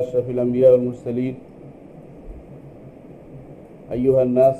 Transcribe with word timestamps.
أشرف 0.00 0.30
الأنبياء 0.30 0.72
والمرسلين 0.72 1.34
أيها 3.90 4.22
الناس 4.22 4.56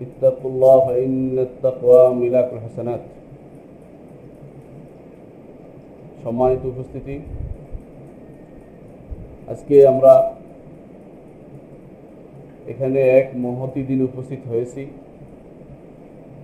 اتقوا 0.00 0.50
الله 0.50 0.86
فإن 0.86 1.38
التقوى 1.38 2.02
ملاك 2.14 2.48
الحسنات 2.52 3.02
সম্মানিত 6.24 6.62
উপস্থিতি 6.64 7.16
আজকে 9.52 9.76
আমরা 9.86 10.14
এখানে 12.72 13.00
এক 13.18 13.26
মহতি 13.36 13.80
দিন 13.90 14.00
উপস্থিত 14.02 14.42
হয়েছি 14.50 14.82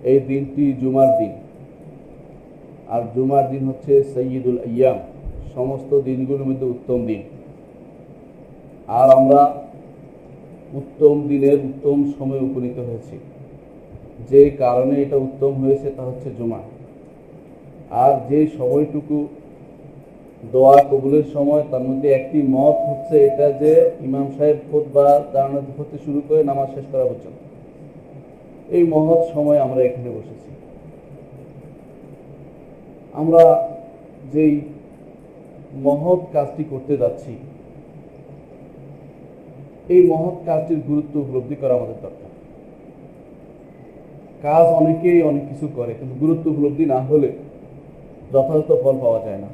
এই 0.03 0.19
দিনটি 0.29 0.63
জুমার 0.81 1.09
দিন 1.19 1.33
আর 2.87 3.01
জুমার 3.15 3.45
দিন 3.51 3.63
হচ্ছে 3.69 3.93
সৈয়দুল 4.13 4.59
আয়াম 4.67 4.99
সমস্ত 5.55 5.91
দিনগুলোর 6.01 6.47
মধ্যে 6.47 6.65
উত্তম 6.65 6.99
দিন। 7.05 7.21
আর 8.87 9.07
আমরা 9.09 9.41
উত্তম 10.73 11.15
দিনের 11.27 11.57
উত্তম 11.69 11.97
সময় 12.19 12.39
উপনীত 12.39 12.77
হয়েছি। 12.79 13.15
যে 14.29 14.49
কারণে 14.49 15.01
এটা 15.01 15.17
উত্তম 15.17 15.51
হয়েছে 15.63 15.87
তা 15.97 16.03
হচ্ছে 16.03 16.29
জুমা 16.37 16.61
আর 17.91 18.11
যে 18.29 18.47
সময়টুকু 18.57 19.27
দোয়া 20.51 20.77
কবুলের 20.91 21.23
সময়, 21.33 21.63
তার 21.71 21.81
মধ্যে 21.81 22.07
একটি 22.09 22.41
মত 22.41 22.75
হচ্ছে 22.89 23.15
এটা 23.25 23.51
যে 23.51 23.91
ইমাম 24.01 24.27
সাহেব 24.37 24.57
খোদ 24.71 24.85
বা 24.93 25.23
দাঁড়ানো 25.33 25.59
হতে 25.77 25.97
শুরু 26.05 26.21
করে 26.27 26.43
নামাজ 26.43 26.67
শেষ 26.75 26.85
করা 26.91 27.05
পর্যন্ত। 27.05 27.37
এই 28.69 28.83
মহৎ 28.83 29.21
সময় 29.33 29.59
আমরা 29.59 29.81
এখানে 29.83 30.09
বসেছি। 30.09 30.49
আমরা 33.13 33.43
যেই 34.33 34.61
মহৎ 35.85 36.21
কাজটি 36.35 36.63
করতে 36.71 36.93
যাচ্ছি। 36.97 37.33
এই 39.93 40.01
মহৎ 40.11 40.37
কাজটির 40.47 40.79
গুরুত্ব 40.89 41.13
উপলব্ধি 41.19 41.55
করা 41.61 41.73
আমাদের 41.79 41.97
দরকার। 42.05 42.31
কাজ 44.45 44.65
অনেকেই 44.79 45.19
অনেক 45.29 45.43
কিছু 45.49 45.67
করে, 45.77 45.91
কিন্তু 45.99 46.15
গুরুত্ব 46.23 46.45
উপলব্ধি 46.53 46.85
না 46.93 46.99
হলে 47.09 47.29
যথাযথ 48.33 48.69
ফল 48.83 48.95
পাওয়া 49.03 49.19
যায় 49.25 49.39
না। 49.43 49.49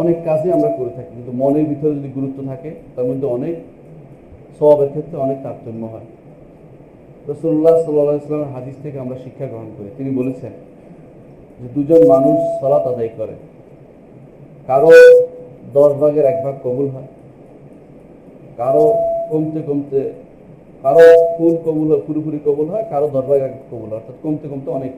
অনেক 0.00 0.16
কাজই 0.24 0.50
আমরা 0.56 0.70
করে 0.78 0.92
থাকি, 0.96 1.12
কিন্তু 1.16 1.32
মনের 1.42 1.66
ভিতরে 1.70 1.92
যদি 1.98 2.10
গুরুত্ব 2.18 2.38
থাকে, 2.50 2.70
তার 2.94 3.04
মধ্যে 3.08 3.26
অনেক 3.36 3.54
স্বভাবের 4.56 4.90
ক্ষেত্রে 4.92 5.16
অনেক 5.26 5.38
তারতম্য 5.44 5.82
হয়। 5.94 6.08
রসুল্লাহ 7.30 7.74
সাল্লাহ 7.84 8.16
ইসলামের 8.22 8.52
হাদিস 8.54 8.76
থেকে 8.84 8.96
আমরা 9.04 9.16
শিক্ষা 9.24 9.46
গ্রহণ 9.52 9.70
করি। 9.76 9.88
তিনি 9.98 10.10
বলেছেন 10.20 10.52
যে, 11.58 11.66
দুজন 11.74 12.02
মানুষ 12.14 12.36
সলাত 12.60 12.84
আদায় 12.92 13.12
করে। 13.18 13.34
কারও 14.68 14.92
দশ 15.76 15.90
ভাগের 16.00 16.24
এক 16.32 16.38
ভাগ 16.44 16.54
কবুল 16.66 16.86
হয়। 16.94 17.08
কারও 18.60 18.84
কমতে 19.30 19.60
কমতে, 19.68 20.00
কারও 20.84 21.04
ফুল 21.36 21.54
কবুল 21.66 21.86
হয় 21.92 22.02
পুরোপুরি 22.06 22.38
কবুল 22.46 22.66
হয়, 22.72 22.84
কারও 22.92 23.06
দশ 23.16 23.24
ভাগ 23.30 23.40
কবুল 23.70 23.88
হয়। 23.90 23.98
অর্থাৎ 24.00 24.16
কমতে 24.24 24.46
কমতে 24.50 24.70
অনেক 24.78 24.92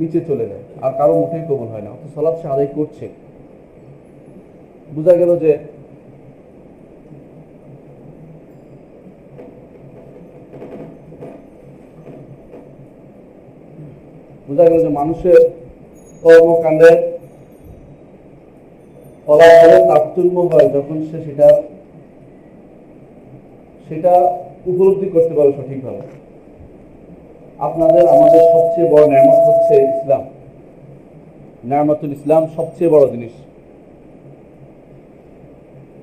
নিচে 0.00 0.20
চলে 0.28 0.44
যায়, 0.50 0.64
আর 0.84 0.92
কারও 0.98 1.14
মোটেই 1.20 1.44
কবুল 1.50 1.68
হয় 1.72 1.84
না। 1.86 1.90
অর্থাৎ 1.94 2.10
সলাৎ 2.16 2.34
সে 2.40 2.46
আদায় 2.54 2.70
করছে। 2.76 3.06
বোঝা 4.94 5.14
গেল 5.20 5.30
যে 5.44 5.52
বোঝা 14.48 14.64
গেল 14.70 14.78
যে 14.84 14.90
মানুষের 15.00 15.40
কর্মকাণ্ডের 16.22 16.96
ফলাফলে 19.27 19.77
তারতম্য 19.89 20.37
হয় 20.51 20.67
যখন 20.75 20.97
সে 21.09 21.17
সেটা 21.25 21.47
সেটা 23.87 24.13
উপলব্ধি 24.67 25.07
করতে 25.09 25.33
পারে 25.37 25.51
সঠিকভাবে 25.57 26.03
আপনাদের 27.59 28.03
আমাদের 28.15 28.41
সবচেয়ে 28.53 28.87
বড় 28.91 29.03
ন্যামত 29.07 29.39
হচ্ছে 29.47 29.75
ইসলাম 29.91 30.23
ন্যামতুল 31.63 32.11
ইসলাম 32.11 32.43
সবচেয়ে 32.57 32.89
বড় 32.89 33.05
জিনিস 33.11 33.33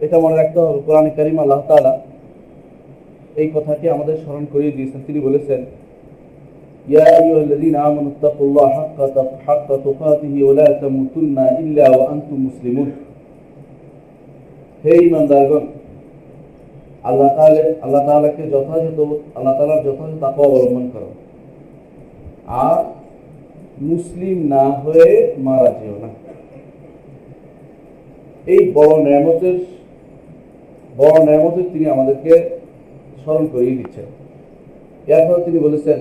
এটা 0.05 0.17
মনে 0.25 0.37
রাখতে 0.37 0.59
হবে 0.61 0.79
কোরআন 0.87 1.07
করিম 1.17 1.39
আল্লাহ 1.41 1.61
তালা 1.69 1.95
এই 3.37 3.49
কথাটি 3.55 3.85
আমাদের 3.89 4.17
স্মরণ 4.23 4.45
করিয়ে 4.53 4.75
দিয়েছেন 4.77 5.01
তিনি 5.07 5.21
বলেছেন 5.21 5.61
يا 6.87 7.05
أيها 7.15 7.41
الذين 7.41 7.77
آمنوا 7.79 8.11
اتقوا 8.11 8.47
الله 8.47 8.69
حق 8.71 8.99
حق 9.41 9.69
تقاته 9.79 10.35
ولا 10.43 10.69
تموتن 10.75 11.39
إلا 11.61 11.87
وأنتم 11.91 12.37
مسلمون 12.49 12.89
হে 14.86 15.06
ইমানদারগণ, 15.06 15.66
আল্লাহ 17.04 17.28
তাআলা, 17.36 17.74
আল্লাহ 17.82 18.06
তাআলাকে 18.06 18.44
যথাযথ, 18.50 19.00
আল্লাহ 19.36 19.58
তাআলার 19.58 19.84
যথাযথ 19.84 20.20
তাকওয়া 20.22 20.48
অবলম্বন 20.48 20.90
করো। 20.94 21.10
আর 22.48 22.84
মুসলিম 23.82 24.48
না 24.48 24.64
হয়ে 24.70 25.34
মারা 25.38 25.72
যেও 25.72 25.96
না। 26.02 26.10
এই 28.46 28.72
বড় 28.74 29.04
নেয়ামতের 29.04 29.60
বড় 30.98 31.26
নেয়ামতের 31.26 31.64
তিনি 31.74 31.86
আমাদেরকে 31.86 32.60
স্মরণ 33.24 33.48
করিয়ে 33.52 33.78
দিচ্ছেন। 33.78 34.06
এরপর 35.08 35.42
তিনি 35.42 35.60
বলেছেন 35.60 36.00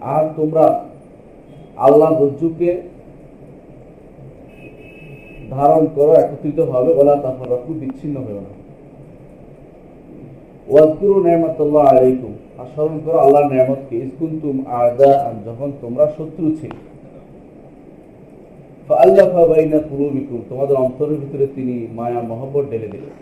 আর 0.00 0.24
তোমরা 0.36 0.84
আল্লাহ 1.76 2.22
রজ্জুকে 2.22 2.82
ধারণ 5.56 5.82
করো 5.96 6.12
একত্রিত 6.22 6.58
ভাবে 6.72 6.90
ওলা 7.00 7.14
তাফাররাকু 7.24 7.70
বিচ্ছিন্ন 7.80 8.16
হয়েও 8.26 8.42
না। 8.46 8.52
ওয়াজকুরু 10.72 11.16
নিয়ামাতাল্লাহ 11.26 11.84
আলাইকুম, 11.92 12.32
আর 12.60 12.66
স্মরণ 12.72 12.96
করো 13.04 13.18
আল্লাহর 13.24 13.48
ইসকুনতুম 14.04 14.56
আদা 14.82 15.14
যখন 15.46 15.68
তোমরা 15.82 16.04
শত্রু 16.16 16.46
ছিলে। 16.58 16.80
ফাআল্লাফা 18.88 19.42
বাইনা 19.50 19.78
কুলুবিকুম, 19.88 20.38
তোমাদের 20.50 20.76
অন্তরের 20.84 21.18
ভিতরে 21.22 21.46
তিনি 21.56 21.76
মায়া, 21.98 22.20
মহব্বত 22.30 22.64
ঢেলে 22.70 22.88
দিলেন। 22.92 23.14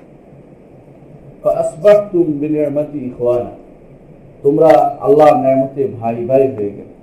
ফাসবাহতুম 1.43 2.27
বিনিয়ামাতি 2.41 2.99
ইখওয়ানা, 3.09 3.53
তোমরা 4.45 4.71
আল্লাহর 5.07 5.37
নিয়ামতে 5.43 5.83
ভাই 5.99 6.17
ভাই 6.31 6.45
হয়ে 6.57 6.73
গেলে। 6.77 6.95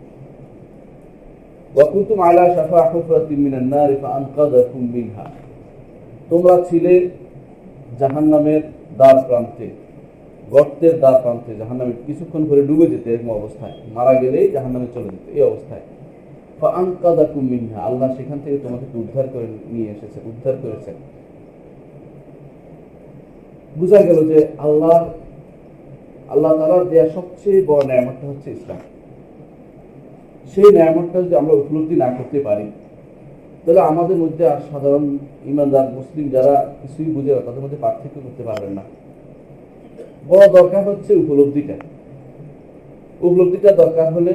ওয়াকুনতুম 1.77 2.19
আলা 2.27 2.43
শাফা 2.55 2.81
হুফরাতিন 2.91 3.39
মিনান 3.45 3.65
নার 3.73 3.91
ফাআনকাযাকুম 4.01 4.83
মিনহা 4.93 5.25
তোমরা 6.29 6.55
ছিলে 6.69 6.93
জাহান্নামের 7.99 8.61
দ্বার 8.99 9.17
প্রান্তে, 9.27 9.67
গর্তের 10.53 10.95
দ্বার 11.01 11.15
প্রান্তে, 11.23 11.51
জাহান্নামে 11.61 11.93
কিছুক্ষণ 12.07 12.41
করে 12.49 12.61
ডুবে 12.69 12.85
যেতে 12.93 13.07
এরকম 13.13 13.29
অবস্থায়, 13.39 13.75
মারা 13.95 14.13
গেলেই 14.21 14.45
জাহান্নামে 14.55 14.87
চলে 14.95 15.09
যেত 15.13 15.25
এই 15.37 15.43
অবস্থায়। 15.49 15.83
ফাআনকাযাকুম 16.59 17.43
মিনহা 17.53 17.79
আল্লাহ 17.89 18.07
সেখান 18.17 18.37
থেকে 18.43 18.57
তোমাকে 18.65 18.85
উদ্ধার 19.01 19.25
করে 19.33 19.47
নিয়ে 19.73 19.89
এসেছে, 19.95 20.17
উদ্ধার 20.31 20.55
করেছেন 20.63 20.97
বোঝা 23.75 23.99
গেল 24.07 24.19
যে 24.31 24.37
আল্লাহ 24.65 24.97
আল্লাহ 26.33 26.51
তালার 26.59 26.85
দেওয়া 26.91 27.07
সবচেয়ে 27.17 27.59
বড় 27.69 27.81
ন্যায়ামতটা 27.89 28.25
হচ্ছে 28.31 28.49
ইসলাম। 28.57 28.79
সেই 30.51 30.69
ন্যায়ামতটা 30.75 31.17
যদি 31.25 31.35
আমরা 31.41 31.53
উপলব্ধি 31.61 31.95
না 32.03 32.09
করতে 32.17 32.39
পারি, 32.47 32.65
তাহলে 33.63 33.81
আমাদের 33.91 34.17
মধ্যে 34.23 34.43
আর 34.51 34.59
সাধারণ 34.69 35.05
ইমানদার 35.51 35.87
মুসলিম 35.97 36.25
যারা 36.35 36.55
কিছুই 36.81 37.09
বুঝে 37.15 37.31
তাদের 37.47 37.61
মধ্যে 37.63 37.79
পার্থক্য 37.83 38.17
করতে 38.25 38.43
পারবেন 38.49 38.71
না। 38.77 38.83
বড় 40.29 40.45
দরকার 40.57 40.83
হচ্ছে 40.89 41.11
উপলব্ধিটা। 41.23 41.75
উপলব্ধিটা 43.27 43.69
দরকার 43.81 44.07
হলে 44.15 44.33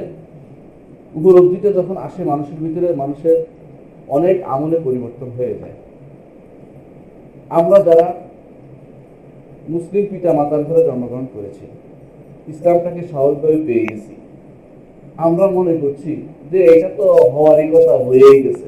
উপলব্ধিটা 1.19 1.69
যখন 1.79 1.95
আসে 2.07 2.21
মানুষের 2.31 2.57
ভিতরে, 2.63 2.87
মানুষের 3.01 3.37
অনেক 4.17 4.35
আমলে 4.53 4.77
পরিবর্তন 4.87 5.29
হয়ে 5.37 5.53
যায়। 5.61 5.75
আমরা 7.59 7.77
যারা 7.87 8.07
মুসলিম 9.73 10.03
পিতা 10.11 10.29
মাতার 10.39 10.63
ঘরে 10.67 10.81
জন্মগ্রহণ 10.87 11.27
করেছি, 11.35 11.65
ইসলামটাকে 12.53 13.01
সহজভাবে 13.11 13.59
পেয়ে 13.67 13.85
গেছি। 13.89 14.13
আমরা 15.17 15.45
মনে 15.47 15.73
করছি 15.77 16.11
যে 16.51 16.59
এটা 16.73 16.89
তো 16.99 17.05
হওয়ারই 17.35 17.67
কথা 17.75 17.93
হয়েই 18.05 18.39
গেছে। 18.43 18.67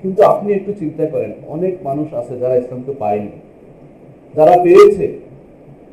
কিন্তু 0.00 0.22
আপনি 0.22 0.48
একটু 0.52 0.72
চিন্তা 0.80 1.04
করেন, 1.06 1.32
অনেক 1.48 1.74
মানুষ 1.84 2.08
আছে 2.14 2.34
যারা 2.42 2.54
ইসলামকে 2.56 2.92
পায়নি। 2.92 3.32
যারা 4.34 4.54
পেয়েছে, 4.64 5.06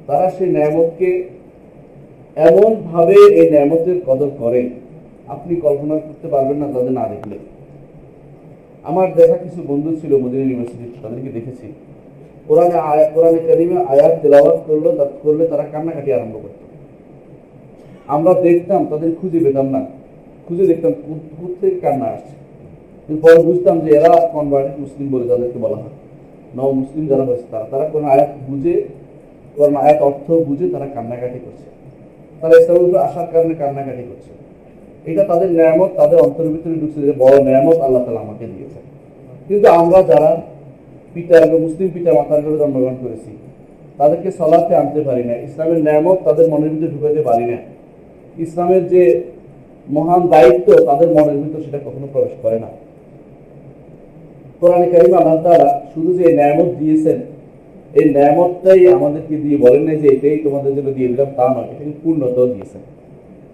তারা 0.07 0.29
সেই 0.29 0.49
ন্যামতকে 0.49 1.09
এমন 2.37 2.71
ভাবে 2.91 3.17
এই 3.39 3.47
ন্যামতের 3.53 3.97
কদর 4.07 4.29
করেন 4.41 4.69
আপনি 5.27 5.53
কল্পনা 5.65 5.95
করতে 6.07 6.27
পারবেন 6.27 6.57
না 6.61 6.67
তাদের 6.75 6.93
না 6.99 7.05
দেখলে। 7.13 7.37
আমার 8.85 9.07
দেখা 9.15 9.37
কিছু 9.37 9.59
বন্ধু 9.69 9.89
ছিল 10.01 10.11
মদিনা 10.23 10.43
ইউনিভার্সিটি, 10.43 10.85
তাদেরকে 11.03 11.29
দেখেছি। 11.37 11.67
কোরআনে 12.47 12.77
কোরআনে 13.13 13.39
কারিমে 13.47 13.77
আয়াত 13.93 14.13
তেলাওয়াত 14.21 14.59
করল 14.67 14.85
করলে 15.23 15.43
তারা 15.47 15.63
কান্নাকাটি 15.63 16.13
আরম্ভ 16.13 16.35
করত। 16.43 16.60
আমরা 18.15 18.31
দেখতাম, 18.47 18.81
তাদের 18.91 19.09
খুঁজে 19.19 19.39
পেতাম 19.45 19.67
না। 19.75 19.81
খুঁজে 20.45 20.63
দেখতাম 20.71 20.91
থেকে 21.61 21.77
কান্না 21.83 22.07
আসছে। 22.15 22.33
পরে 23.23 23.37
বুঝতাম 23.49 23.75
যে 23.83 23.89
এরা 23.97 24.11
কনভার্টেড 24.35 24.75
মুসলিম 24.83 25.07
বলে 25.13 25.25
তাদেরকে 25.31 25.57
বলা 25.65 25.77
হয়। 25.81 25.95
নব 26.57 26.69
মুসলিম 26.81 27.03
যারা 27.11 27.23
হয়েছে, 27.27 27.45
তারা 27.51 27.65
তারা 27.71 27.85
কোন 27.93 28.03
আয়াত 28.13 28.31
বুঝে, 28.49 28.75
কোন 29.55 29.73
আয়াত 29.83 29.99
অর্থ 30.07 30.27
বুঝে 30.47 30.65
তারা 30.73 30.87
কান্নাকাটি 30.95 31.39
করছে। 31.45 31.67
তারা 32.41 32.53
ইসলামের 32.61 32.95
আসার 33.07 33.27
কারণে 33.33 33.53
কান্নাকাটি 33.61 34.03
করছে। 34.09 34.31
এটা 35.11 35.23
তাদের 35.31 35.49
ন্যায়ামত 35.57 35.91
তাদের 35.99 36.17
অন্তরের 36.25 36.51
ভিতরে 36.55 36.75
ঢুকছে 36.81 36.99
যে 37.07 37.13
বড় 37.23 37.35
ন্যায়ামত 37.47 37.77
আল্লাহ 37.85 38.01
তালা 38.05 38.21
আমাকে 38.25 38.45
দিয়েছে। 38.53 38.79
কিন্তু 39.47 39.67
আমরা 39.81 39.99
যারা 40.11 40.31
পিতা 41.13 41.35
এবং 41.45 41.57
মুসলিম 41.65 41.87
পিতা 41.95 42.09
মাতার 42.17 42.41
ঘরে 42.43 42.57
জন্মগ্রহণ 42.61 42.97
করেছি, 43.03 43.31
তাদেরকে 43.99 44.29
সলাতে 44.39 44.73
আনতে 44.81 44.99
পারি 45.07 45.23
না। 45.29 45.33
ইসলামের 45.47 45.79
ন্যায়ামত 45.85 46.17
তাদের 46.27 46.45
মনের 46.51 46.69
ভিতরে 46.73 46.89
ঢুকাতে 46.95 47.21
পারি 47.29 47.45
না। 47.51 47.57
ইসলামের 48.37 48.83
যে 48.89 49.03
মহান 49.87 50.21
দায়িত্ব 50.27 50.67
তাদের 50.85 51.09
মনের 51.15 51.37
ভিতরে 51.41 51.63
সেটা 51.63 51.79
কখনো 51.85 52.07
প্রবেশ 52.13 52.33
করে 52.43 52.59
না। 52.59 52.69
কোরআন 54.59 54.83
কারিম 54.91 55.13
আল্লাহ 55.13 55.37
শুধু 55.93 56.13
যে 56.13 56.25
ন্যায়ামত 56.33 56.69
দিয়েছেন, 56.79 57.19
এই 57.99 58.05
ন্যায়ামতটাই 58.15 58.81
আমাদেরকে 58.97 59.35
দিয়ে 59.43 59.57
বলেন 59.57 59.83
না 59.87 59.93
যে 59.95 60.07
এটাই 60.15 60.37
তোমাদের 60.37 60.71
জন্য 60.75 60.89
দিয়ে 60.97 61.07
দিলাম, 61.07 61.29
তা 61.37 61.45
নয়, 61.55 61.67
এটাকে 61.71 61.93
পূর্ণতাও 62.03 62.47
দিয়েছেন। 62.47 62.81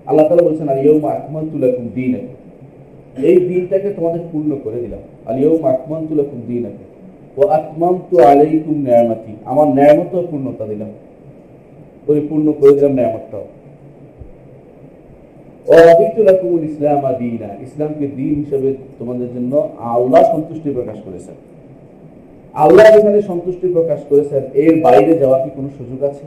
আল্লাহ 0.08 0.24
তালা 0.28 0.44
বলছেন 0.50 0.68
আর 0.70 0.78
ইয়ৌমা 0.86 1.10
আকমালতু 1.12 1.58
লাকুম 1.58 1.86
দীনাকুম। 1.96 2.36
এই 3.30 3.38
দিনটাকে 3.50 3.90
তোমাদের 3.90 4.22
পূর্ণ 4.32 4.52
করে 4.64 4.78
দিলাম। 4.82 5.00
আর 5.26 5.36
ইয়ৌমা 5.40 5.70
আকমালতু 5.70 6.16
লাকুম 6.16 6.40
দীনাকুম। 6.48 6.88
ও 7.38 7.42
আতমামতু 7.48 8.16
আলাইকুম 8.20 8.76
নিয়ামতি। 8.88 9.34
আমার 9.46 9.68
নিয়ামতও 9.68 10.28
পূর্ণতা 10.32 10.66
দিলাম। 10.66 10.92
পরিপূর্ণ 12.08 12.52
করে 12.60 12.74
দিলাম 12.74 12.94
নিয়ামতটাও। 13.00 13.46
ইসলাম 16.68 17.04
দীনা 17.20 17.50
ইসলামকে 17.66 18.06
দিন 18.18 18.34
হিসেবে 18.42 18.70
তোমাদের 19.00 19.30
জন্য 19.36 19.54
আল্লাহ 19.96 20.22
সন্তুষ্টি 20.34 20.70
প্রকাশ 20.78 20.98
করেছেন। 21.06 21.36
আল্লাহ 22.64 22.86
সন্তুষ্টি 23.32 23.68
প্রকাশ 23.78 24.00
করেছেন, 24.10 24.42
এর 24.64 24.74
বাইরে 24.86 25.14
যাওয়ার 25.22 25.42
কি 25.44 25.50
কোনো 25.58 25.70
সুযোগ 25.78 26.00
আছে? 26.10 26.26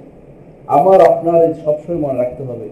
আমার, 0.76 0.98
আপনার 1.10 1.40
সবসময় 1.64 2.00
মনে 2.04 2.16
রাখতে 2.22 2.42
হবে, 2.48 2.66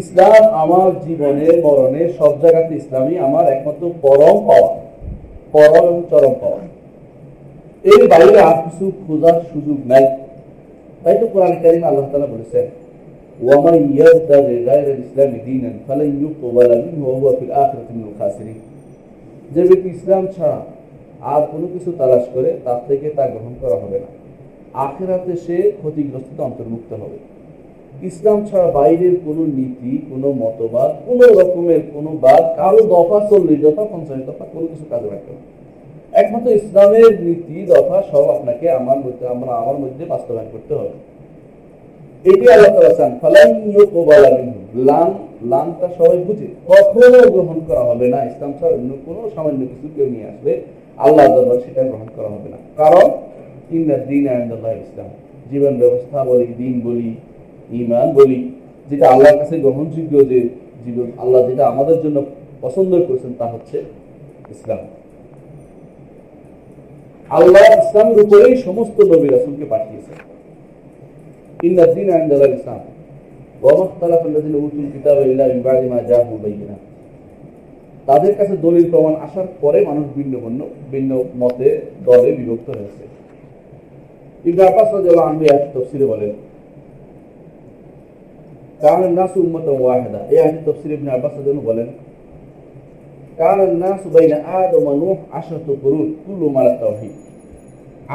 ইসলাম 0.00 0.42
আমার 0.62 0.88
জীবনের 1.06 1.54
মরণে 1.64 2.02
সব 2.18 2.32
জায়গাতে 2.42 2.72
ইসলামই 2.80 3.16
আমার 3.26 3.44
একমাত্র 3.54 3.82
পরম 4.04 4.36
পাওয়া, 4.48 4.70
পরম 5.54 5.84
এবং 5.90 6.02
চরম 6.10 6.34
পাওয়া। 6.42 6.60
এর 7.92 8.02
বাইরে 8.12 8.38
আর 8.48 8.56
কিছু 8.64 8.84
খোঁজার 9.04 9.36
সুযোগ 9.50 9.78
নাই। 9.90 10.04
তাই 11.02 11.16
তো 11.20 11.26
কোরআন 11.32 11.54
কারিম 11.62 11.82
আল্লাহ 11.88 12.04
তালা 12.12 12.28
বলেছেন 12.34 12.66
ইয়াবতাগি 13.42 14.56
গায়রা 14.68 14.92
ইসলামি 15.04 15.38
দীনান 15.46 15.74
ফালান 15.86 16.10
ইউকবালা 16.22 16.76
মিনহু 16.84 17.04
ওয়া 17.06 17.18
হুয়া 17.20 17.32
ফিল 17.38 17.52
আখিরাতি 17.62 17.92
মিনাল 17.96 18.14
খাসিরিন 18.20 18.58
যে 19.52 19.62
ব্যক্তি 19.68 19.88
ইসলাম 19.96 20.24
ছাড়া 20.36 20.60
আর 21.32 21.42
কোনো 21.52 21.66
কিছু 21.74 21.90
তালাশ 21.98 22.24
করে, 22.34 22.50
তার 22.64 22.80
থেকে 22.88 23.06
তা 23.16 23.24
গ্রহণ 23.32 23.54
করা 23.62 23.76
হবে 23.82 23.98
না। 24.04 24.08
আখেরাতে 24.86 25.32
সে 25.44 25.56
ক্ষতিগ্রস্ত 25.80 26.38
অন্তর্ভুক্ত 26.48 26.90
হবে। 27.02 27.18
ইসলাম 28.10 28.38
ছাড়া 28.48 28.68
বাইরের 28.78 29.14
কোনো 29.26 29.42
নীতি, 29.58 29.92
কোনো 30.10 30.28
মতবাদ, 30.42 30.90
কোনো 31.06 31.24
রকমের 31.38 31.82
কোনো 31.94 32.10
বাদ 32.24 32.42
কারও 32.58 32.80
দফা 32.92 33.18
চল্লিশ 33.30 33.58
দফা, 33.64 33.84
পঞ্চাশ 33.92 34.20
দফা 34.28 34.44
কোনো 34.52 34.66
কিছু 34.66 34.84
কাজে 34.90 35.08
রাখবে 35.12 35.32
না। 35.36 35.42
একমাত্র 36.20 36.48
ইসলামের 36.60 37.12
নীতি, 37.26 37.56
দফা 37.72 37.98
সব 38.10 38.24
আপনাকে 38.36 38.66
আমার 38.80 38.98
মধ্যে, 39.04 39.24
আমরা 39.34 39.52
আমার 39.62 39.76
মধ্যে 39.82 40.02
বাস্তবায়ন 40.12 40.48
করতে 40.54 40.74
হবে। 40.80 40.96
এটি 42.24 42.52
আল্লাহ 42.52 42.70
তাআলা 42.74 42.94
চান 42.94 43.12
লাম, 44.74 45.08
লামটা 45.48 45.88
সবাই 45.98 46.18
বুঝে। 46.18 46.48
কখনো 46.66 47.30
গ্রহণ 47.30 47.60
করা 47.66 47.80
হবে 47.80 48.08
না, 48.08 48.18
ইসলাম 48.24 48.52
ছাড়া 48.60 48.74
অন্য 48.74 48.90
কোনো 49.06 49.30
সামান্য 49.34 49.60
কিছু 49.60 49.88
কেউ 49.96 50.06
নিয়ে 50.06 50.26
আসবে 50.26 50.52
আল্লাহ 50.96 51.26
সেটা 51.66 51.82
গ্রহণ 51.82 52.08
করা 52.16 52.28
হবে 52.28 52.48
না। 52.48 52.58
কারণ, 52.76 53.06
ইন্না 53.70 53.96
দিন 53.96 54.26
ইসলাম, 54.86 55.08
জীবন 55.50 55.74
ব্যবস্থা 55.78 56.24
বলি, 56.24 56.46
দিন 56.46 56.74
বলি 56.84 57.10
ইমান 57.82 58.08
বলি, 58.12 58.38
যেটা 58.90 59.06
আল্লাহর 59.08 59.38
কাছে 59.38 59.58
গ্রহণযোগ্য 59.58 60.28
যে 60.28 60.40
জীবন, 60.84 61.08
আল্লাহ 61.18 61.40
যেটা 61.48 61.64
আমাদের 61.66 62.02
জন্য 62.02 62.22
পছন্দ 62.60 62.92
করেছেন, 63.08 63.32
তা 63.38 63.46
হচ্ছে 63.46 63.78
ইসলাম। 64.50 64.78
আল্লাহ 67.30 67.62
ইসলামের 67.62 68.18
উপরেই 68.24 68.56
সমস্ত 68.56 69.00
নবী 69.00 69.28
রাসুলকে 69.28 69.64
পাঠিয়েছেন। 69.64 70.19
ইন্না 71.59 71.83
দিন 71.95 72.07
আইন্দাল্লাহ 72.11 72.49
ইসলাম 72.51 72.81
ওয়ামাখতালাফ 73.61 74.21
আল্লাযিনা 74.27 74.57
উতুল 74.57 74.87
কিতাবা 74.93 75.21
ইল্লা 75.25 75.45
মিন 75.49 75.59
বাদি 75.67 75.85
মা 75.91 75.99
জাআহুম 76.09 76.37
বাইয়িনাত 76.43 76.81
তাদের 78.07 78.33
কাছে 78.39 78.53
দলিল 78.57 78.85
প্রমাণ 78.91 79.13
আসার 79.25 79.47
পরে 79.61 79.79
মানুষ 79.85 80.05
ভিন্ন 80.17 80.33
ভিন্ন 80.37 80.61
ভিন্ন 80.91 81.11
মতে 81.37 81.69
দলে 82.05 82.29
বিভক্ত 82.31 82.67
হয়েছে 82.69 83.03
ইবনে 84.45 84.63
আব্বাস 84.63 84.87
রাদিয়াল্লাহু 84.89 85.29
আনহু 85.29 85.43
এই 85.45 85.59
তাফসীরে 85.73 86.05
বলেন 86.05 86.33
কান 88.81 89.01
الناس 89.03 89.33
উম্মাতান 89.37 89.75
ওয়াহিদা 89.81 90.21
এই 90.29 90.39
আয়াত 90.39 90.57
তাফসীর 90.65 90.91
ইবনে 90.91 91.09
আব্বাস 91.11 91.33
রাদিয়াল্লাহু 91.33 91.67
বলেন 91.71 91.87
কান 93.37 93.59
الناس 93.61 94.01
বাইনা 94.13 94.37
আদম 94.53 94.83
ওয়া 94.83 94.93
নূহ 95.01 95.17
আশরাতু 95.31 95.71
কুরুন 95.83 96.07
কুল্লু 96.23 96.47
মালা 96.49 96.73
তাওহীদ 96.79 97.15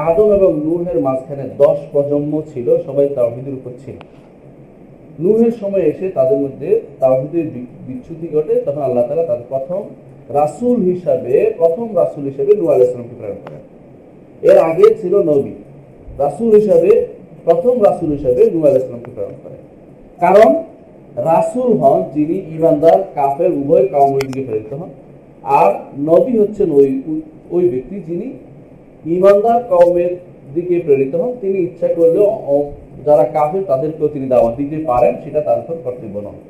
আদম 0.04 0.30
এবং 0.38 0.52
নূহের 0.66 0.98
মাঝখানে 1.08 1.46
10 1.62 1.78
প্রজন্ম 1.92 2.34
ছিল, 2.52 2.68
সবাই 2.88 3.08
তাওহীদের 3.18 3.54
উপর 3.54 3.72
ছিল। 3.84 3.98
নূহের 5.24 5.54
সময় 5.62 5.84
এসে 5.92 6.06
তাদের 6.10 6.40
মধ্যে 6.44 6.70
তাওহীদের 7.02 7.46
বিচ্যুতি 7.88 8.28
ঘটে, 8.36 8.54
তখন 8.66 8.82
আল্লাহ 8.82 9.04
তাআলা 9.08 9.26
তার 9.32 9.42
প্রথম 9.52 9.82
রাসূল 10.40 10.78
হিসাবে, 10.92 11.34
প্রথম 11.60 11.88
রাসূল 12.02 12.24
হিসাবে 12.30 12.52
নূহ 12.60 12.70
আলাইহিস 12.74 12.92
সালামকে 12.94 13.16
প্রেরণ 13.20 13.40
করেন। 13.46 13.64
এর 14.50 14.58
আগে 14.70 14.86
ছিল 15.02 15.14
নবী। 15.32 15.54
রাসূল 16.24 16.50
হিসাবে, 16.60 16.92
প্রথম 17.46 17.76
রাসুল 17.88 18.10
হিসাবে 18.18 18.42
নূহ 18.54 18.64
আলাইহিস 18.70 18.86
সালামকে 18.88 19.12
প্রেরণ 19.16 19.38
করেন। 19.44 19.62
কারণ 20.24 20.50
রাসূল 21.32 21.70
হন 21.82 22.00
যিনি 22.16 22.38
ইমানদার, 22.58 23.00
কাফের, 23.18 23.52
উভয় 23.62 23.86
কওমের 23.94 24.24
দিকে 24.28 24.42
প্রেরিত 24.48 24.72
হন। 24.80 24.92
আর 25.60 25.70
নবী 26.12 26.34
হচ্ছেন 26.42 26.68
ওই 26.80 26.88
ওই 27.56 27.64
ব্যক্তি 27.74 27.98
যিনি 28.10 28.28
ইমানদার 29.18 29.60
কওমের 29.72 30.12
দিকে 30.56 30.76
প্রেরিত 30.86 31.14
হন। 31.20 31.32
তিনি 31.42 31.58
ইচ্ছা 31.68 31.88
করলেও 31.98 32.28
যারা 33.08 33.26
কাফের 33.36 33.64
তাদেরকেও 33.72 34.08
তিনি 34.16 34.28
দাওয়াত 34.34 34.54
দিতে 34.60 34.78
পারেন, 34.90 35.14
সেটা 35.24 35.40
তার 35.48 35.58
উপর 35.64 35.76
কর্তব্য 35.86 36.16
নয়। 36.28 36.42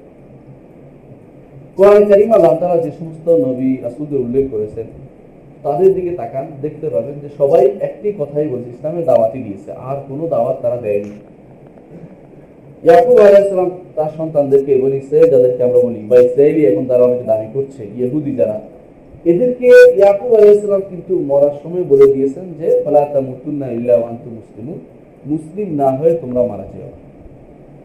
কোরআন 1.78 2.04
কারিম 2.10 2.30
আল্লাহ 2.38 2.54
তাআলা 2.60 2.78
যে 2.86 2.92
সমস্ত 3.00 3.28
নবী 3.46 3.70
রাসূলদের 3.86 4.20
উল্লেখ 4.26 4.46
করেছেন, 4.54 4.88
তাদের 5.66 5.90
দিকে 5.98 6.12
তাকান, 6.22 6.46
দেখতে 6.66 6.88
পাবেন 6.94 7.16
যে 7.24 7.30
সবাই 7.40 7.64
একটি 7.88 8.08
কথাই 8.20 8.48
বলছে, 8.54 8.70
ইসলামের 8.76 9.06
দাওয়াতই 9.10 9.42
দিয়েছে, 9.48 9.70
আর 9.90 9.98
কোনো 10.10 10.24
দাওয়াত 10.34 10.58
তারা 10.64 10.78
দেয়নি। 10.86 11.14
ইয়াকুব 12.86 13.18
আলাইহিস 13.28 13.48
সালাম 13.54 13.72
তার 13.98 14.12
সন্তানদেরকে 14.20 14.72
বলি 14.84 14.96
ইসরায়েল 15.04 15.28
যাদেরকে 15.34 15.62
আমরা 15.68 15.80
বলি, 15.88 16.00
বা 16.10 16.16
ইসরায়েলি 16.28 16.62
এখন 16.72 16.84
তারা 16.90 17.04
অনেকে 17.08 17.26
দাবি 17.32 17.48
করছে, 17.56 17.82
ইহুদি 18.00 18.32
যারা 18.40 18.58
এদেরকে 19.26 19.68
ইয়াকুব 19.98 20.32
আলাইহিস 20.38 20.60
সালাম 20.62 20.84
কিন্তু 20.90 21.14
মরার 21.30 21.56
সময় 21.64 21.86
বলে 21.92 22.08
দিয়েছেন 22.14 22.46
যে, 22.60 22.68
ফালা 22.84 23.02
ওয়া 24.00 24.08
আনতুম 24.10 24.34
মুসলিম 25.26 25.68
না 25.82 25.90
হয়ে 25.98 26.14
তোমরা 26.22 26.42
মারা 26.52 26.66
যেও। 26.74 26.92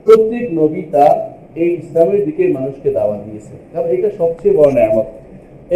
প্রত্যেক 0.04 0.44
নবী 0.52 0.82
তার 0.92 1.16
এই 1.62 1.70
ইসলামের 1.82 2.20
দিকে 2.25 2.42
মানুষকে 2.49 2.88
দাওয়াত 2.90 3.20
দিয়েছে। 3.26 3.54
কারণ 3.73 3.88
এটা 3.97 4.09
সবচেয়ে 4.18 4.54
বড় 4.56 4.70
নিয়ামত। 4.73 5.09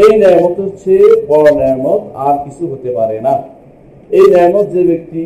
এই 0.02 0.10
নিয়ামত 0.20 0.56
হচ্ছে 0.60 0.92
বড় 1.28 1.46
নিয়ামত, 1.60 2.02
আর 2.26 2.34
কিছু 2.44 2.62
হতে 2.72 2.90
পারে 2.90 3.20
না। 3.20 3.34
এই 4.10 4.26
নিয়ামত 4.32 4.66
যে 4.74 4.82
ব্যক্তি, 4.84 5.22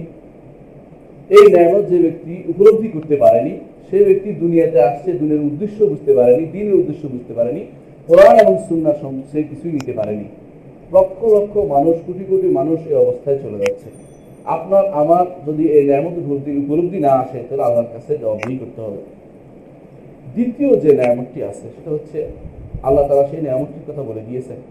এই 1.37 1.45
নিয়ামত 1.54 1.85
যে 1.90 1.99
ব্যক্তি 1.99 2.35
উপলব্ধি 2.49 2.88
করতে 2.88 3.16
পারেনি, 3.16 3.52
সে 3.88 3.99
ব্যক্তি 4.04 4.30
দুনিয়াতে 4.33 4.78
আসছে, 4.80 5.12
দুনিয়ার 5.12 5.47
উদ্দেশ্য 5.50 5.78
বুঝতে 5.85 6.12
পারেনি, 6.14 6.45
দিনের 6.52 6.75
উদ্দেশ্য 6.75 7.02
বুঝতে 7.09 7.33
পারেনি 7.35 7.62
কোরআন 8.08 8.36
এবং 8.44 8.56
সুন্নাহ 8.68 8.94
সে 9.32 9.39
কিছুই 9.50 9.74
নিতে 9.77 9.94
পারেনি 10.00 10.27
লক্ষ 10.92 11.20
লক্ষ 11.36 11.53
মানুষ 11.75 11.96
কোটি 12.08 12.24
কোটি 12.30 12.48
মানুষ 12.60 12.80
এই 12.89 12.98
অবস্থায় 13.03 13.38
চলে 13.44 13.58
যাচ্ছে 13.63 13.89
আপনার 14.48 14.84
আমার 15.01 15.25
যদি 15.48 15.63
এই 15.77 15.84
নিয়ামত 15.88 16.15
উপলব্ধি 16.22 16.51
উপলব্ধি 16.63 17.00
না 17.06 17.12
আসে 17.24 17.39
তাহলে 17.48 17.63
আল্লাহর 17.68 17.92
কাছে 17.94 18.12
জবাবদিহি 18.22 18.58
করতে 18.62 18.80
হবে 18.86 19.01
দ্বিতীয় 20.34 20.70
যে 20.84 20.89
নিয়ামতটি 20.94 21.39
আছে 21.44 21.65
সেটা 21.75 21.89
হচ্ছে 21.96 22.20
আল্লাহ 22.88 23.03
তাআলা 23.08 23.25
সেই 23.32 23.42
নিয়ামতটির 23.46 23.86
কথা 23.89 24.03
বলে 24.10 24.24
দিয়েছেন 24.30 24.62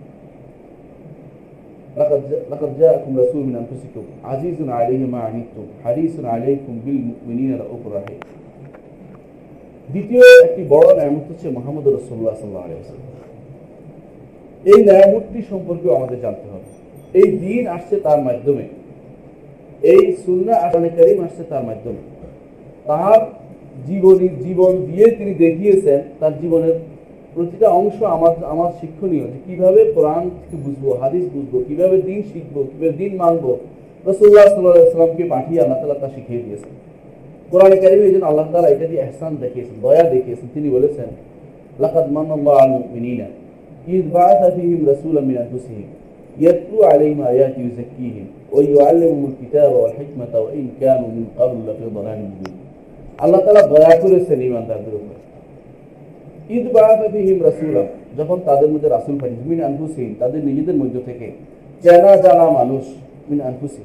لقد 2.50 2.70
جاءكم 2.78 3.10
رسول 3.18 3.42
من 3.42 3.56
انفسكم 3.56 4.04
عزيز 4.24 4.58
عليه 4.70 5.02
ما 5.06 5.20
عنتم 5.20 5.66
حريص 5.84 6.14
عليكم 6.24 6.74
بالمؤمنين 6.84 7.50
رؤوف 7.54 7.82
رحيم 7.88 8.20
দ্বিতীয় 9.88 10.24
একটি 10.46 10.62
বড় 10.64 10.88
নিয়ামত 10.94 11.24
হচ্ছে 11.30 11.46
মোহাম্মদ 11.50 11.84
রসুল্লাহ 11.88 12.34
সাল্লাহ 12.34 12.62
আলাইহি 12.66 12.82
এই 14.71 14.79
ন্যায়মূর্তি 14.87 15.39
সম্পর্কেও 15.51 15.91
আমাদের 15.99 16.17
জানতে 16.25 16.47
হবে। 16.53 16.67
এই 17.19 17.29
দিন 17.43 17.63
আসছে 17.75 17.95
তার 18.05 18.19
মাধ্যমে। 18.27 18.65
এই 19.93 20.03
সুন্না 20.25 20.53
আসানে 20.65 20.89
কারিম 20.97 21.19
আসছে 21.23 21.43
তার 21.51 21.63
মাধ্যমে। 21.69 22.01
তার 22.89 23.19
জীবনী, 23.87 24.27
জীবন 24.45 24.73
দিয়ে 24.87 25.05
তিনি 25.17 25.33
দেখিয়েছেন, 25.45 25.99
তার 26.19 26.33
জীবনের 26.41 26.75
প্রতিটা 27.33 27.67
অংশ 27.81 27.97
আমার 28.15 28.33
আমার 28.53 28.71
শিক্ষণীয় 28.81 29.25
যে 29.33 29.39
কীভাবে 29.47 29.81
কোরআন 29.95 30.23
বুঝব, 30.63 30.85
হাদিস 31.01 31.25
বুঝব, 31.35 31.53
কীভাবে 31.67 31.97
দিন 32.01 32.19
শিখব, 32.31 32.55
কীভাবে 32.69 32.95
দিন 33.01 33.11
মানবো 33.23 33.51
রসুল্লাহ 34.07 34.45
সাল্লামকে 34.53 35.23
পাঠিয়ে 35.33 35.59
আল্লাহ 35.61 35.77
তালা 35.81 35.97
তা 36.03 36.07
শিখিয়ে 36.15 36.41
দিয়েছেন। 36.45 36.73
কোরআন 37.51 37.71
কারিমে 37.81 38.05
এই 38.07 38.13
জন্য 38.13 38.25
আল্লাহ 38.25 38.45
তালা 38.51 38.69
এটা 38.69 38.85
দিয়ে 38.87 39.01
এহসান 39.01 39.31
দেখিয়েছেন, 39.43 39.75
দয়া 39.81 40.03
দেখিয়েছেন। 40.15 40.47
তিনি 40.53 40.67
বলেছেন, 40.69 41.09
লাকাদ 41.79 42.07
মান্নাল্লাহু 42.11 42.67
মুমিনিনা। 42.73 43.27
إذ 43.88 44.02
بعث 44.10 44.54
فيهم 44.54 44.80
رسولا 44.88 45.20
من 45.20 45.36
أنفسهم 45.36 45.86
يتلو 46.36 46.84
عليهم 46.84 47.22
آيات 47.24 47.54
يزكيهم 47.58 48.26
ويعلمهم 48.52 49.22
الكتاب 49.24 49.72
والحكمة 49.72 50.40
وإن 50.40 50.68
كانوا 50.80 51.08
من 51.08 51.26
قبل 51.38 51.56
لفي 51.66 51.86
ضلال 51.94 52.18
مبين 52.24 52.54
আল্লাহ 53.18 53.40
তালা 53.40 53.62
দয়া 53.68 53.94
করেছেন 54.00 54.38
ইমানদারদের 54.40 54.94
উপর 54.94 55.16
ঈদ 56.50 56.66
বাহিম 56.72 57.38
রাসুলা 57.42 57.82
যখন 58.18 58.38
তাদের 58.40 58.68
মধ্যে 58.70 58.88
রাসুল 58.88 59.16
পাঠিয়েছে 59.20 59.44
মিন 59.48 59.60
আনফুসিন 59.62 60.14
তাদের 60.18 60.40
নিজেদের 60.44 60.76
মধ্য 60.76 60.96
থেকে 61.04 61.26
চেনা 61.84 62.16
জানা 62.16 62.46
মানুষ 62.50 62.84
মিন 63.28 63.40
আনফুসি 63.40 63.82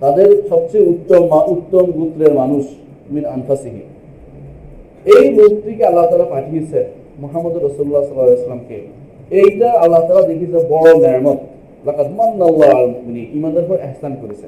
তাদের 0.00 0.28
সবচেয়ে 0.48 0.84
উত্তম 0.84 1.22
মা- 1.28 1.48
উত্তম 1.48 1.84
গোত্রের 1.90 2.32
মানুষ 2.34 2.64
মিন 3.10 3.24
আনফাসিহি 3.26 3.82
এই 5.06 5.34
লোকটিকে 5.34 5.84
আল্লাহ 5.84 6.04
তালা 6.10 6.24
পাঠিয়েছে 6.24 6.80
মোহাম্মদ 7.23 7.55
রসুল্লাহ 7.67 8.01
সাল্লাহ 8.07 8.37
ইসলামকে 8.41 8.77
এইটা 9.41 9.69
আল্লাহ 9.83 9.99
তালা 10.07 10.23
দেখিয়েছে 10.31 10.59
বড় 10.73 10.89
নেয়ামত। 11.03 11.39
ইমানদার 13.37 13.63
উপর 13.67 13.77
এহসান 13.87 14.13
করেছে। 14.21 14.47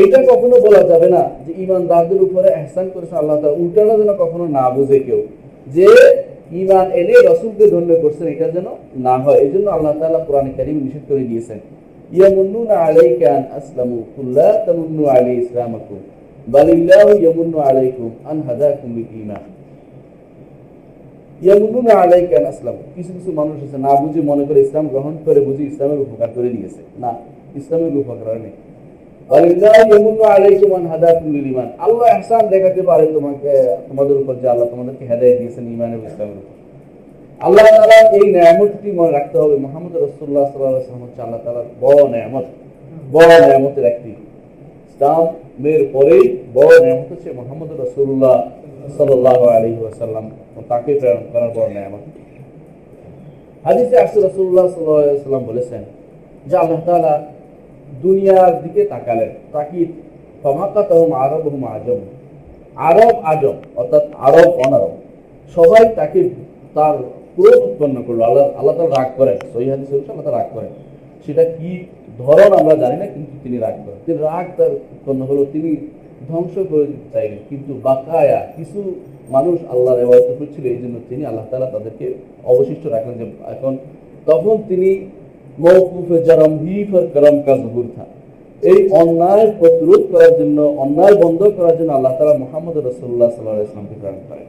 এইটা 0.00 0.18
কখনো 0.30 0.56
বলা 0.66 0.82
যাবে 0.90 1.08
না 1.14 1.22
যে 1.46 1.52
ইমানদারদের 1.64 2.20
উপরে 2.26 2.48
এহসান 2.60 2.86
করেছে 2.94 3.14
আল্লাহ 3.20 3.36
তাআলা। 3.40 3.56
উল্টাটা 3.62 3.94
যেন 4.00 4.10
কখনো 4.22 4.44
না 4.56 4.64
বুঝে 4.74 4.98
কেউ। 5.06 5.20
যে 5.74 5.88
ইমান 6.60 6.86
এনে 7.00 7.14
রসুলকে 7.28 7.64
ধন্য 7.72 7.90
করছেন 8.02 8.26
এটা 8.34 8.48
যেন 8.56 8.68
না 9.06 9.14
হয়। 9.24 9.38
এই 9.44 9.50
জন্য 9.54 9.66
আল্লাহ 9.76 9.92
তাআলা 10.00 10.20
কোরআনে 10.26 10.50
কারিম 10.58 10.76
নিষেধ 10.84 11.04
করে 11.08 11.24
দিয়েছেন। 11.30 11.58
ইয়ামুন্নুনা 12.16 12.76
আলাইকা 12.88 13.26
আন 13.36 13.42
আসলামু 13.58 13.98
কুল্লা 14.16 14.48
তামুন্নু 14.66 15.02
আলাই 15.14 15.36
ইসলামাকুম, 15.44 15.98
বালিল্লাহু 16.54 17.10
ইয়ামুন্নু 17.22 17.58
আলাইকুম 17.68 18.08
আন 18.30 18.36
লিল 18.96 19.30
আসলামু। 22.46 22.78
কিছু 22.94 23.12
কিছু 23.12 23.32
মানুষ 23.32 23.56
আছে, 23.56 23.78
না 23.78 23.94
বুঝে 23.94 24.20
মনে 24.20 24.44
করে 24.44 24.60
ইসলাম 24.60 24.88
গ্রহণ 24.88 25.16
করে 25.24 25.40
ইসলামের 25.64 25.98
উপকার 25.98 26.28
করে 26.34 26.48
নিয়েছে। 26.48 26.82
না, 26.98 27.14
ইসলামের 27.56 27.96
উপকার 27.96 28.36
নেই। 28.36 28.50
আল্লাহ 37.40 38.12
এই 38.12 38.32
মুহাম্মদ 39.58 39.96
আল্লাহ 39.96 40.44
পরেই 45.92 46.36
বড় 46.54 46.80
হচ্ছে 47.10 47.32
মুহাম্মদ 47.32 47.80
রাসূলুল্লাহ 47.80 48.50
আরব 62.76 63.14
আজম 63.24 63.56
অর্থাৎ 63.76 64.04
আরব 64.16 64.50
অনারব, 64.66 64.92
সবাই 65.56 65.84
তাকে 65.94 66.30
তার 66.74 66.96
ক্রোধ 67.36 67.60
উৎপন্ন 67.62 68.02
করল। 68.06 68.20
আল্লাহ 68.22 68.44
আল্লাহ 68.58 68.74
তার 68.76 68.90
রাগ 68.90 69.08
হচ্ছে 69.92 70.12
আল্লাহ 70.12 70.34
রাগ 70.34 70.46
করেন। 70.54 70.72
সেটা 71.26 71.44
কি 71.44 71.84
ধরন 72.18 72.52
আমরা 72.60 72.74
জানি 72.74 72.96
না, 72.96 73.06
কিন্তু 73.06 73.32
তিনি 73.42 73.56
রাগ 73.58 73.76
করেন। 73.86 73.98
তিনি 74.06 74.18
রাগ 74.18 74.46
তার 74.56 74.70
উৎপন্ন 74.70 75.22
হলো, 75.22 75.44
তিনি 75.52 75.70
ধ্বংস 76.30 76.54
করে 76.70 76.86
দিতে 76.92 77.22
কিন্তু 77.48 77.72
বাকায়া 77.86 78.40
কিছু 78.56 78.80
মানুষ 79.34 79.56
আল্লাহর 79.72 80.02
এবাদত 80.04 80.30
করছিল, 80.40 80.64
এই 80.74 80.80
জন্য 80.82 80.96
তিনি 81.10 81.22
আল্লাহ 81.30 81.46
তাআলা 81.50 81.68
তাদেরকে 81.74 82.06
অবশিষ্ট 82.52 82.84
রাখলেন 82.94 83.14
যে 83.20 83.26
এখন 83.54 83.72
তখন 84.30 84.54
তিনি 84.70 84.90
মৌকুফে 85.64 86.16
জারাম 86.26 86.52
হি 86.62 86.76
ফর 86.90 87.04
করম 87.14 87.36
কা 87.46 87.54
জহুর 87.62 87.86
এই 88.70 88.78
অন্যায় 89.02 89.46
প্রতিরোধ 89.60 90.02
করার 90.12 90.32
জন্য, 90.40 90.58
অন্যায় 90.84 91.16
বন্ধ 91.24 91.40
করার 91.56 91.74
জন্য 91.78 91.90
আল্লাহ 91.98 92.12
তাআলা 92.18 92.36
মুহাম্মদ 92.44 92.76
রাসূলুল্লাহ 92.88 93.30
সাল্লাল্লাহু 93.30 93.56
আলাইহি 93.56 93.68
ওয়াসাল্লামকে 93.68 93.96
প্রেরণ 94.00 94.22
করেন। 94.30 94.48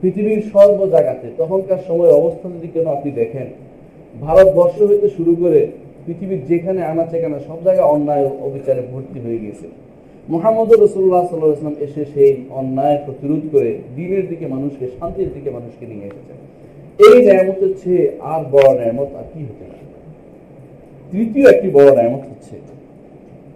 পৃথিবীর 0.00 0.42
সর্ব 0.52 0.78
জায়গাতে 0.94 1.26
তখনকার 1.40 1.80
সময়ের 1.88 2.16
অবস্থা 2.20 2.46
যদি 2.54 2.68
কেন 2.74 2.86
আপনি 2.96 3.10
দেখেন, 3.20 3.46
ভারতবর্ষ 4.24 4.76
হইতে 4.90 5.08
শুরু 5.16 5.32
করে 5.42 5.60
পৃথিবীর 6.04 6.40
যেখানে 6.50 6.80
আনা 6.90 7.04
সেখানে 7.12 7.36
সব 7.48 7.58
জায়গায় 7.66 7.88
অন্যায় 7.94 8.24
অবিচারে 8.46 8.82
ভর্তি 8.90 9.18
হয়ে 9.24 9.42
গেছে 9.44 9.66
মোহাম্মদ 10.28 10.72
রসুল্লাহ 10.72 11.22
সাল্লাহ 11.26 11.52
ইসলাম 11.52 11.76
এসে 11.80 12.04
সেই 12.14 12.32
অন্যায় 12.50 12.98
প্রতিরোধ 13.04 13.42
করে 13.52 13.78
দিনের 13.96 14.28
দিকে 14.28 14.46
মানুষকে, 14.46 14.88
শান্তির 14.98 15.30
দিকে 15.34 15.50
মানুষকে 15.50 15.86
নিয়ে 15.86 16.06
এসেছেন 16.06 16.38
এই 17.06 17.16
ন্যায়ামতের 17.24 17.72
চেয়ে 17.84 18.10
আর 18.20 18.44
বড় 18.52 18.74
ন্যায়ামত 18.74 19.10
আর 19.18 19.24
কি 19.32 19.40
হতে 19.44 19.64
পারে? 19.70 19.86
তৃতীয় 21.10 21.46
একটি 21.50 21.70
বড় 21.70 21.92
ন্যায়ামত 21.92 22.22
হচ্ছে 22.30 22.54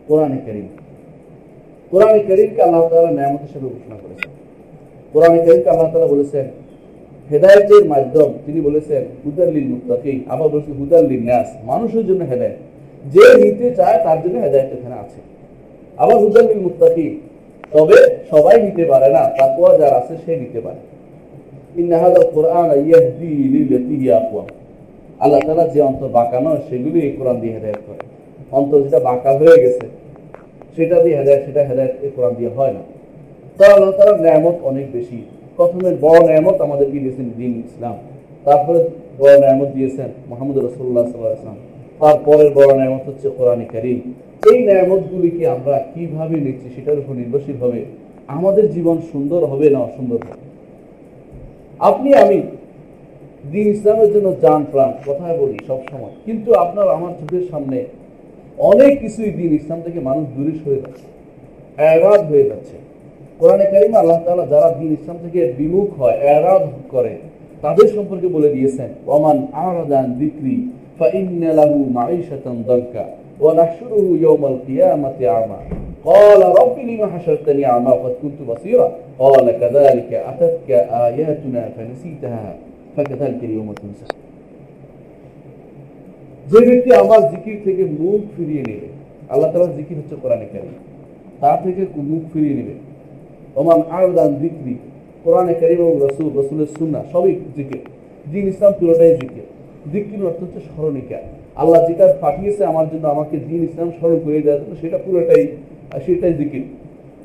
কোরআনে 0.08 0.38
করিম। 0.46 0.66
কোরআনে 1.90 2.20
করিমকে 2.28 2.62
আল্লাহ 2.62 2.88
তাআলা 2.88 3.10
ন্যায়ামত 3.10 3.40
হিসেবে 3.40 3.66
ঘোষণা 3.74 3.96
করেছেন। 4.02 4.30
কোরআনে 5.12 5.38
করিমকে 5.46 5.70
আল্লাহ 5.70 5.88
তাআলা 5.92 6.06
বলেছেন, 6.06 6.46
হেদায়েতের 7.30 7.84
মাধ্যম 7.84 8.32
তিনি 8.46 8.60
বলেছেন 8.60 9.02
হুদাল্লিল 9.24 9.66
মুত্তাকিন, 9.72 10.18
আবার 10.28 10.48
বলেছেন 10.48 10.74
হুদাল্লিল 10.80 11.22
ন্যাস 11.24 11.48
মানুষের 11.64 12.06
জন্য 12.06 12.24
হেদায়েত। 12.24 12.58
যে 13.14 13.24
নিতে 13.42 13.74
চায় 13.74 13.98
তার 14.04 14.18
জন্য 14.22 14.36
হেদায়েত 14.38 14.70
এখানে 14.78 14.94
আছে। 14.94 15.20
আবার 16.02 16.16
হুদাল্লিল 16.24 16.60
মুত্তাকিন 16.66 17.12
তবে 17.72 17.98
সবাই 18.32 18.56
নিতে 18.66 18.84
পারে 18.90 19.08
না, 19.16 19.22
তাকওয়া 19.38 19.70
যার 19.80 19.92
আছে 20.00 20.14
সে 20.24 20.32
নিতে 20.42 20.60
পারে। 20.66 20.80
কুরআন 22.34 22.68
ইয়াহদি 22.88 23.32
আল্লাহ 25.22 25.40
তাআলা 25.46 25.64
যে 25.74 25.80
অন্তর 25.88 26.08
বাঁকা 26.18 26.38
নয়, 26.46 26.60
সেগুলি 26.68 26.98
এই 27.06 27.12
কোরআন 27.18 27.36
দিয়ে 27.42 27.54
হেদায়েত 27.56 27.80
করে। 27.86 28.02
অন্তর 28.58 28.78
যেটা 28.84 29.00
বাঁকা 29.08 29.30
হয়ে 29.40 29.56
গেছে, 29.64 29.86
সেটা 30.76 30.96
দিয়ে 31.04 31.16
হেদায়েত, 31.20 31.40
সেটা 31.46 31.62
হেদায়েত 31.68 31.94
এই 32.04 32.10
কোরআন 32.16 32.32
দিয়ে 32.38 32.50
হয় 32.56 32.72
না। 32.76 32.82
তো 33.56 33.62
আল্লাহ 33.74 33.90
নিয়ামত 34.24 34.56
অনেক 34.70 34.86
বেশি। 34.96 35.18
প্রথমে 35.56 35.90
বড় 36.04 36.18
দিয়েছেন 37.02 37.26
দিন 37.38 37.52
ইসলাম। 37.66 37.96
তারপরে 38.46 38.78
বড় 39.20 39.34
নিয়ামত 39.42 39.70
দিয়েছেন 39.76 40.08
মোহাম্মদ 40.30 40.56
তারপরের 42.00 42.50
বড় 42.58 42.70
নিয়ামত 42.78 43.02
হচ্ছে 43.08 43.26
কোরআন 43.38 43.60
কারীম। 43.74 44.00
এই 44.48 44.58
নিয়ামতগুলিকে 44.66 45.44
আমরা 45.56 45.76
কীভাবে 45.92 46.36
নিচ্ছি 46.44 46.68
সেটার 46.74 46.98
উপর 47.02 47.14
নির্ভরশীল 47.20 47.56
হবে 47.64 47.80
আমাদের 48.36 48.64
জীবন 48.74 48.96
সুন্দর 49.12 49.40
হবে 49.52 49.66
না 49.74 49.78
অসুন্দর 49.88 50.18
হবে? 50.26 50.44
আপনি, 51.80 52.08
আমি 52.24 52.38
দিন 53.52 53.66
ইসলামের 53.74 54.10
জন্য 54.14 54.28
যান 54.44 54.62
প্রাণ, 54.72 54.92
কথায় 55.08 55.36
বলি 55.42 55.58
সবসময়। 55.68 56.14
কিন্তু 56.26 56.50
আপনার, 56.54 56.86
আমার 56.96 57.12
চোখের 57.20 57.44
সামনে 57.50 57.78
অনেক 58.70 58.92
কিছুই 59.02 59.30
দিন 59.30 59.50
ইসলাম 59.60 59.80
থেকে 59.86 59.98
মানুষ 60.08 60.24
দূরে 60.36 60.52
সরে 60.60 60.78
যাচ্ছে 60.84 61.06
অ্যারাদ 61.78 62.22
হয়ে 62.30 62.48
যাচ্ছে। 62.50 62.76
কোরআনে 63.40 63.66
কারিমা 63.72 63.98
আল্লাহ 64.02 64.18
তালা 64.24 64.46
যারা 64.54 64.68
দিন 64.80 64.90
ইসলাম 64.98 65.18
থেকে 65.24 65.40
বিমুখ 65.58 65.88
হয় 66.00 66.16
অ্যারাদ 66.24 66.64
করে, 66.94 67.14
তাদের 67.62 67.88
সম্পর্কে 67.96 68.28
বলে 68.36 68.48
দিয়েছেন 68.54 68.90
ওমান 69.14 69.38
আরাদান 69.66 70.06
বিক্রি 70.20 70.56
ফাইন্নালাহু 70.98 71.78
মাইশাতান 71.98 72.56
দরকার 72.62 73.08
ونحشره 73.39 74.05
يوم 74.21 74.45
القيامة 74.45 75.15
أعمى 75.25 75.59
قال 76.05 76.41
رب 76.59 76.79
لم 76.79 77.09
حشرتني 77.09 77.65
أعمى 77.65 77.87
وقد 77.87 78.13
كنت 78.21 78.49
بصيرا 78.49 78.91
قال 79.19 79.45
كذلك 79.51 80.13
أتتك 80.13 80.69
آياتنا 81.07 81.69
فنسيتها 81.69 82.55
فكذلك 82.97 83.43
اليوم 83.43 83.73
تنسى 83.73 84.07
যে 86.47 86.59
ব্যক্তি 86.67 86.89
আমার 87.03 87.21
জিকির 87.31 87.57
থেকে 87.65 87.83
মুখ 88.01 88.21
ফিরিয়ে 88.35 88.63
নেবে 88.69 88.89
আল্লাহ 89.29 89.47
তাআলার 89.51 89.73
জিকির 89.77 89.95
হচ্ছে 89.99 90.15
কোরআনে 90.23 90.47
কারীম 90.53 90.75
তা 91.41 91.51
থেকে 91.63 91.81
মুখ 92.11 92.23
ফিরিয়ে 92.33 92.55
নেবে 92.59 92.75
ওমান 93.55 93.79
আরদান 93.97 94.31
জিকরি 94.41 94.75
কোরআনে 95.23 95.53
কারীম 95.61 95.79
এবং 95.83 95.95
রসুল 96.05 96.27
রসুলের 96.39 96.69
সুন্নাহ 96.77 97.03
সবই 97.13 97.33
জিকির 97.57 97.81
দিন 98.25 98.43
ইসলাম 98.51 98.73
পুরোটাই 98.79 99.13
জিকির 99.21 99.47
জিকির 99.93 100.19
অর্থ 100.29 100.39
হচ্ছে 100.43 100.59
স্মরণিকা 100.67 101.19
আল্লাহ 101.60 101.80
যেটা 101.88 102.06
পাঠিয়েছে, 102.24 102.62
আমার 102.72 102.86
জন্য 102.92 103.04
আমাকে 103.14 103.36
দিন 103.48 103.60
ইসলাম 103.68 103.88
স্মরণ 103.96 104.18
করে 104.24 104.38
দেওয়ার 104.44 104.60
জন্য, 104.62 104.74
সেটা 104.82 104.98
পুরোটাই 105.04 105.42
সেটাই 106.06 106.34
জিকির। 106.40 106.64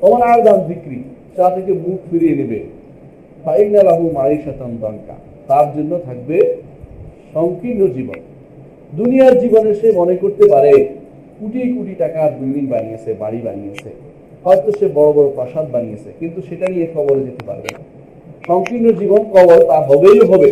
আর 0.06 0.22
আরদান 0.32 0.58
জিকরি 0.68 0.98
তা 1.36 1.44
থেকে 1.56 1.72
মুখ 1.84 1.98
ফিরিয়ে 2.08 2.36
নেবে। 2.40 2.60
দঙ্কা 4.82 5.16
তার 5.48 5.66
জন্য 5.76 5.92
থাকবে 6.06 6.36
সংকীর্ণ 7.34 7.82
জীবন। 7.96 8.18
দুনিয়ার 8.98 9.34
জীবনে 9.42 9.70
সে 9.80 9.88
মনে 10.00 10.14
করতে 10.22 10.44
পারে, 10.52 10.72
কোটি 11.38 11.60
কোটি 11.74 11.94
টাকার 12.02 12.30
বিল্ডিং 12.40 12.64
বানিয়েছে, 12.72 13.10
বাড়ি 13.22 13.40
বানিয়েছে। 13.46 13.90
হয়তো 14.44 14.68
সে 14.78 14.86
বড় 14.98 15.10
বড় 15.16 15.28
প্রাসাদ 15.36 15.66
বানিয়েছে, 15.74 16.10
কিন্তু 16.20 16.38
সেটা 16.48 16.66
নিয়ে 16.74 16.86
খবরে 16.94 17.20
যেতে 17.26 17.42
পারবে 17.48 17.68
না। 17.76 17.82
সংকীর্ণ 18.48 18.86
জীবন 19.00 19.22
কবর 19.34 19.58
তা 19.70 19.78
হবেই 19.88 20.20
হবে। 20.30 20.50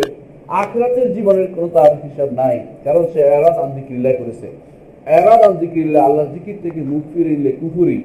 আখরাতের 0.61 1.09
জীবনের 1.17 1.49
কোনো 1.55 1.69
তার 1.77 1.93
হিসাব 2.05 2.29
নাই, 2.41 2.57
কারণ 2.87 3.03
সে 3.13 3.21
এরাদ 3.37 3.57
আন্দিকিল্লা 3.65 4.11
করেছে। 4.21 4.49
এরাদ 5.19 5.41
আন্দিকিল্লা 5.51 6.01
আল্লাহ 6.09 6.25
জিকির 6.35 6.59
থেকে 6.65 6.81
মুখ 6.93 7.03
ফিরিলে 7.13 7.53
কুফুরি। 7.61 7.99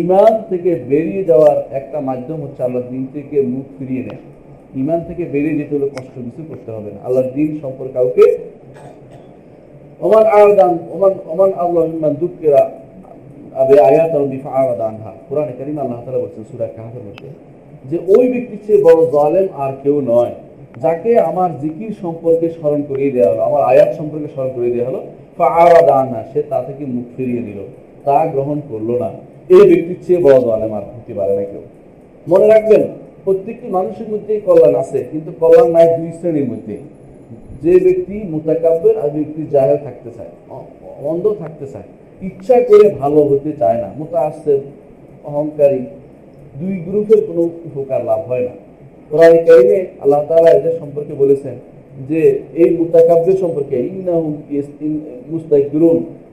ইমান 0.00 0.32
থেকে 0.50 0.70
বেরিয়ে 0.90 1.22
যাওয়ার 1.30 1.56
একটা 1.80 1.98
মাধ্যম 2.08 2.38
হচ্ছে 2.44 2.60
আল্লাহ 2.66 2.82
দিন 2.92 3.04
থেকে 3.14 3.36
মুখ 3.54 3.66
ফিরিয়ে 3.76 4.02
নেয়। 4.06 4.20
ইমান 4.82 5.00
থেকে 5.08 5.22
বেরিয়ে 5.34 5.56
যেতে 5.60 5.72
হলে 5.76 5.88
কষ্ট 5.96 6.14
কিছু 6.26 6.42
করতে 6.50 6.70
হবে 6.76 6.90
না। 6.94 6.98
আল্লাহর 7.06 7.30
দিন 7.36 7.48
সম্পর্কে 7.62 7.92
কাউকে 7.98 8.24
ওমান 10.04 10.26
আরদান, 10.38 10.74
ওমান 10.94 11.12
ওমান 11.32 11.50
আল্লাহ 11.62 11.82
মিম্মান 11.90 12.14
দুঃখেরা 12.22 12.62
আবে 13.62 13.74
আয়াত 13.88 14.12
আল 14.18 14.26
বিফা 14.34 14.50
আরাদা 14.60 14.84
আনহা। 14.90 15.12
কোরআনে 15.28 15.52
কারিম 15.58 15.76
আল্লাহ 15.84 15.98
তাআলা 16.04 16.20
বলছেন, 16.24 16.42
সূরা 16.50 16.66
কাহফের 16.76 17.04
মধ্যে, 17.08 17.28
যে 17.90 17.96
ওই 18.14 18.24
ব্যক্তির 18.32 18.60
চেয়ে 18.66 18.80
বড় 18.86 19.00
জালেম 19.14 19.46
আর 19.62 19.72
কেউ 19.82 19.96
নয়। 20.12 20.34
যাকে 20.84 21.10
আমার 21.30 21.50
জিকির 21.62 21.92
সম্পর্কে 22.02 22.46
স্মরণ 22.56 22.80
করিয়ে 22.90 23.14
দেওয়া 23.16 23.30
হলো, 23.32 23.42
আমার 23.48 23.62
আয়াত 23.70 23.90
সম্পর্কে 23.98 24.28
স্মরণ 24.34 24.50
করিয়ে 24.56 24.74
দেওয়া 24.76 24.88
হলো 24.90 25.00
ফা 25.36 25.46
আরাদা 25.64 25.94
আনহা 26.02 26.20
সে 26.30 26.40
তা 26.50 26.58
থেকে 26.68 26.84
মুখ 26.94 27.06
ফিরিয়ে 27.16 27.42
নিল, 27.46 27.60
তা 28.06 28.16
গ্রহণ 28.34 28.58
করল 28.70 28.90
না। 29.02 29.10
এই 29.54 29.64
ব্যক্তির 29.70 29.98
চেয়ে 30.04 30.20
বড় 30.26 30.38
জালেম 30.46 30.72
আর 30.78 30.84
হতে 30.94 31.12
পারে 31.18 31.32
না 31.38 31.44
কেউ। 31.50 31.62
মনে 32.26 32.46
রাখবেন, 32.52 32.82
প্রত্যেকটি 33.24 33.66
মানুষের 33.76 34.08
মধ্যেই 34.12 34.40
কল্যাণ 34.46 34.74
আছে, 34.82 34.98
কিন্তু 35.12 35.30
কল্যাণ 35.42 35.68
নাই 35.76 35.86
দুই 35.98 36.10
শ্রেণির 36.18 36.46
মধ্যে। 36.52 36.76
যে 37.64 37.74
ব্যক্তি 37.86 38.16
মোতাকাব্যের 38.32 38.96
আর 39.02 39.10
ব্যক্তি 39.16 39.42
জাহের 39.54 39.80
থাকতে 39.86 40.10
চায় 40.16 40.32
অন্ধ 41.10 41.24
থাকতে 41.42 41.66
চায়, 41.72 41.88
ইচ্ছা 42.28 42.56
করে 42.68 42.86
ভালো 43.00 43.20
হতে 43.30 43.52
চায় 43.60 43.78
না 43.82 43.88
মোতা 43.98 44.18
আসছে 44.28 44.52
অহংকারী, 45.28 45.82
দুই 46.60 46.74
গ্রুপের 46.86 47.20
কোনো 47.28 47.42
উপকার 47.68 48.00
লাভ 48.10 48.20
হয় 48.30 48.44
না। 48.48 48.54
আল্লাহ 50.04 50.22
তাআলা 50.28 50.50
এদের 50.58 50.74
সম্পর্কে 50.80 51.14
বলেছেন 51.22 51.54
যে 52.10 52.20
এই 52.62 52.70
সম্পর্কে 53.42 53.76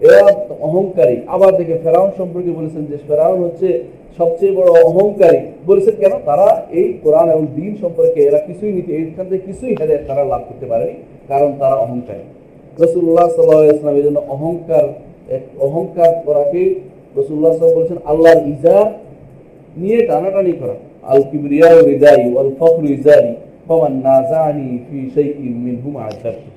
এরা 0.08 0.22
অহংকারী। 0.68 1.16
আবার 1.36 1.52
দেখে 1.60 1.76
ফেরাউন 1.84 2.12
সম্পর্কে 2.20 2.52
বলেছেন 2.60 2.84
যে 2.92 2.96
ফেরাউন 3.08 3.40
হচ্ছে 3.46 3.70
সবচেয়ে 4.20 4.54
বড় 4.60 4.70
অহংকারী। 4.90 5.40
বলেছেন 5.70 5.96
কেন? 6.02 6.14
তারা 6.30 6.48
এই 6.80 6.88
কোরআন 7.04 7.28
এবং 7.36 7.44
দিন 7.60 7.72
সম্পর্কে 7.84 8.20
এরা 8.30 8.40
কিছুই 8.48 8.72
নিতে 8.78 8.92
এইখান 9.00 9.26
থেকে 9.30 9.44
কিছুই 9.50 9.74
তারা 10.08 10.24
লাভ 10.32 10.42
করতে 10.50 10.66
পারেনি, 10.72 10.96
কারণ 11.32 11.50
তারা 11.62 11.76
অহংকারী। 11.86 12.24
রসুল্লাহ 12.84 13.28
সাল্লাহ 13.36 13.60
ইসলাম 13.78 13.96
এই 14.00 14.06
জন্য 14.08 14.20
অহংকার 14.36 14.86
অহংকার 15.68 16.12
করাকে 16.28 16.64
রসুল্লাহ 17.20 17.52
বলেছেন 17.78 18.00
আল্লাহর 18.12 18.42
ইজার 18.54 18.88
নিয়ে 19.82 20.00
টানাটানি 20.10 20.54
করা। 20.62 20.76
ফামান 23.68 23.94
নাজানি 24.04 24.70
ফি 24.86 25.00
শাইইন 25.16 25.54
মিনহুম 25.66 25.96
আযাবতু 25.98 26.50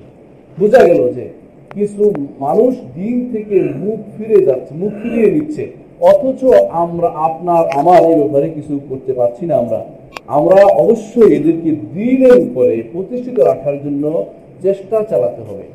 বোঝা 0.59 0.81
গেল 0.87 1.01
যে 1.13 1.25
কিছু 1.71 2.03
মানুষ 2.39 2.73
দিন 2.95 3.15
থেকে 3.33 3.57
মুখ 3.83 3.99
ফিরে 4.15 4.45
যাচ্ছে, 4.45 4.71
মুখ 4.73 4.91
ফিরিয়ে 5.03 5.31
নিচ্ছে। 5.31 5.63
অথচ 6.01 6.41
আমরা 6.69 7.09
আপনার, 7.27 7.63
আমার 7.79 7.99
এই 8.03 8.15
ব্যাপারে 8.19 8.49
কিছু 8.49 8.79
করতে 8.89 9.13
পারছি 9.13 9.45
না 9.45 9.55
আমরা। 9.57 9.79
আমরা 10.27 10.59
অবশ্যই 10.83 11.29
এদেরকে 11.35 11.71
দিনের 11.71 12.37
উপরে 12.37 12.83
প্রতিষ্ঠিত 12.93 13.39
রাখার 13.39 13.77
জন্য 13.83 14.25
চেষ্টা 14.61 15.03
চালাতে 15.03 15.41
হবে। 15.41 15.65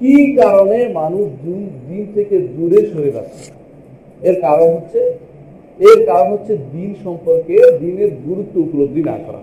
কি 0.00 0.34
কারণে 0.36 0.88
মানুষ 0.88 1.26
দিন 1.88 2.02
থেকে 2.14 2.38
দূরে 2.38 2.86
সরে 2.86 3.10
যাচ্ছে? 3.12 3.52
এর 4.22 4.40
কারণ 4.40 4.68
হচ্ছে 4.76 5.00
এর 5.80 6.06
কারণ 6.06 6.32
হচ্ছে 6.32 6.56
দিন 6.56 6.94
সম্পর্কে 7.04 7.56
দিনের 7.80 8.10
গুরুত্ব 8.26 8.60
উপলব্ধি 8.60 9.02
না 9.02 9.16
করা। 9.26 9.40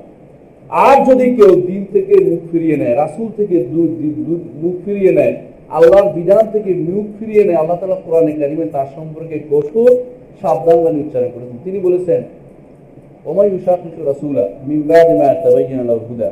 আর 0.69 0.97
যদি 1.05 1.35
কেউ 1.35 1.51
দিন 1.55 1.85
থেকে 1.93 2.13
মুখ 2.29 2.39
ফিরিয়ে 2.51 2.77
নেয়, 2.77 2.95
রাসূল 2.95 3.27
থেকে 3.37 3.55
মুখ 4.61 4.75
ফিরিয়ে 4.85 5.11
নেয়, 5.11 5.35
আল্লাহর 5.69 6.13
বিধান 6.13 6.43
থেকে 6.51 6.73
মুখ 6.73 7.05
ফিরিয়ে 7.19 7.43
নেয়, 7.43 7.55
আল্লাহ 7.55 7.77
তালা 7.79 7.95
কোরআনে 7.95 8.31
কারিমে 8.31 8.65
তার 8.65 8.87
সম্পর্কে 8.95 9.39
কঠোর 9.51 9.91
সাবধান 10.41 10.83
বাণী 10.83 10.99
উচ্চারণ 10.99 11.29
করেছেন। 11.33 11.57
তিনি 11.63 11.79
বলেছেন, 11.79 12.21
ওমাই 13.25 13.47
ইউশাকিকু 13.49 14.03
রাসূলা 14.03 14.49
মিন 14.67 14.81
বাদি 14.81 15.13
মা 15.13 15.29
তাবাyyana 15.43 15.83
লাহু 15.83 16.05
হুদা 16.09 16.31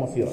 মাসীরা। 0.00 0.32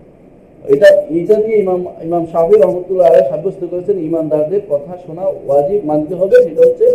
এটা 0.73 0.87
এইটা 1.17 1.35
দিয়ে 1.43 1.57
ইমাম 1.63 1.81
ইমাম 2.07 2.23
শাহি 2.33 2.55
রহমতুল্লাহ 2.55 3.05
আলাইহি 3.09 3.27
সাব্যস্ত 3.33 3.61
করেছেন 3.71 3.95
ঈমানদারদের 4.09 4.63
কথা 4.71 4.93
শোনা 5.05 5.25
ওয়াজিব 5.47 5.81
মানতে 5.89 6.13
হবে, 6.19 6.35
সেটা 6.45 6.61
হচ্ছে 6.67 6.87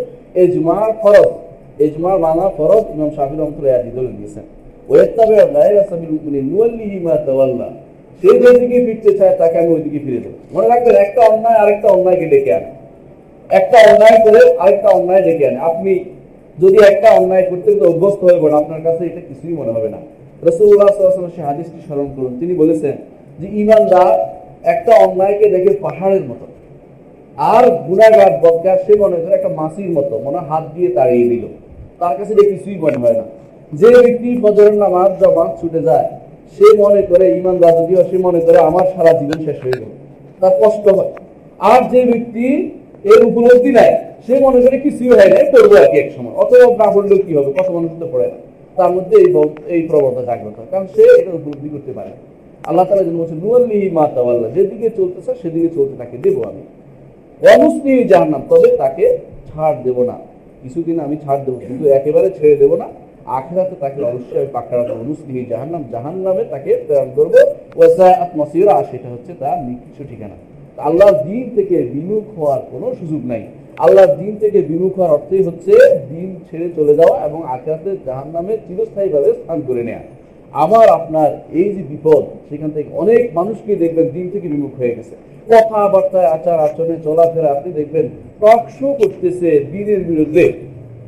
ফরজ 1.03 1.31
মানা 2.25 2.47
ফরজ, 2.59 2.85
ইমাম 2.95 3.11
শাহি 3.17 3.35
রহমতুল্লাহ 3.37 3.73
দিয়েছেন 4.19 4.45
তাকে 9.41 9.57
আমি 9.61 9.71
ওইদিকে 9.77 9.99
ফিরে 10.05 10.21
মনে 10.55 10.67
একটা 11.07 11.21
অন্যায় 11.33 11.59
আরেকটা 11.63 11.89
ডেকে 12.33 12.51
আনে। 12.59 12.71
একটা 13.51 13.77
অন্যায় 13.91 14.19
করে 14.25 14.41
আরেকটা 14.63 14.89
অন্যায় 14.99 15.23
ডেকে 15.27 15.45
আনে। 15.49 15.59
আপনি 15.71 15.93
যদি 16.63 16.79
একটা 16.93 17.09
অন্যায় 17.19 17.45
করতে 17.51 17.69
করতে 17.71 17.85
অভ্যস্ত 17.93 18.21
হয়ে 18.27 18.39
পড়েন, 18.41 18.57
আপনার 18.63 18.81
কাছে 18.87 19.03
এটা 19.11 19.23
কিছুই 19.29 19.55
মনে 19.61 19.73
হবে 19.77 19.89
না। 19.95 20.01
রসুল্লাহ 20.49 20.89
সে 21.37 21.43
হাদিসটি 21.49 21.79
স্মরণ 21.87 22.09
করুন। 22.17 22.33
তিনি 22.41 22.55
বলেছেন 22.63 22.95
যে 23.39 23.47
ইমানদার 23.61 24.37
একটা 24.65 24.93
অন্যায়কে 24.97 25.51
দেখে 25.51 25.73
পাহাড়ের 25.77 26.25
মতো। 26.25 26.47
আর 27.37 27.71
গুণাগার 27.71 28.33
বদগার 28.43 28.79
সে 28.87 28.95
মনে 28.99 29.17
করে 29.17 29.35
একটা 29.35 29.49
মাসির 29.49 29.91
মতো, 29.91 30.21
মনে 30.25 30.39
হাত 30.39 30.65
দিয়ে 30.75 30.89
তাড়িয়ে 30.89 31.29
দিল। 31.29 31.45
তার 31.99 32.17
কাছে 32.17 32.35
কিছুই 32.35 32.77
মনে 32.77 32.99
হয় 32.99 33.13
না। 33.13 33.23
যে 33.73 33.89
ব্যক্তি 33.89 34.41
ফজরের 34.43 34.75
নামাজ 34.75 35.11
জমা 35.21 35.57
ছুটে 35.61 35.83
যায়, 35.83 36.09
সে 36.57 36.77
মনে 36.77 37.03
করে 37.03 37.37
ইমানদার 37.37 37.73
যদিও 37.73 38.05
সে 38.11 38.19
মনে 38.19 38.41
করে 38.41 38.59
আমার 38.59 38.87
সারা 38.97 39.13
জীবন 39.13 39.45
শেষ 39.45 39.59
হয়ে 39.63 39.73
গেল। 39.73 39.91
তার 40.41 40.53
কষ্ট 40.61 40.89
হয়। 40.89 41.13
আর 41.59 41.81
যে 41.91 42.05
ব্যক্তি 42.05 42.47
এর 43.05 43.25
উপলব্ধি 43.25 43.73
নাই, 43.73 43.97
সে 44.27 44.35
মনে 44.41 44.61
করে 44.61 44.81
কিছুই 44.81 45.09
হয় 45.09 45.29
না 45.29 45.51
করব 45.51 45.73
আর 45.77 45.89
কি 45.91 45.99
এক 45.99 46.11
সময়। 46.17 46.33
অথবা 46.33 46.87
না 46.87 46.93
পড়লেও 46.93 47.19
কি 47.19 47.35
হবে? 47.35 47.53
কত 47.53 47.71
মানুষ 47.71 47.91
তো 48.01 48.09
পড়ে 48.13 48.27
না। 48.27 48.39
তার 48.77 48.91
মধ্যে 48.91 49.17
এই 49.17 49.35
এই 49.67 49.83
প্রবণতা 49.83 50.23
জাগ্রত 50.23 50.61
কারণ 50.71 50.87
সে 50.87 51.03
এটা 51.03 51.31
উপলব্ধি 51.31 51.69
করতে 51.69 51.93
পারে 51.93 52.09
না। 52.09 52.36
আল্লাহ 52.65 52.85
তালা 52.89 53.03
যেন 53.09 53.17
বলছে 53.23 53.37
নুয়াল্লিহি 53.45 53.89
মা 53.99 54.05
তাওয়াল্লা 54.17 54.49
যেদিকে 54.57 54.89
চলতেছে, 54.99 55.33
সেদিকে 55.43 55.69
চলতে 55.77 55.95
তাকে 56.03 56.17
দেবো 56.25 56.41
আমি। 56.51 56.63
অমুসলি 57.43 57.95
জাহান্নাম, 58.13 58.43
তবে 58.51 58.69
তাকে 58.83 59.05
ছাড় 59.49 59.77
দেব 59.87 59.99
না। 60.11 60.17
কিছুদিন 60.63 60.97
আমি 61.07 61.17
ছাড় 61.25 61.41
দেবো, 61.47 61.59
কিন্তু 61.69 61.85
একেবারে 61.99 62.29
ছেড়ে 62.39 62.57
দেব 62.63 62.73
না। 62.83 62.87
আখেরাতে 63.39 63.77
তাকে 63.85 63.99
অবশ্যই 64.11 64.37
আমি 64.41 64.49
পাকড়া 64.57 64.85
দেবো 64.89 65.03
মুসলিহি 65.13 65.43
জাহান্নাম, 65.53 65.83
জাহান্নামে 65.95 66.45
তাকে 66.53 66.71
প্রেরণ 66.87 67.11
করব। 67.19 67.35
ওয়াসাআত 67.79 68.31
মাসিরা 68.41 68.75
সেটা 68.91 69.09
হচ্ছে 69.15 69.33
তার 69.41 69.59
নিকৃষ্ট 69.67 70.01
ঠিকানা। 70.11 70.37
আল্লাহর 70.89 71.17
দিন 71.29 71.45
থেকে 71.57 71.77
বিমুখ 71.95 72.25
হওয়ার 72.37 72.61
কোনো 72.73 72.87
সুযোগ 73.01 73.23
নাই। 73.33 73.43
আল্লাহর 73.85 74.13
দিন 74.21 74.33
থেকে 74.43 74.59
বিমুখ 74.71 74.93
হওয়ার 74.97 75.13
অর্থই 75.17 75.43
হচ্ছে 75.49 75.73
দিন 76.13 76.29
ছেড়ে 76.49 76.69
চলে 76.77 76.95
যাওয়া 77.01 77.17
এবং 77.29 77.41
আখেরাতে 77.55 77.91
জাহান্নামে 78.07 78.55
চিরস্থায়ীভাবে 78.67 79.29
স্থান 79.41 79.59
করে 79.69 79.83
নেওয়া 79.89 80.05
আমার 80.55 80.87
আপনার 80.99 81.31
এই 81.61 81.69
যে 81.75 81.83
বিপদ, 81.91 82.23
সেখান 82.49 82.71
থেকে 82.77 82.91
অনেক 83.03 83.23
মানুষকে 83.39 83.73
দেখবেন 83.83 84.07
দিন 84.17 84.27
থেকে 84.35 84.47
বিমুখ 84.55 84.73
হয়ে 84.81 84.97
গেছে। 84.97 85.15
কথাবার্তায় 85.51 86.29
আচার 86.37 86.59
আচরণে 86.67 86.97
চলাফেরা, 87.07 87.49
আপনি 87.57 87.71
দেখবেন 87.79 88.07
টক 88.43 88.63
শো 88.79 88.89
করতেছে 89.01 89.49
দিনের 89.75 90.01
বিরুদ্ধে, 90.11 90.45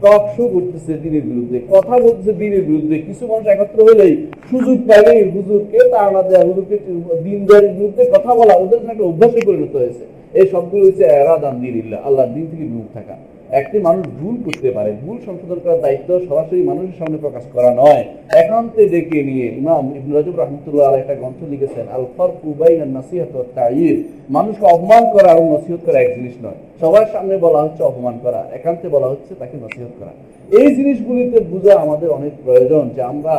টক 0.02 0.22
শো 0.34 0.44
করতেছে 0.54 0.92
দিনের 1.04 1.24
বিরুদ্ধে, 1.30 1.58
কথা 1.74 1.94
বলতেছে 2.04 2.32
দিনের 2.42 2.64
বিরুদ্ধে। 2.68 2.96
কিছু 3.06 3.24
মানুষ 3.30 3.46
একত্র 3.54 3.78
হলেই 3.88 4.14
সুযোগ 4.50 4.78
পাইলেই 4.88 5.22
হুজুরকে 5.34 5.78
তাড়না 5.92 6.22
দেওয়া 6.28 6.44
হুজুরকে 6.48 6.76
দিনদারির 7.24 7.74
বিরুদ্ধে 7.78 8.02
কথা 8.14 8.30
বলা, 8.38 8.54
ওদের 8.62 8.78
একটা 8.92 9.04
অভ্যাসে 9.10 9.40
পরিণত 9.46 9.74
হয়েছে। 9.80 10.04
এই 10.38 10.46
সবগুলো 10.52 10.82
হচ্ছে 10.88 11.04
এরাদান 11.20 11.54
দিনিল্লাহ, 11.64 11.98
আল্লাহ 12.08 12.24
দিন 12.34 12.44
থেকে 12.50 12.64
বিমুখ 12.70 12.88
থাকা। 12.96 13.14
একটি 13.60 13.76
মানুষ 13.88 14.04
ভুল 14.20 14.34
করতে 14.46 14.68
পারে, 14.76 14.90
ভুল 15.02 15.16
সংশোধন 15.26 15.58
করার 15.64 15.80
দায়িত্ব 15.84 16.08
সরাসরি 16.28 16.60
মানুষের 16.70 16.96
সামনে 17.00 17.18
প্রকাশ 17.24 17.44
করা 17.54 17.70
নয়। 17.82 18.02
একান্তে 18.42 18.82
ডেকে 18.92 19.20
নিয়ে 19.28 19.46
ইমাম 19.60 19.84
ইবনে 19.98 20.12
রাজব 20.16 20.36
রহমতুল্লাহ 20.36 20.90
একটা 21.00 21.14
গ্রন্থ 21.20 21.40
লিখেছেন 21.52 21.84
আল 21.96 22.04
ফারকু 22.16 22.48
বাইনান 22.60 22.90
নাসিহাত 22.96 23.34
তা'য়ির 23.56 23.96
মানুষকে 24.36 24.64
অপমান 24.76 25.02
করা 25.14 25.28
আর 25.34 25.40
নসিহত 25.54 25.80
করা 25.86 25.98
এক 26.00 26.10
জিনিস 26.16 26.34
নয়। 26.44 26.58
সবার 26.80 27.06
সামনে 27.14 27.34
বলা 27.46 27.60
হচ্ছে 27.64 27.82
অপমান 27.90 28.14
করা, 28.24 28.40
একান্তে 28.58 28.86
বলা 28.94 29.08
হচ্ছে 29.12 29.32
তাকে 29.40 29.56
নসিহত 29.64 29.92
করা। 30.00 30.12
এই 30.58 30.68
জিনিসগুলিতে 30.78 31.38
বোঝা 31.52 31.74
আমাদের 31.84 32.08
অনেক 32.18 32.32
প্রয়োজন 32.44 32.84
যে 32.96 33.02
আমরা 33.12 33.34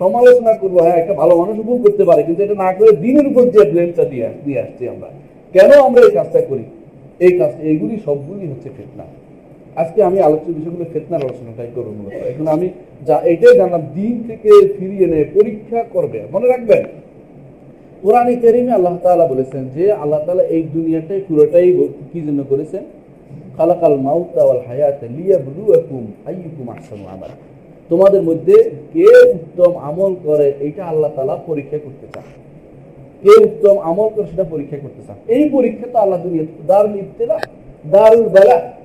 সমালোচনা 0.00 0.52
করব 0.62 0.76
হ্যাঁ 0.84 0.98
একটা 1.02 1.14
ভালো 1.20 1.34
মানুষ 1.42 1.56
ভুল 1.66 1.78
করতে 1.84 2.04
পারে, 2.08 2.20
কিন্তু 2.26 2.40
এটা 2.46 2.56
না 2.64 2.70
করে 2.76 2.90
দিনের 3.04 3.26
উপর 3.30 3.42
যে 3.54 3.60
ব্লেমটা 3.72 4.04
দিয়ে 4.12 4.26
দিয়ে 4.44 4.58
আসছি 4.64 4.82
আমরা। 4.94 5.08
কেন 5.54 5.70
আমরা 5.86 6.00
এই 6.06 6.12
কাজটা 6.18 6.40
করি? 6.50 6.64
এই 7.26 7.32
কাজ 7.38 7.52
এইগুলি 7.68 7.94
সবগুলি 8.06 8.44
হচ্ছে 8.52 8.70
ফেতনা। 8.78 9.06
আজকে 9.76 10.02
আমি 10.02 10.20
আলোচ্য 10.20 10.48
বিষয়গুলো 10.52 10.84
ফেতনার 10.92 11.22
আলোচনাটাই 11.22 11.70
করব 11.74 11.88
মূলত। 11.98 12.12
এখন 12.12 12.46
আমি 12.46 12.68
যা 13.06 13.16
এটাই 13.32 13.54
জানলাম, 13.58 13.82
দিন 13.94 14.24
থেকে 14.28 14.50
ফিরিয়ে 14.76 15.04
এনে 15.04 15.24
পরীক্ষা 15.34 15.80
করবে, 15.92 16.18
মনে 16.32 16.46
রাখবেন। 16.48 16.84
কোরআনে 18.02 18.34
কেরিমে 18.36 18.72
আল্লাহ 18.72 18.98
তাআলা 19.02 19.26
বলেছেন 19.26 19.68
যে 19.74 19.92
আল্লাহ 19.92 20.20
তাআলা 20.26 20.42
এই 20.42 20.62
দুনিয়াটাই 20.62 21.20
পুরোটাই 21.28 21.68
কি 22.12 22.20
জন্য 22.20 22.44
করেছেন? 22.48 22.82
খালাকাল 23.56 23.96
মাউতা 24.00 24.44
ওয়াল 24.44 24.62
হায়াতা 24.68 25.06
লিয়াবলুয়াকুম 25.06 26.02
আইয়ুকুম 26.26 26.68
আহসানু 26.68 27.04
আমালা। 27.14 27.36
তোমাদের 27.88 28.22
মধ্যে 28.22 28.56
কে 28.92 29.06
উত্তম 29.34 29.72
আমল 29.78 30.14
করে 30.24 30.52
এটা 30.60 30.84
আল্লাহ 30.84 31.10
তাআলা 31.16 31.36
পরীক্ষা 31.46 31.78
করতে 31.78 32.06
চান। 32.14 32.26
কে 33.22 33.32
উত্তম 33.44 33.78
আমল 33.78 34.08
করে 34.14 34.26
সেটা 34.30 34.44
পরীক্ষা 34.44 34.76
করতে 34.76 35.02
চান। 35.06 35.16
এই 35.28 35.48
পরীক্ষা 35.48 35.86
তো 35.92 35.98
আল্লাহ 35.98 36.18
দুনিয়া 36.22 36.44
দারুল 36.66 36.96
ইবতিলা, 36.96 37.36
দারুল 37.90 38.28
বালা। 38.28 38.83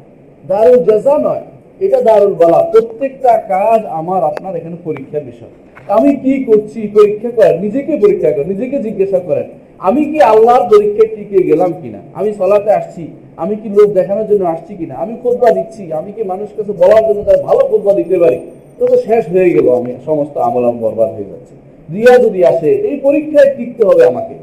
দারুল 0.50 0.80
জাজা 0.88 1.16
নয়, 1.28 1.44
এটা 1.86 2.00
দারুল 2.08 2.34
বালা। 2.42 2.60
প্রত্যেকটা 2.74 3.34
কাজ 3.54 3.80
আমার, 4.00 4.22
আপনার 4.30 4.54
এখানে 4.60 4.78
পরীক্ষার 4.88 5.24
বিষয়। 5.30 5.54
আমি 5.98 6.10
কি 6.24 6.34
করছি, 6.50 6.80
পরীক্ষা 6.98 7.30
করেন, 7.38 7.56
নিজেকে 7.66 7.94
পরীক্ষা 8.04 8.30
করেন, 8.34 8.48
নিজেকে 8.54 8.78
জিজ্ঞাসা 8.88 9.20
করেন, 9.28 9.48
আমি 9.88 10.02
কি 10.12 10.20
আল্লাহর 10.32 10.66
পরীক্ষায় 10.72 11.10
টিকে 11.16 11.40
গেলাম 11.50 11.72
কিনা? 11.82 12.02
আমি 12.20 12.30
সলাতে 12.40 12.72
আসছি, 12.80 13.04
আমি 13.44 13.54
কি 13.62 13.68
লোক 13.78 13.90
দেখানোর 14.00 14.28
জন্য 14.32 14.44
আসছি 14.54 14.72
কিনা? 14.80 14.94
আমি 15.04 15.14
খোদবা 15.24 15.50
দিচ্ছি, 15.58 15.84
আমি 16.00 16.10
কি 16.16 16.22
মানুষ 16.32 16.50
কাছে 16.58 16.74
বলার 16.82 17.04
জন্য 17.08 17.22
তার 17.28 17.40
ভালো 17.48 17.62
খোদবা 17.70 17.94
দিতে 18.00 18.18
পারি? 18.24 18.40
তো 18.78 18.84
তো 18.92 18.96
শেষ 19.08 19.24
হয়ে 19.34 19.50
গেল, 19.56 19.68
আমি 19.80 19.90
সমস্ত 20.10 20.36
আমল 20.48 20.64
আম 20.70 20.76
বরবাদ 20.84 21.10
হয়ে 21.16 21.30
যাচ্ছে। 21.32 21.54
রিয়া 21.94 22.16
যদি 22.26 22.40
আসে, 22.52 22.72
এই 22.90 22.96
পরীক্ষায় 23.06 23.50
টিকতে 23.58 23.84
হবে 23.90 24.04
আমাকে। 24.12 24.36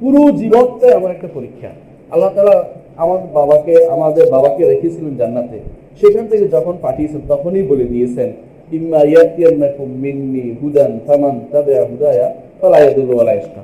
পুরো 0.00 0.20
জীবনটাই 0.40 0.92
আমার 0.98 1.10
একটা 1.16 1.28
পরীক্ষা। 1.36 1.70
আল্লাহ 2.14 2.30
তালা 2.36 2.56
আমার 3.02 3.20
বাবাকে, 3.38 3.74
আমাদের 3.94 4.24
বাবাকে 4.34 4.62
রেখেছিলেন 4.72 5.12
জান্নাতে। 5.20 5.56
সেখান 6.00 6.24
থেকে 6.30 6.44
যখন 6.56 6.74
পাঠিয়েছেন, 6.84 7.20
তখনই 7.32 7.64
বলে 7.70 7.86
দিয়েছেন, 7.92 8.28
ইম্মা 8.78 9.00
মিন্নি 10.04 10.44
হুদান 10.60 10.92
তাবিআ 11.52 11.82
হুদায়া 11.90 12.26
ফালা 12.60 12.78
ইয়াদুল্লু 12.82 13.14
ওয়ালা 13.16 13.32
ইয়াশকা 13.36 13.62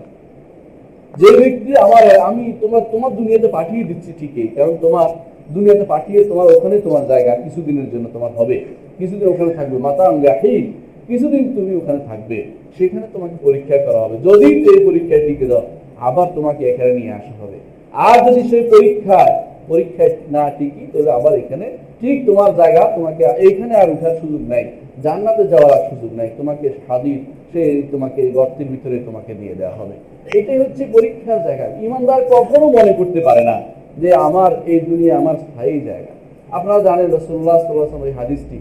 যে 1.21 1.29
ব্যক্তি 1.41 1.71
আমার, 1.87 2.05
আমি 2.29 2.45
তোমার 2.63 2.83
তোমার 2.93 3.11
দুনিয়াতে 3.19 3.49
পাঠিয়ে 3.57 3.83
দিচ্ছি 3.89 4.11
ঠিকই, 4.21 4.49
কারণ 4.57 4.75
তোমার 4.85 5.09
দুনিয়াতে 5.55 5.85
পাঠিয়ে 5.93 6.21
তোমার 6.31 6.47
ওখানে 6.57 6.77
তোমার 6.87 7.05
জায়গা 7.13 7.33
কিছুদিনের 7.45 7.89
জন্য 7.93 8.07
তোমার 8.17 8.33
হবে। 8.39 8.57
কিছুদিন 8.99 9.27
ওখানে 9.33 9.51
থাকবে 9.59 9.77
মাতা 9.87 10.05
আঙ্গাহীন 10.13 10.65
কিছুদিন 11.09 11.43
তুমি 11.57 11.73
ওখানে 11.81 12.01
থাকবে, 12.11 12.39
সেখানে 12.77 13.07
তোমাকে 13.15 13.37
পরীক্ষা 13.47 13.77
করা 13.87 14.01
হবে। 14.05 14.17
যদি 14.29 14.49
সেই 14.65 14.79
পরীক্ষায় 14.89 15.23
টিকে 15.27 15.47
দাও 15.51 15.63
আবার 16.09 16.27
তোমাকে 16.37 16.63
এখানে 16.73 16.93
নিয়ে 16.99 17.13
আসা 17.19 17.35
হবে। 17.41 17.59
আর 17.95 18.31
যদি 18.31 18.49
সেই 18.49 18.63
পরীক্ষায় 18.63 19.45
পরীক্ষায় 19.69 20.17
না 20.31 20.51
টিকি, 20.59 20.87
তাহলে 20.93 21.11
আবার 21.11 21.35
এখানে, 21.35 21.71
ঠিক 22.01 22.27
তোমার 22.27 22.55
জায়গা, 22.55 22.93
তোমাকে 22.97 23.25
এইখানে 23.25 23.75
আর 23.75 23.91
উঠার 23.91 24.17
সুযোগ 24.21 24.41
নাই। 24.49 24.65
জান্নাতে 25.03 25.49
যাওয়ার 25.49 25.73
আর 25.73 25.91
সুযোগ 25.91 26.15
নাই। 26.17 26.31
তোমাকে 26.37 26.69
স্বাধীন 26.69 27.25
সে 27.53 27.83
তোমাকে 27.91 28.31
গর্তের 28.31 28.67
ভিতরে 28.67 28.99
তোমাকে 28.99 29.35
দিয়ে 29.35 29.55
দেওয়া 29.55 29.75
হবে। 29.75 29.93
এটাই 30.39 30.59
হচ্ছে 30.59 30.87
পরীক্ষার 30.93 31.43
জায়গা। 31.43 31.67
ইমানদার 31.81 32.25
কখনো 32.31 32.69
মনে 32.69 32.93
করতে 32.93 33.21
পারে 33.21 33.45
না 33.45 33.63
যে 33.99 34.15
আমার 34.15 34.53
এই 34.67 34.81
দুনিয়া 34.81 35.19
আমার 35.19 35.35
স্থায়ী 35.35 35.81
জায়গা। 35.81 36.13
আপনারা 36.51 36.81
জানেন 36.81 37.07
রসুল্লাহ 37.07 37.59
সাল্লাহ 37.59 38.05
এই 38.05 38.13
হাদিসটি। 38.13 38.59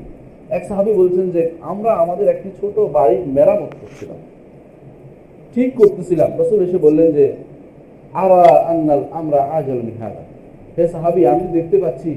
এক 0.50 0.66
সাহাবি 0.68 0.94
বলছেন 0.94 1.30
যে, 1.30 1.50
আমরা 1.62 1.92
আমাদের 1.94 2.28
একটি 2.28 2.50
ছোট 2.62 2.80
বাড়ির 2.80 3.28
মেরামত 3.28 3.76
করছিলাম। 3.82 4.18
ঠিক 5.56 5.76
করতেছিলাম। 5.76 6.32
রসুল 6.40 6.70
এসে 6.70 6.78
বললেন 6.78 7.12
যে 7.12 7.34
আমি 11.34 11.46
দেখতে 11.58 11.78
পাচ্ছি 11.84 12.12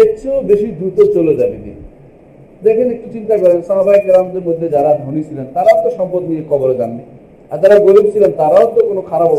এর 0.00 0.08
চেয়েও 0.18 0.40
বেশি 0.50 0.68
দ্রুত 0.78 0.98
চলে 1.16 1.32
যাবে 1.40 1.56
দিন। 1.64 1.78
দেখেন, 2.64 2.86
একটু 2.94 3.08
চিন্তা 3.16 3.34
মধ্যে 4.48 4.66
যারা 4.74 4.90
ধনী 5.04 5.22
ছিলেন, 5.28 5.46
তারাও 5.56 5.76
তো 5.84 5.88
সম্পদ 5.98 6.22
নিয়ে 6.30 6.42
কবরে 6.50 6.74
আর 7.52 7.58
যারা 7.62 7.76
গরিব 7.86 8.06
ছিলেন, 8.14 8.32
তারাও 8.40 8.66
তো 8.74 8.80
কোনো 8.90 9.02
খারাপ 9.10 9.30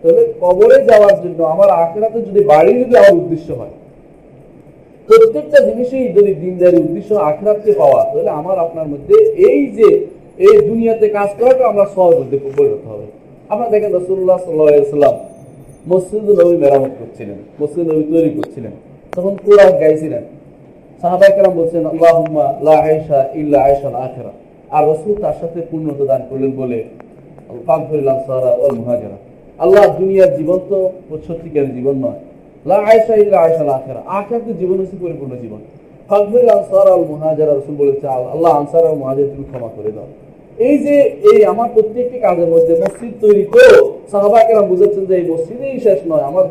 তাহলে 0.00 0.22
কবরে 0.42 0.78
যাওয়ার 0.90 1.16
জন্য 1.24 1.38
আমার 1.54 1.70
আখেরাতে 1.82 2.18
যদি 2.28 2.40
বাড়ি 2.52 2.72
যদি 2.82 2.94
আমার 3.02 3.14
উদ্দেশ্য 3.22 3.48
হয়, 3.60 3.74
প্রত্যেকটা 5.08 5.58
জিনিসেই 5.68 6.06
যদি 6.16 6.32
দিনদারি 6.42 6.78
উদ্দেশ্য 6.86 7.10
আখেরাতকে 7.30 7.72
পাওয়া, 7.80 8.00
তাহলে 8.10 8.30
আমার 8.40 8.56
আপনার 8.64 8.86
মধ্যে 8.92 9.16
এই 9.48 9.60
যে 9.78 9.88
এই 10.46 10.56
দুনিয়াতে 10.68 11.06
কাজ 11.16 11.30
করাটা 11.38 11.64
আমরা 11.72 11.84
সহজ 11.94 12.14
মধ্যে 12.20 12.38
পরিণত 12.56 12.84
হবে। 12.92 13.06
আপনারা 13.52 13.70
দেখেন 13.74 13.92
রসুল্লাহ 14.00 14.38
সাল্লাম 14.46 15.14
মসজিদ 15.90 16.26
নবী 16.40 16.56
মেরামত 16.62 16.92
করছিলেন 17.00 17.38
মসজিদ 17.60 17.84
নবী 17.90 18.04
তৈরি 18.12 18.30
করছিলেন, 18.38 18.74
তখন 19.16 19.32
কোরআন 19.44 19.72
গাইছিলেন। 19.80 20.24
সাহাবাই 21.00 21.30
কালাম 21.36 21.54
বলছেন, 21.60 21.82
আল্লাহুম্মা 21.92 22.46
লা 22.66 22.76
আখিরা। 24.06 24.32
আর 24.76 24.82
রসুল 24.90 25.14
তার 25.22 25.36
সাথে 25.40 25.58
পূর্ণতা 25.70 26.04
দান 26.10 26.22
করলেন 26.30 26.52
বলে 26.60 26.78
আল্লাহ 29.64 29.84
দুনিয়ার 30.00 30.30
জীবন 30.38 30.58
তো 30.70 30.78
সত্যিকার 31.26 31.68
জীবন 31.76 31.96
নয়। 32.04 32.20
পরিপূর্ণ 35.02 35.32
জীবন। 35.42 35.60
আল 36.14 36.22
আল্লাহ 38.34 38.52
আনসার 38.60 38.84
আর 38.90 38.94
মুহাজির 39.00 39.26
তুমি 39.32 39.44
ক্ষমা 39.50 39.70
করে 39.76 39.90
দাও। 39.96 40.08
এই 40.58 40.76
যে, 40.84 40.96
এই 41.30 41.38
আমার 41.52 41.68
প্রত্যেকটি 41.74 42.16
কাজের 42.24 42.48
মধ্যে 42.54 42.72
মসজিদ 42.82 43.12
তৈরি 43.24 43.44
করে 43.52 43.68
সাহাবাকেরা 44.12 44.62
বুঝাচ্ছেন 44.70 45.04
যে 45.10 45.14
এই 45.20 45.24
মসজিদেই 45.32 45.76
শেষ 45.86 45.98
নয়, 46.10 46.24
আমার 46.30 46.44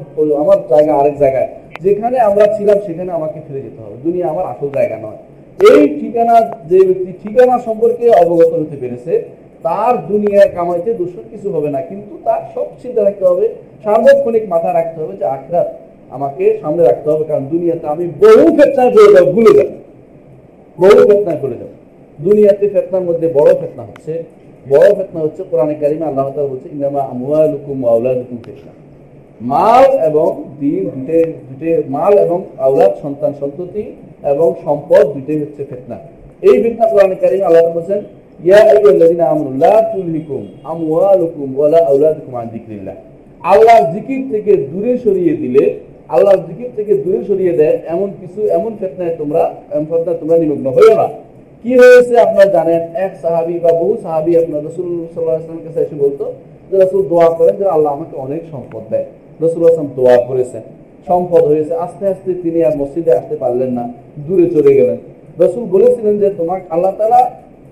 আমার 0.44 0.60
জায়গা 0.72 0.94
আরেক 1.00 1.16
জায়গায়। 1.24 1.50
যেখানে 1.86 2.18
আমরা 2.30 2.46
ছিলাম, 2.56 2.78
সেখানে 2.88 3.12
আমাকে 3.20 3.38
ফিরে 3.46 3.62
যেতে 3.66 3.80
হবে। 3.84 3.96
দুনিয়া 4.06 4.26
আমার 4.34 4.46
আসল 4.52 4.70
জায়গা 4.78 4.98
নয়। 5.06 5.20
এই 5.70 5.82
ঠিকানা 6.00 6.36
যে 6.70 6.80
ব্যক্তি, 6.88 7.12
ঠিকানা 7.24 7.56
সম্পর্কে 7.68 8.06
অবগত 8.24 8.52
হতে 8.62 8.78
পেরেছে, 8.82 9.14
তার 9.66 9.94
দুনিয়ার 10.12 10.50
কামাইতে 10.58 10.92
দূষণ 11.00 11.26
কিছু 11.32 11.48
হবে 11.56 11.70
না, 11.76 11.80
কিন্তু 11.90 12.14
তার 12.28 12.42
সব 12.54 12.68
চিন্তা 12.82 13.02
রাখতে 13.08 13.26
হবে, 13.30 13.46
সার্বক্ষণিক 13.84 14.44
মাথা 14.54 14.70
রাখতে 14.80 14.98
হবে 15.02 15.14
যে 15.22 15.26
আখরাত 15.36 15.68
আমাকে 16.16 16.46
সামনে 16.62 16.84
রাখতে 16.90 17.08
হবে, 17.12 17.24
কারণ 17.30 17.44
দুনিয়াতে 17.54 17.86
আমি 17.94 18.06
বহু 18.24 18.46
যাব 19.18 19.28
ভুলে 19.36 19.52
যাব। 19.58 19.70
বহু 20.78 21.00
ফেতনায় 21.10 21.40
পড়ে 21.44 21.58
যাব। 21.62 21.72
দুনিয়াতে 22.26 22.66
ফেতনার 22.74 23.04
মধ্যে 23.10 23.28
বড় 23.38 23.52
ফেতনা 23.62 23.84
হচ্ছে, 23.90 24.14
বড় 24.72 24.88
ফেতনা 24.98 25.20
হচ্ছে 25.26 25.42
কোরআনে 25.50 25.76
কারিমে 25.82 26.06
আল্লাহ 26.10 26.26
বলছে 26.52 26.68
ইনামা 26.76 27.02
আওলাদুকুম 27.14 27.78
ফিতনা। 28.46 28.74
মাল 29.52 29.86
এবং 30.10 30.30
দিন 30.62 30.84
দুটে 30.96 31.20
দুটে 31.48 31.72
মাল 31.96 32.14
এবং 32.26 32.40
আওলাদ, 32.68 32.92
সন্তান 33.04 33.32
সন্ততি 33.42 33.84
এবং 34.32 34.48
সম্পদ 34.66 35.04
দুটোই 35.16 35.40
হচ্ছে 35.44 35.62
ফেতনা। 35.70 35.98
এই 36.48 36.56
ফিতনা 36.64 36.86
কোরআনে 36.92 37.16
কারিমে 37.24 37.46
আল্লাহ 37.50 37.64
বলেন 37.78 38.02
ইয়া 38.48 38.62
ওয়ালা 41.58 41.80
আওলাদুকুম 41.92 42.34
আন 42.42 42.48
আল্লাহর 43.52 43.86
জিকির 43.94 44.22
থেকে 44.34 44.52
দূরে 44.72 44.94
সরিয়ে 45.06 45.34
দিলে 45.42 45.64
আল্লাহর 46.14 46.42
জিকির 46.48 46.72
থেকে 46.78 46.94
দূরে 47.04 47.20
সরিয়ে 47.30 47.54
দেয়, 47.60 47.76
এমন 47.94 48.10
কিছু, 48.22 48.40
এমন 48.58 48.72
ফেতনায় 48.82 49.14
তোমরা, 49.20 49.44
এমন 49.74 49.86
ফেতনায় 49.92 50.18
তোমরা 50.22 50.36
নিমগ্ন 50.42 50.68
হইও 50.78 50.94
না। 51.02 51.08
কি 51.64 51.72
হয়েছে 51.82 52.14
আপনারা 52.26 52.48
জানেন? 52.56 52.82
এক 53.06 53.12
সাহাবি 53.22 53.56
বা 53.64 53.72
বহু 53.82 53.94
সাহাবি 54.06 54.32
আপনার 54.42 54.62
রসুল 54.68 54.90
সাল্লাহামের 55.14 55.64
কাছে 55.66 55.80
এসে 55.86 55.96
বলতো 56.04 56.24
যে 56.70 56.76
রসুল 56.84 57.02
দোয়া 57.12 57.30
করেন 57.38 57.56
যে 57.62 57.66
আল্লাহ 57.76 57.90
আমাকে 57.98 58.16
অনেক 58.26 58.42
সম্পদ 58.54 58.84
দেয়। 58.92 59.08
রসুল 59.44 59.62
আসলাম 59.70 59.90
দোয়া 60.00 60.18
করেছেন। 60.30 60.64
সম্পদ 61.10 61.44
হয়েছে। 61.52 61.74
আস্তে 61.86 62.04
আস্তে 62.14 62.30
তিনি 62.44 62.60
আর 62.68 62.74
মসজিদে 62.82 63.12
আসতে 63.20 63.36
পারলেন 63.44 63.72
না, 63.78 63.84
দূরে 64.26 64.46
চলে 64.56 64.72
গেলেন। 64.80 64.98
রসুল 65.44 65.64
বলেছিলেন 65.76 66.16
যে 66.22 66.28
তোমাকে 66.40 66.66
আল্লাহ 66.76 66.92
তালা 67.00 67.22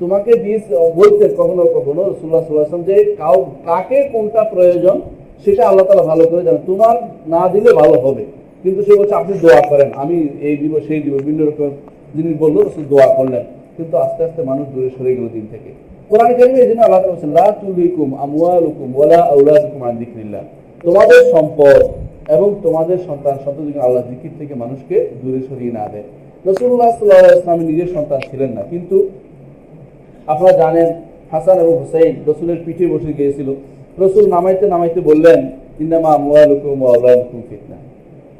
তোমাকে 0.01 0.31
দিয়ে 0.43 0.57
বলতেন 0.99 1.31
কখনো 1.41 1.63
কখনো 1.77 2.01
রসুল্লাহ 2.11 2.41
সাল্লাহাম 2.47 2.83
যে 2.89 2.95
কাউ, 3.21 3.37
কাকে 3.69 3.99
কোনটা 4.13 4.41
প্রয়োজন 4.53 4.95
সেটা 5.43 5.63
আল্লাহ 5.69 5.85
তালা 5.89 6.03
ভালো 6.11 6.23
করে 6.29 6.41
জানেন। 6.47 6.63
তোমার 6.71 6.95
না 7.33 7.41
দিলে 7.53 7.71
ভালো 7.81 7.95
হবে। 8.05 8.23
কিন্তু 8.63 8.79
সে 8.85 8.93
বলছে, 8.99 9.15
আপনি 9.21 9.33
দোয়া 9.43 9.61
করেন। 9.71 9.89
আমি 10.03 10.17
এই 10.47 10.55
দিব, 10.61 10.73
সেই 10.87 10.99
দিব 11.03 11.13
বিভিন্ন 11.21 11.41
রকম। 11.49 11.71
জিনিস 12.15 12.33
বলল, 12.43 12.55
রসুল 12.67 12.85
দোয়া 12.93 13.07
করলেন। 13.17 13.43
কিন্তু 13.79 13.95
আস্তে 14.05 14.21
আস্তে 14.27 14.41
মানুষ 14.51 14.65
দূরে 14.73 14.89
সরে 14.95 15.11
গেল 15.17 15.27
দিন 15.35 15.45
থেকে। 15.53 15.69
কোরআন 16.09 16.31
কারিমে 16.37 16.59
এই 16.63 16.69
জন্য 16.69 16.81
আল্লাহ 16.87 16.99
বলেছেন, 17.05 17.31
লা 17.39 17.47
তুলিকুম 17.61 18.09
আমওয়ালুকুম 18.25 18.87
ওয়ালা 18.97 19.19
আওলাদুকুম 19.33 19.81
আন 19.87 19.93
যিকরিল্লাহ। 20.01 20.43
তোমাদের 20.85 21.21
সম্পদ 21.33 21.79
এবং 22.35 22.49
তোমাদের 22.65 22.97
সন্তান 23.07 23.35
সন্ততি 23.43 23.71
আল্লাহ 23.87 24.03
জিকির 24.09 24.33
থেকে 24.39 24.53
মানুষকে 24.63 24.95
দূরে 25.21 25.41
সরিয়ে 25.49 25.73
না 25.79 25.85
দেয়। 25.93 26.07
রাসূলুল্লাহ 26.49 26.91
সাল্লাল্লাহু 26.97 27.23
আলাইহি 27.23 27.37
ওয়াসাল্লাম 27.37 27.61
নিজের 27.71 27.89
সন্তান 27.95 28.19
ছিলেন 28.29 28.51
না, 28.57 28.63
কিন্তু 28.71 28.97
আপনারা 30.31 30.53
জানেন 30.61 30.89
হাসান 31.33 31.57
এবং 31.63 31.73
হুসাইন 31.81 32.13
রসুলের 32.29 32.59
পিঠে 32.65 32.85
বসে 32.93 33.11
গিয়েছিল। 33.19 33.49
রসুল 34.03 34.25
নামাইতে 34.35 34.65
নামাইতে 34.73 34.99
বললেন 35.09 35.39
ইন্দামা 35.83 36.11
ওয়া 36.29 36.41
আওলাদুকুম 36.95 37.39
ফিতনা। 37.49 37.77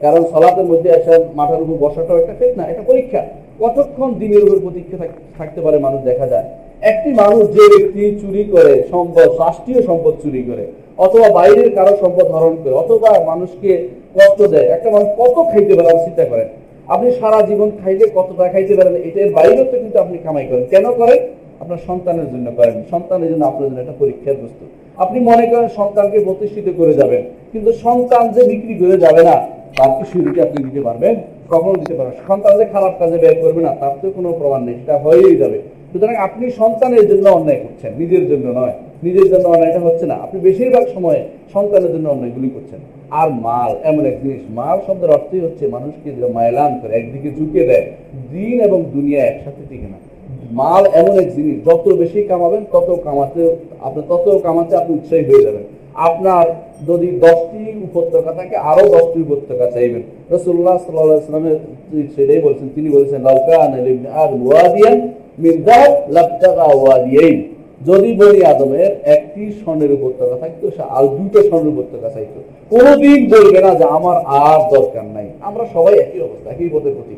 কারণ 0.04 0.21
সলাতের 0.32 0.67
মধ্যে 0.71 0.89
আসা 0.97 1.13
মাথার 1.39 1.62
উপর 1.63 1.75
বসাটাও 1.84 2.17
একটা 2.21 2.34
ফিতনা 2.39 2.63
এটা 2.71 2.84
পরীক্ষা। 2.91 3.21
কতক্ষণ 3.62 4.10
দিনের 4.22 4.41
উপর 4.45 4.58
প্রতীক্ষা 4.65 4.98
থাকতে 5.38 5.60
পারে 5.65 5.78
মানুষ 5.86 6.00
দেখা 6.10 6.28
যায়? 6.34 6.48
একটি 6.91 7.10
মানুষ 7.22 7.41
যে 7.56 7.63
ব্যক্তি 7.74 8.02
চুরি 8.22 8.43
করে 8.54 8.74
সম্পদ, 8.91 9.30
রাষ্ট্রীয় 9.43 9.82
সম্পদ 9.89 10.13
চুরি 10.24 10.41
করে, 10.50 10.65
অথবা 11.06 11.28
বাইরের 11.38 11.69
কারও 11.78 11.93
সম্পদ 12.04 12.28
হরণ 12.34 12.56
করে, 12.63 12.74
অথবা 12.84 13.10
মানুষকে 13.32 13.72
কষ্ট 14.15 14.39
দেয়, 14.54 14.67
একটা 14.76 14.89
মানুষ 14.95 15.08
কত 15.22 15.36
খাইতে 15.52 15.74
পারে 15.76 15.88
আপনি 15.89 16.04
চিন্তা 16.08 16.26
করেন। 16.32 16.50
আপনি 16.93 17.08
সারা 17.19 17.39
জীবন 17.50 17.69
খাইলে 17.80 18.06
কত 18.17 18.30
টাকা 18.38 18.52
খাইতে 18.54 18.74
পারেন, 18.80 18.95
এটার 19.08 19.30
বাইরেও 19.38 19.65
তো 19.72 19.76
কিন্তু 19.84 19.98
আপনি 20.04 20.17
কামাই 20.26 20.45
করেন। 20.50 20.65
কেন 20.74 20.86
করেন? 21.00 21.19
আপনার 21.62 21.80
সন্তানের 21.88 22.28
জন্য 22.34 22.48
করেন। 22.60 22.78
সন্তানের 22.91 23.28
জন্য 23.32 23.43
আপনার 23.52 23.65
জন্য 23.67 23.80
একটা 23.84 23.95
পরীক্ষার 24.02 24.38
বস্তু। 24.43 24.63
আপনি 25.04 25.17
মনে 25.30 25.45
করেন 25.52 25.67
সন্তানকে 25.80 26.19
প্রতিষ্ঠিত 26.28 26.67
করে 26.80 26.93
যাবেন, 26.93 27.24
কিন্তু 27.52 27.69
সন্তান 27.86 28.24
যে 28.36 28.41
বিক্রি 28.52 28.76
করে 28.82 28.98
যাবে 29.06 29.22
না 29.30 29.36
কি 29.78 30.04
সুবিধা 30.12 30.42
আপনি 30.44 30.60
দিতে 30.64 30.82
পারবেন 30.82 31.16
কখনো 31.50 31.76
দিতে 31.76 31.94
পারবেন। 31.94 32.16
সন্তান 32.28 32.58
যে 32.58 32.66
খারাপ 32.66 32.94
কাজে 33.00 33.18
ব্যয় 33.18 33.38
করবে 33.44 33.62
না, 33.62 33.76
তার 33.80 33.94
তো 34.02 34.08
কোনো 34.16 34.30
প্রমাণ 34.40 34.64
নেই, 34.64 34.76
সেটা 34.80 34.98
হয়েই 34.98 35.36
যাবে। 35.36 35.60
সুতরাং 35.92 36.16
আপনি 36.16 36.52
সন্তানের 36.52 37.08
জন্য 37.10 37.30
অন্যায় 37.30 37.60
করছেন, 37.64 37.92
নিজের 37.98 38.24
জন্য 38.30 38.46
নয়। 38.60 38.74
নিজের 39.04 39.28
জন্য 39.32 39.46
অন্যায়টা 39.48 39.80
হচ্ছে 39.80 40.06
না। 40.06 40.16
আপনি 40.16 40.40
বেশিরভাগ 40.40 40.86
সময়ে 40.96 41.22
সন্তানের 41.54 41.92
জন্য 41.94 42.10
অন্যায়গুলি 42.10 42.50
করছেন। 42.50 42.80
আর 43.10 43.30
মাল, 43.30 43.72
এমন 43.84 44.06
এক 44.06 44.16
জিনিস, 44.24 44.42
মাল 44.50 44.78
শব্দের 44.88 45.10
অর্থই 45.10 45.40
হচ্ছে 45.40 45.68
মানুষকে 45.68 46.10
মায়লান 46.34 46.80
করে, 46.82 46.94
একদিকে 46.94 47.30
ঝুঁকে 47.38 47.62
দেয়। 47.68 47.86
দিন 48.32 48.62
এবং 48.62 48.84
দুনিয়া 48.84 49.22
একসাথে 49.26 49.64
টিকে 49.70 49.88
না। 49.94 50.00
মাল 50.52 50.86
এমন 50.86 51.20
এক 51.20 51.30
জিনিস, 51.36 51.56
যত 51.66 51.86
বেশি 52.02 52.24
কামাবেন, 52.24 52.64
তত 52.72 52.90
কামাতে 53.04 53.56
আপনি 53.82 54.02
তত 54.10 54.40
কামাতে 54.44 54.74
আপনি 54.78 54.92
উৎসাহী 54.96 55.24
হয়ে 55.24 55.44
যাবেন। 55.44 55.66
আপনার 55.95 56.45
যদি 56.88 57.08
দশটি 57.25 57.62
উপত্যকা 57.88 58.32
থাকে 58.34 58.56
আরও 58.56 58.86
দশটি 58.95 59.19
উপত্যকা 59.21 59.65
চাইবেন। 59.71 60.04
রসুল্লাহ 60.36 60.78
সাল্লামের 60.78 61.58
সেটাই 62.15 62.41
বলছেন, 62.41 62.67
তিনি 62.75 62.89
বলেছেন 62.89 63.19
লাউকান 63.21 63.71
যদি 67.88 68.10
বলি 68.21 68.39
আদমের 68.45 68.91
একটি 69.15 69.52
স্বর্ণের 69.60 69.91
উপত্যকা 69.97 70.36
থাকতো, 70.36 70.71
সে 70.75 70.84
আর 70.97 71.04
দুটো 71.17 71.39
স্বর্ণের 71.49 71.73
উপত্যকা 71.75 72.10
চাইতো। 72.10 72.39
কোনোদিন 72.69 73.19
বলবে 73.34 73.60
না 73.65 73.71
যে 73.75 73.86
আমার 73.97 74.17
আর 74.25 74.60
দরকার 74.75 75.06
নাই। 75.15 75.28
আমরা 75.41 75.63
সবাই 75.73 75.93
একই 76.04 76.19
অবস্থা, 76.28 76.47
একই 76.52 76.69
পথের 76.73 76.93
প্রতি 76.97 77.15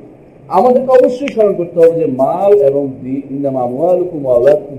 আমাদেরকে 0.50 0.92
অবশ্যই 1.00 1.30
স্মরণ 1.34 1.54
করতে 1.60 1.78
হবে 1.80 1.94
যে 2.00 2.08
মাল 2.22 2.52
এবং 2.70 2.84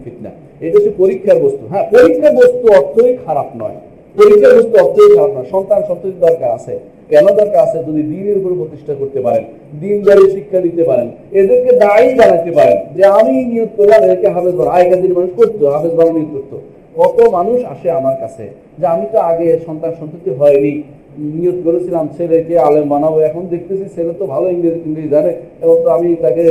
ফিতনা। 0.05 0.31
এটা 0.65 0.75
হচ্ছে 0.79 0.93
পরীক্ষার 1.03 1.39
বস্তু। 1.45 1.63
হ্যাঁ 1.71 1.85
পরীক্ষার 1.95 2.35
বস্তু 2.41 2.65
অর্থই 2.79 3.13
খারাপ 3.27 3.49
নয়। 3.57 3.77
পরীক্ষার 4.17 4.53
বস্তু 4.59 4.75
অর্থই 4.85 5.11
খারাপ 5.17 5.31
নয়। 5.37 5.49
সন্তান 5.55 5.81
সন্ততি 5.89 6.19
দরকার 6.21 6.51
আছে। 6.59 6.75
কেন 7.11 7.27
দরকার 7.41 7.61
আছে? 7.67 7.79
যদি 7.89 8.03
দিনের 8.03 8.37
উপর 8.41 8.53
প্রতিষ্ঠা 8.61 8.95
করতে 8.95 9.21
পারেন, 9.21 9.45
দিনদারি 9.81 10.25
শিক্ষা 10.31 10.61
দিতে 10.61 10.83
পারেন, 10.85 11.09
এদেরকে 11.41 11.71
দায়ী 11.77 12.09
জানাতে 12.15 12.51
পারেন 12.51 12.79
যে 12.97 13.03
আমি 13.05 13.35
নিয়োগ 13.45 13.71
করলাম, 13.77 14.01
এদেরকে 14.03 14.29
হাফেজ 14.29 14.55
বানা 14.55 14.71
আগেকার 14.71 15.01
দিন 15.03 15.13
মানুষ 15.13 15.31
করতো, 15.37 15.63
হাফেজ 15.71 15.93
বানা 15.99 16.13
নিয়োগ 16.13 16.31
করতো। 16.35 16.57
কত 16.97 17.19
মানুষ 17.29 17.59
আসে 17.65 17.89
আমার 17.91 18.17
কাছে 18.21 18.45
যে 18.79 18.87
আমি 18.87 19.07
তো 19.13 19.19
আগে 19.31 19.59
সন্তান 19.67 19.93
সন্ততি 20.01 20.31
হয়নি। 20.31 20.83
নিয়োগ 21.19 21.57
করেছিলাম, 21.65 22.09
ছেলেকে 22.17 22.55
আলেম 22.59 22.89
বানাবো। 22.89 23.19
এখন 23.19 23.43
দেখতেছি 23.51 23.87
ছেলে 23.95 24.13
তো 24.19 24.25
ভালো 24.27 24.47
ইংরেজি 24.51 24.81
ইংরেজি 24.87 25.09
জানে। 25.09 25.33
এবং 25.63 25.77
তো 25.85 25.89
আমি 25.91 26.09
তাকে 26.25 26.43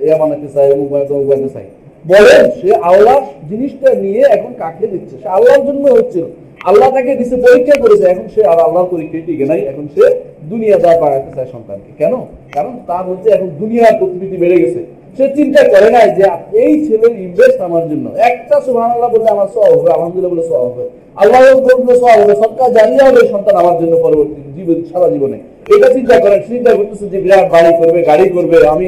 এ 0.00 0.10
বানাতে 0.20 0.48
চাই, 0.54 0.66
অমুক 0.72 0.88
বানাতে 0.92 1.14
অমুক 1.14 1.28
বানাতে 1.30 1.50
চাই। 1.54 1.66
বলেন 2.04 2.42
সে 2.60 2.70
আল্লাহ 2.90 3.18
জিনিসটা 3.50 3.88
নিয়ে 4.04 4.22
এখন 4.36 4.52
কাকে 4.62 4.86
দিচ্ছে? 4.92 5.14
সে 5.22 5.28
আল্লাহর 5.36 5.62
জন্য 5.68 5.84
হচ্ছিল। 5.96 6.24
আল্লাহ 6.70 6.88
তাকে 6.96 7.12
দিছে 7.20 7.36
পরীক্ষা 7.46 7.76
করেছে, 7.82 8.04
এখন 8.12 8.26
সে 8.34 8.40
আর 8.52 8.58
আল্লাহর 8.66 8.90
পরীক্ষায় 8.92 9.24
টিকে 9.26 9.46
নাই, 9.50 9.60
এখন 9.70 9.84
সে 9.94 10.04
দুনিয়া 10.50 10.76
দা 10.84 10.90
বাড়াতে 11.02 11.30
চায় 11.36 11.48
সন্তানকে। 11.54 11.90
কেন? 12.00 12.14
কারণ 12.56 12.74
তার 12.88 13.04
হচ্ছে 13.10 13.28
এখন 13.36 13.48
দুনিয়ার 13.60 13.94
প্রকৃতি 14.00 14.36
বেড়ে 14.42 14.58
গেছে। 14.62 14.80
সে 15.16 15.24
চিন্তা 15.38 15.62
করে 15.72 15.88
নাই 15.96 16.06
যে 16.18 16.24
এই 16.62 16.72
ছেলের 16.86 17.14
ইনভেস্ট 17.26 17.58
আমার 17.68 17.84
জন্য। 17.90 18.06
একটা 18.30 18.56
সুহান 18.66 18.90
আল্লাহ 18.94 19.08
বললে 19.14 19.28
আমার 19.36 19.48
সব 19.54 19.70
হবে, 19.78 19.88
আলহামদুলিল্লাহ 19.96 20.32
বলে 20.34 20.44
সব 20.50 20.62
হবে। 20.68 20.84
আল্লাহ 21.22 21.40
বললে 21.66 21.94
সব 22.02 22.14
হবে 22.20 22.34
সরকার 22.42 22.68
জানিয়ে 22.76 23.02
হবে 23.08 23.20
সন্তান 23.32 23.54
আমার 23.62 23.76
জন্য 23.80 23.94
পরবর্তী 24.04 24.40
জীবন, 24.56 24.78
সারা 24.90 25.08
জীবনে। 25.14 25.38
এটা 25.74 25.88
চিন্তা 25.96 26.16
করেন, 26.24 26.40
চিন্তা 26.50 26.70
করতেছে 26.78 27.06
যে 27.12 27.18
বিরাট 27.24 27.46
বাড়ি 27.54 27.70
করবে, 27.80 28.00
গাড়ি 28.10 28.26
করবে, 28.36 28.56
আমি 28.74 28.86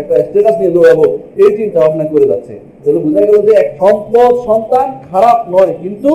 একটা 0.00 0.14
স্টেটাস 0.26 0.54
নিয়ে 0.60 0.72
দৌড়াবো। 0.76 1.06
এই 1.42 1.50
চিন্তা 1.58 1.78
ভাবনা 1.82 2.04
করে 2.12 2.26
যাচ্ছে। 2.32 2.54
তাহলে 2.82 3.00
বোঝা 3.04 3.22
গেল 3.28 3.36
যে 3.46 3.52
এক 3.62 3.68
সম্পদ, 3.80 4.32
সন্তান 4.48 4.88
খারাপ 5.10 5.38
নয়, 5.54 5.72
কিন্তু 5.82 6.10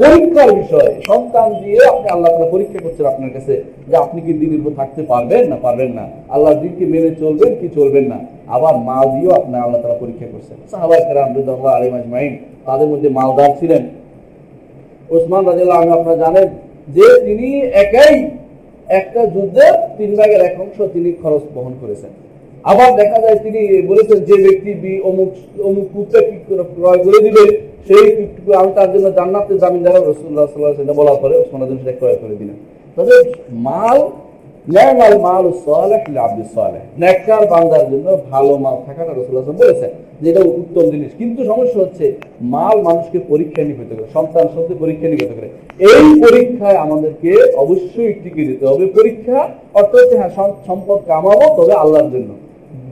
পরীক্ষার 0.00 0.50
বিষয়। 0.60 0.90
সন্তান 1.10 1.48
দিয়ে 1.62 1.80
আপনি 1.92 2.06
আল্লাহ 2.14 2.28
তালা 2.32 2.48
পরীক্ষা 2.54 2.80
করছেন 2.84 3.06
আপনার 3.12 3.30
কাছে 3.36 3.54
যে 3.88 3.94
আপনি 4.04 4.18
কি 4.26 4.32
দিনের 4.40 4.60
উপর 4.62 4.72
থাকতে 4.80 5.02
পারবেন 5.12 5.42
না 5.52 5.56
পারবেন 5.66 5.90
না? 5.98 6.04
আল্লাহ 6.34 6.52
দিনকে 6.62 6.84
মেনে 6.92 7.10
চলবেন 7.22 7.50
কি 7.60 7.66
চলবেন 7.78 8.04
না? 8.12 8.18
আবার 8.56 8.74
দিয়েও 9.12 9.32
আল্লাহ 9.66 9.78
তালা 9.82 9.98
পরীক্ষা 10.04 10.26
করছেন। 10.34 10.56
আলিম 11.76 11.92
আজমাইন 12.00 12.32
তাদের 12.66 12.88
মধ্যে 12.92 13.08
মালদার 13.18 13.50
ছিলেন। 13.60 13.82
ওসমান 15.14 15.42
রাজিল্লাহ 15.50 15.78
আমি 15.82 15.92
আপনারা 15.98 16.18
জানেন 16.24 16.48
যে 16.96 17.06
তিনি 17.26 17.48
একাই 17.84 18.14
একটা 18.88 19.20
যুদ্ধে 19.34 19.66
তিন 19.98 20.10
ভাগের 20.18 20.40
এক 20.48 20.56
অংশ 20.64 20.78
তিনি 20.94 21.10
খরচ 21.22 21.44
বহন 21.56 21.74
করেছেন। 21.82 22.12
আবার 22.70 22.88
দেখা 23.00 23.18
যায় 23.24 23.38
তিনি 23.44 23.60
বলেছেন 23.90 24.18
যে 24.28 24.36
ব্যক্তি 24.44 24.92
অমুক 25.08 25.30
অমুক 25.68 25.86
পুত্রে 25.94 26.20
ক্রয় 26.76 27.00
করে 27.04 27.18
দিবে, 27.26 27.44
সেই 27.88 28.04
আমি 28.60 28.70
তার 28.78 28.88
জন্য 28.94 29.06
জান্নাতে 29.18 29.52
জামিন 29.62 29.82
দেওয়া 29.86 30.00
রসুল্লাহ 30.00 30.46
সাল্লাহ 30.52 30.72
সেটা 30.78 30.94
বলার 31.00 31.18
পরে 31.22 31.34
ওসমান 31.42 31.60
সেটা 31.80 31.94
ক্রয় 32.00 32.18
করে 32.22 32.34
দিলেন। 32.40 32.56
তবে 32.96 33.14
মাল 33.68 33.98
মাল 35.24 35.44
সালেহ 35.66 36.02
সালেহ। 36.56 36.82
বান্দার 37.52 37.84
জন্য 37.92 38.08
ভালো 38.30 38.52
মাল 38.64 38.76
থাকাটা 38.86 39.12
রসুল্লাহ 39.12 39.44
বলেছেন 39.62 39.90
যে 40.20 40.26
এটা 40.30 40.42
উত্তম 40.60 40.84
জিনিস। 40.92 41.10
কিন্তু 41.20 41.40
সমস্যা 41.50 41.78
হচ্ছে, 41.82 42.06
মাল 42.54 42.76
মানুষকে 42.88 43.18
পরীক্ষা 43.32 43.62
নিয়ে 43.62 43.78
হতে 43.80 43.94
করে 43.94 44.08
সন্তান 44.16 44.46
সত্যি 44.54 44.74
পরীক্ষা 44.82 45.06
নিয়ে 45.08 45.22
হতে 45.24 45.34
করে 45.38 45.48
এই 45.88 46.06
পরীক্ষায় 46.24 46.78
আমাদেরকে 46.84 47.30
অবশ্যই 47.64 48.12
টিকে 48.22 48.42
দিতে 48.50 48.64
হবে। 48.70 48.84
পরীক্ষা 48.98 49.38
অর্থ 49.78 49.92
হচ্ছে 50.00 50.16
হ্যাঁ 50.20 50.32
সম্পদ 50.68 50.98
কামাবো, 51.10 51.46
তবে 51.58 51.74
আল্লাহর 51.82 52.10
জন্য। 52.14 52.30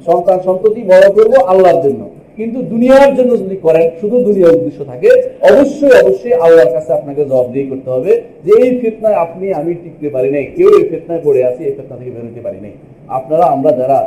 সন্তান 0.09 0.39
সন্ততি 0.47 0.81
বড় 0.93 1.07
করব, 1.17 1.35
আল্লাহর 1.53 1.81
জন্য। 1.85 2.03
কিন্তু 2.41 2.59
দুনিয়ার 2.73 3.13
জন্য 3.19 3.33
যদি 3.43 3.57
করেন, 3.67 3.87
শুধু 4.01 4.17
দুনিয়ার 4.29 4.57
উদ্দেশ্য 4.59 4.81
থাকে, 4.91 5.11
অবশ্যই 5.51 5.95
অবশ্যই 6.03 6.35
আল্লাহর 6.45 6.73
কাছে 6.77 6.91
আপনাকে 6.99 7.23
জবাবদিহি 7.31 7.67
করতে 7.73 7.89
হবে 7.95 8.13
যে 8.45 8.53
এই 8.65 8.71
ফিতনায় 8.81 9.19
আপনি, 9.25 9.47
আমি 9.61 9.73
টিকতে 9.83 10.09
পারি 10.15 10.29
নাই, 10.35 10.45
কেউ 10.57 10.71
এই 10.79 10.85
ফিতনায় 10.91 11.23
পড়ে 11.27 11.41
আছি, 11.49 11.61
এই 11.69 11.75
ফিতনা 11.77 11.97
থেকে 12.01 12.13
বেরোতে 12.17 12.41
পারি 12.47 12.59
নাই। 12.65 12.75
আপনারা, 13.19 13.45
আমরা 13.55 13.71
যারা 13.81 13.99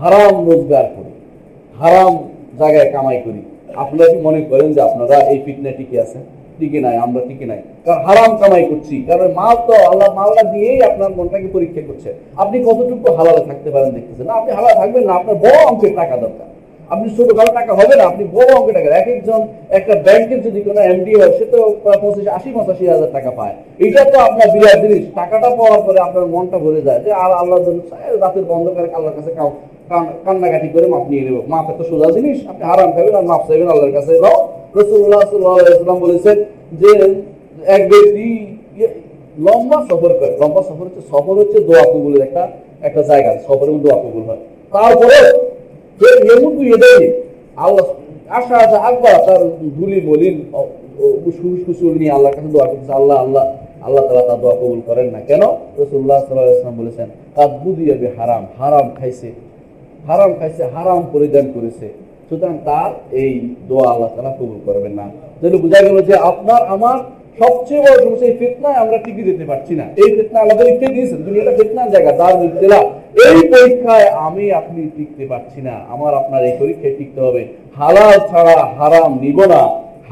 হারাম 0.00 0.34
রোজগার 0.48 0.86
করি, 0.96 1.12
হারাম 1.80 2.12
জায়গায় 2.60 2.88
কামাই 2.94 3.18
করি, 3.26 3.40
আপনারা 3.82 4.06
কি 4.12 4.18
মনে 4.26 4.40
করেন 4.50 4.68
যে 4.76 4.80
আপনারা 4.88 5.16
এই 5.32 5.38
ফিতনায় 5.44 5.76
টিকে 5.78 5.96
আছেন? 6.04 6.22
টিকে 6.58 6.80
নাই, 6.86 6.96
আমরা 7.06 7.20
টিকে 7.28 7.46
নাই। 7.52 7.60
কারণ 7.84 8.00
হারাম 8.06 8.30
কামাই 8.40 8.64
করছি, 8.70 8.94
কারণ 9.08 9.28
মাল 9.38 9.56
তো 9.68 9.74
আল্লাহ 9.90 10.08
মালটা 10.18 10.44
দিয়েই 10.52 10.80
আপনার 10.88 11.10
মনটাকে 11.18 11.48
পরীক্ষা 11.56 11.82
করছে। 11.88 12.08
আপনি 12.42 12.56
কতটুকু 12.68 13.06
হালালে 13.18 13.42
থাকতে 13.48 13.68
পারেন 13.74 13.90
দেখতেছেন? 13.96 14.26
না, 14.28 14.34
আপনি 14.40 14.50
হালাল 14.58 14.74
থাকবেন 14.80 15.04
না, 15.08 15.12
আপনার 15.18 15.36
বড় 15.44 15.58
অঙ্কের 15.70 15.94
টাকা 16.00 16.16
দরকার। 16.24 16.48
আপনি 16.94 17.08
ছোটখাটো 17.16 17.52
টাকা 17.58 17.72
হবে 17.80 17.94
না 17.98 18.04
আপনি 18.10 18.24
বড় 18.36 18.50
অঙ্কের 18.58 18.74
টাকা। 18.76 18.88
এক 19.00 19.06
একজন 19.16 19.40
একটা 19.78 19.94
ব্যাংকের 20.06 20.40
যদি 20.46 20.60
কোনো 20.66 20.80
এমডি 20.90 21.12
হয় 21.18 21.32
সে 21.38 21.44
তো 21.52 21.58
পঁচিশ 22.02 22.26
আশি 22.36 22.48
পঁচাশি 22.56 22.84
হাজার 22.92 23.10
টাকা 23.16 23.30
পায়। 23.38 23.54
এটা 23.86 24.02
তো 24.12 24.16
আপনার 24.28 24.48
বিরাট 24.54 24.78
জিনিস। 24.84 25.04
টাকাটা 25.20 25.48
পাওয়ার 25.58 25.80
পরে 25.86 25.98
আপনার 26.06 26.24
মনটা 26.34 26.58
ভরে 26.64 26.80
যায় 26.86 27.00
যে 27.04 27.10
আর 27.22 27.30
আল্লাহ 27.40 27.58
রাতের 28.22 28.44
বন্ধ 28.52 28.66
করে 28.76 28.88
আল্লাহর 28.96 29.16
কাছে 29.18 29.30
কান্নাকাটি 30.24 30.68
করে 30.74 30.86
মাপ 30.94 31.04
নিয়ে 31.10 31.24
নেব। 31.26 31.36
মাপ 31.52 31.66
এত 31.72 31.80
সোজা 31.90 32.08
জিনিস 32.16 32.38
আপনি 32.50 32.64
হারাম 32.70 32.88
খাবেন 32.94 33.14
আর 33.20 33.24
মাপ 33.30 33.42
চাইবেন 33.48 33.68
আল্লাহর 33.72 33.94
কাছে। 33.98 34.12
রসুল্লাহ 34.78 35.20
সাল্লাম 35.30 35.98
বলেছেন 36.04 36.36
যে 36.80 36.90
এক 37.76 37.82
ব্যক্তি 37.90 38.28
ইয়ে, 38.78 38.88
লম্বা 39.46 39.78
সফর 39.88 40.12
করে। 40.20 40.32
লম্বা 40.42 40.62
সফর 40.68 40.84
হচ্ছে 40.88 41.02
সফর 41.12 41.34
হচ্ছে 41.40 41.58
দোয়া 41.68 41.84
কবুলের 41.92 42.22
একটা 42.26 42.42
একটা 42.88 43.02
জায়গা। 43.10 43.30
সফরের 43.46 43.78
দোয়া 43.84 43.96
কবুল 44.04 44.22
হয়। 44.28 44.42
তারপরে 44.74 45.18
আল্লাহ 47.56 47.86
আশা 48.36 48.56
তার 49.26 49.42
নিয়ে 52.00 52.12
আল্লাহর 52.16 52.36
কাছে 52.36 52.48
দোয়া 52.54 52.66
করতেছে, 52.66 52.92
আল্লাহ 52.92 53.16
আল্লাহ 53.24 53.44
আল্লাহ 53.82 54.02
তালা 54.08 54.22
তার 54.28 54.40
দোয়া 54.40 54.56
কবুল 54.60 54.80
করেন 54.86 55.06
না। 55.14 55.20
কেন? 55.20 55.42
রসুল্লাহ 55.78 56.18
বলেছেন 56.80 57.08
কাদবুদিয়াবে 57.36 58.08
হারাম। 58.18 58.46
হারাম 58.58 58.90
খাইছে। 58.98 59.32
হারাম 60.06 60.34
খাইছে, 60.38 60.62
হারাম 60.64 61.02
পরিধান 61.12 61.46
করেছে। 61.54 61.86
সুতরাং 62.28 62.58
তার 62.64 62.90
এই 63.14 63.32
দোয়া 63.68 63.86
আল্লাহ 63.92 64.10
তালা 64.16 64.32
কবুল 64.40 64.58
করবেন 64.64 64.92
না। 64.92 65.06
যেন 65.42 65.54
বোঝা 65.62 65.80
গেল 65.82 65.96
যে 66.08 66.14
আপনার, 66.30 66.62
আমার 66.74 66.98
সবচেয়ে 67.38 67.80
বড় 67.84 67.96
সমস্যা 68.04 68.26
এই 68.30 68.36
ফেতনায় 68.40 68.78
আমরা 68.82 68.96
টিকে 69.04 69.22
যেতে 69.28 69.44
পারছি 69.50 69.72
না। 69.80 69.86
এই 70.02 70.10
ফেতনা 70.16 70.38
আমাদের 70.44 70.66
দিয়েছেন, 70.94 71.20
দুনিয়াটা 71.26 71.52
ফেতনার 71.58 71.88
জায়গা 71.94 72.12
এই 73.26 73.38
পরীক্ষায় 73.52 74.08
আমি 74.26 74.44
আপনি 74.60 74.80
টিকতে 74.96 75.24
পারছি 75.32 75.60
না, 75.68 75.74
আমার 75.94 76.12
আপনার 76.20 76.42
এই 76.48 76.54
পরীক্ষায় 76.60 76.94
টিকতে 76.98 77.20
হবে। 77.26 77.42
হালাল 77.80 78.14
ছাড়া 78.30 78.56
হারাম 78.78 79.10
নিব 79.24 79.38
না। 79.52 79.62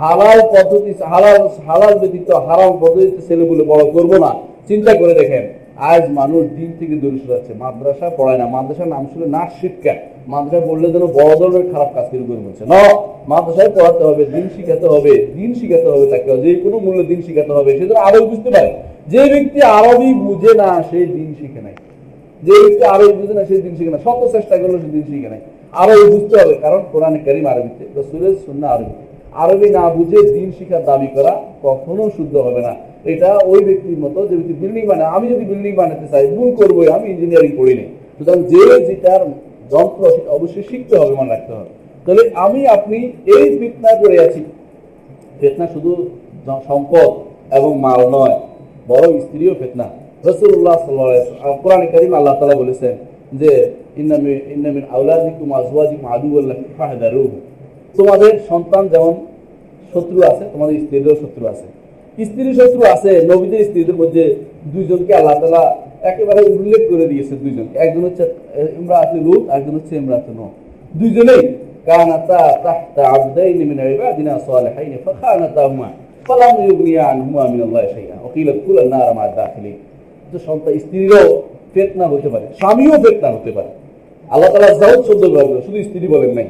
হালাল 0.00 0.38
পদ্ধতি, 0.52 0.90
হালাল 1.12 1.38
হালাল 1.68 1.94
ব্যতীত 2.00 2.28
হারাম 2.48 2.72
পদ্ধতিতে 2.82 3.22
ছেলেগুলো 3.28 3.62
বড় 3.72 3.84
করব 3.94 4.12
না। 4.24 4.30
চিন্তা 4.68 4.92
করে 5.00 5.14
দেখেন, 5.20 5.44
আজ 5.92 6.02
মানুষ 6.18 6.42
দিন 6.58 6.70
থেকে 6.78 6.94
দূরে 7.02 7.18
সরে 7.22 7.34
যাচ্ছে। 7.34 7.52
মাদ্রাসা 7.62 8.08
পড়ায় 8.18 8.38
না, 8.40 8.46
মাদ্রাসার 8.54 8.88
নাম 8.94 9.02
ছিল 9.10 9.22
নাচ 9.36 9.50
শিক্ষা। 9.62 9.94
মাদ্রাসায় 10.32 10.64
পড়লে 10.68 10.88
যেন 10.94 11.04
বড় 11.18 11.32
ধরনের 11.40 11.66
খারাপ 11.72 11.90
কাজ 11.96 12.04
শুরু 12.10 12.24
করে 12.28 12.40
বলছে। 12.46 12.62
না, 12.74 12.82
মাদ্রাসায় 13.32 13.70
পড়াতে 13.76 14.02
হবে, 14.08 14.22
দিন 14.34 14.44
শিখাতে 14.54 14.86
হবে, 14.94 15.12
দিন 15.38 15.50
শিখাতে 15.58 15.88
হবে 15.92 16.04
তাকে, 16.12 16.28
যে 16.44 16.50
কোনো 16.64 16.76
মূল্যে 16.84 17.04
দিন 17.12 17.20
শিখাতে 17.26 17.52
হবে, 17.56 17.70
সে 17.78 17.84
যেন 17.90 17.98
আরবি 18.08 18.26
বুঝতে 18.32 18.50
পারে। 18.54 18.70
যে 19.12 19.22
ব্যক্তি 19.32 19.58
আরবি 19.78 20.10
বুঝে 20.24 20.52
না, 20.62 20.70
সে 20.90 20.98
দিন 21.16 21.30
শিখে 21.38 21.60
নাই। 21.66 21.76
যে 22.46 22.54
ব্যক্তি 22.62 22.84
আরবি 22.94 23.12
বুঝে 23.20 23.34
না, 23.38 23.42
সে 23.48 23.54
দিন 23.66 23.74
শিখে 23.78 23.92
না 23.94 24.00
শত 24.06 24.20
চেষ্টা 24.34 24.54
করলে, 24.60 24.78
সে 24.84 24.88
দিন 24.96 25.04
শিখে 25.10 25.28
নাই। 25.32 25.40
আরবি 25.82 26.04
বুঝতে 26.14 26.34
হবে, 26.40 26.54
কারণ 26.64 26.80
কোরআনে 26.92 27.18
কারিম 27.26 27.44
আরবিতে, 27.52 27.84
রসুলের 27.98 28.34
শূন্য 28.44 28.62
আরবিতে 28.74 29.02
আরবি 29.42 29.68
না 29.76 29.82
বুঝে 29.96 30.20
দিন 30.36 30.48
শিখার 30.56 30.82
দাবি 30.90 31.08
করা 31.16 31.32
কখনো 31.66 32.02
শুদ্ধ 32.16 32.34
হবে 32.46 32.60
না। 32.66 32.72
এটা 33.12 33.30
ওই 33.50 33.60
ব্যক্তির 33.66 33.98
মতো, 34.04 34.18
যে 34.28 34.34
ব্যক্তি 34.38 34.54
বিল্ডিং 34.62 34.84
বানায়। 34.90 35.10
আমি 35.16 35.26
যদি 35.32 35.44
বিল্ডিং 35.50 35.72
বানাতে 35.80 36.06
চাই, 36.12 36.24
ভুল 36.34 36.48
করব 36.58 36.76
আমি 36.96 37.06
ইঞ্জিনিয়ারিং 37.12 37.52
পড়িনি 37.58 37.84
সুতরাং 38.16 38.40
যে 38.52 38.62
যেটার 38.88 39.22
সেটা 40.14 40.30
অবশ্যই 40.38 40.64
শিখতে 40.70 40.94
হবে, 41.00 41.12
মনে 41.20 41.30
রাখতে 41.34 41.52
হবে। 41.56 41.70
তাহলে 42.04 42.22
আমি, 42.44 42.60
আপনি 42.76 42.98
এই 43.34 43.44
করে 44.02 44.16
আছি। 44.26 44.40
ফেতনা 45.40 45.66
শুধু 45.74 45.92
সম্পদ 46.68 47.10
এবং 47.58 47.70
মাল 47.84 48.00
নয় 48.16 48.36
বড় 48.90 49.06
স্ত্রীও 49.24 49.54
ফেতনা। 49.60 49.86
রসুল্লাহ 50.28 50.76
কোরআন 51.62 51.80
আল্লাহ 52.18 52.34
তালা 52.40 52.56
বলেছেন 52.62 52.94
যে 53.40 53.50
ইন্নামি 54.00 54.32
ইন্নামিন 54.54 54.84
আউলাদিকুম 54.94 55.48
আজওয়াজিকুম 55.60 56.06
আদুওয়াল্লাহ 56.14 56.56
ফাহদারুহু। 56.78 57.36
তোমাদের 57.98 58.32
সন্তান 58.50 58.84
যেমন 58.92 59.14
শত্রু 59.92 60.18
আছে, 60.30 60.44
তোমাদের 60.52 60.74
স্ত্রীদেরও 60.84 61.16
শত্রু 61.22 61.44
আছে। 61.52 61.66
স্ত্রী 62.26 62.50
শত্রু 62.58 62.80
আছে, 62.94 63.12
নবীদের 63.30 63.60
স্ত্রীদের 63.68 63.96
মধ্যে 64.02 64.22
দুইজনকে 64.72 65.12
আল্লাহ 65.18 65.34
তালা 65.42 65.64
একেবারে 66.10 66.40
উল্লেখ 66.56 66.82
করে 66.90 67.04
দিয়েছে 67.12 67.34
দুইজনকে 67.42 67.76
একজন 67.86 68.02
হচ্ছে 68.06 68.24
ইমরাত 68.80 69.10
লুত 69.26 69.42
একজন 69.56 69.72
হচ্ছে 69.78 69.92
ইমরাত 70.02 70.26
নো 70.38 70.46
দুইজনেই 71.00 71.42
কানাতা 71.88 72.40
তাহতা 72.64 73.02
আবদাইনি 73.16 73.64
আল্লাহ 73.64 73.76
তো 80.32 80.38
সন্তান 80.48 80.72
স্ত্রীরও 80.84 81.24
ফেতনা 81.74 82.06
হতে 82.12 82.28
পারে, 82.34 82.46
স্বামীও 82.60 82.96
ফেতনা 83.04 83.28
হতে 83.36 83.50
পারে। 83.56 83.70
আল্লাহ 84.32 84.48
তালা 84.52 84.68
শুধু 85.66 85.78
স্ত্রী 85.88 86.06
বলেন 86.14 86.32
নাই। 86.38 86.48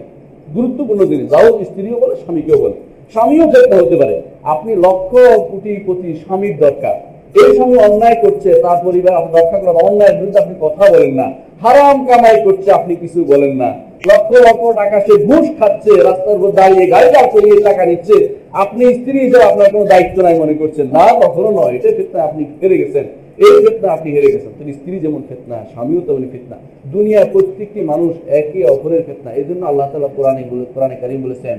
গুরুত্বপূর্ণ 0.57 1.01
জিনিস 1.11 1.27
জাউদ 1.33 1.55
স্ত্রীও 1.69 1.97
বলে, 2.03 2.15
স্বামীকেও 2.23 2.59
বলে। 2.65 2.77
স্বামীও 3.13 3.47
ফেতনা 3.53 3.77
হতে 3.83 3.97
পারে। 4.01 4.15
আপনি 4.43 4.77
লক্ষ 4.77 5.11
কোটি 5.51 5.77
কোটি 5.87 6.17
স্বামীর 6.27 6.57
দরকার। 6.57 6.97
এই 7.41 7.57
স্বামী 7.57 7.77
অন্যায় 7.77 8.17
করছে, 8.23 8.61
তার 8.63 8.79
পরিবার 8.85 9.15
আপনি 9.15 9.41
রক্ষা 9.41 9.59
করার 9.59 9.77
অন্যায়ের 9.77 10.17
বিরুদ্ধে 10.19 10.41
আপনি 10.41 10.55
কথা 10.61 10.85
বলেন 10.93 11.15
না। 11.15 11.27
হারাম 11.63 12.07
কামাই 12.07 12.41
করছে, 12.45 12.73
আপনি 12.73 12.97
কিছু 12.97 13.25
বলেন 13.25 13.57
না। 13.57 13.71
লক্ষ 14.11 14.31
লক্ষ 14.47 14.63
টাকা 14.77 15.01
সে 15.01 15.15
ঘুষ 15.25 15.47
খাচ্ছে, 15.59 15.91
রাস্তার 15.91 16.37
উপর 16.37 16.51
দাঁড়িয়ে 16.51 16.87
গাড়ি 16.87 17.09
দাঁড় 17.13 17.31
করিয়ে 17.33 17.57
টাকা 17.63 17.85
নিচ্ছে। 17.85 18.29
আপনি 18.53 18.95
স্ত্রী 18.95 19.19
হিসেবে 19.21 19.45
আপনার 19.45 19.71
কোনো 19.71 19.85
দায়িত্ব 19.85 20.23
নাই 20.23 20.39
মনে 20.39 20.55
করছেন। 20.55 20.87
না, 20.87 21.05
কখনো 21.27 21.51
নয় 21.51 21.75
এটা 21.77 21.89
ফেতনা, 21.97 22.23
আপনি 22.23 22.45
হেরে 22.63 22.79
গেছেন। 22.79 23.05
এই 23.39 23.53
ক্ষেত্রে 23.63 23.89
আপনি 23.89 24.13
হেরে 24.13 24.33
গেছেন। 24.33 24.53
তিনি 24.59 24.73
স্ত্রী 24.73 24.99
যেমন 24.99 25.23
ফেতনা, 25.29 25.65
স্বামীও 25.73 26.01
তেমন 26.01 26.29
ফেতনা। 26.33 26.57
দুনিয়ার 26.87 27.27
প্রত্যেকটি 27.33 27.81
মানুষ 27.81 28.13
একে 28.27 28.65
অপরের 28.65 29.03
ফেতনা। 29.07 29.33
এই 29.33 29.45
জন্য 29.49 29.67
আল্লাহ 29.67 29.89
তালা 29.93 30.09
কোরআনে 30.17 30.43
কোরআনে 30.75 30.97
কারিম 31.01 31.23
বলেছেন 31.23 31.59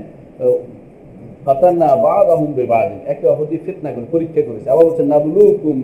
ফাতান্না 1.44 1.86
একে 3.06 3.58
ফিতনা 3.66 3.90
করে, 3.92 4.04
পরীক্ষা 4.12 4.42
করেছে। 4.42 4.70
আবার 4.70 4.84
বলছে, 4.84 5.02
নাবলুকুম 5.02 5.76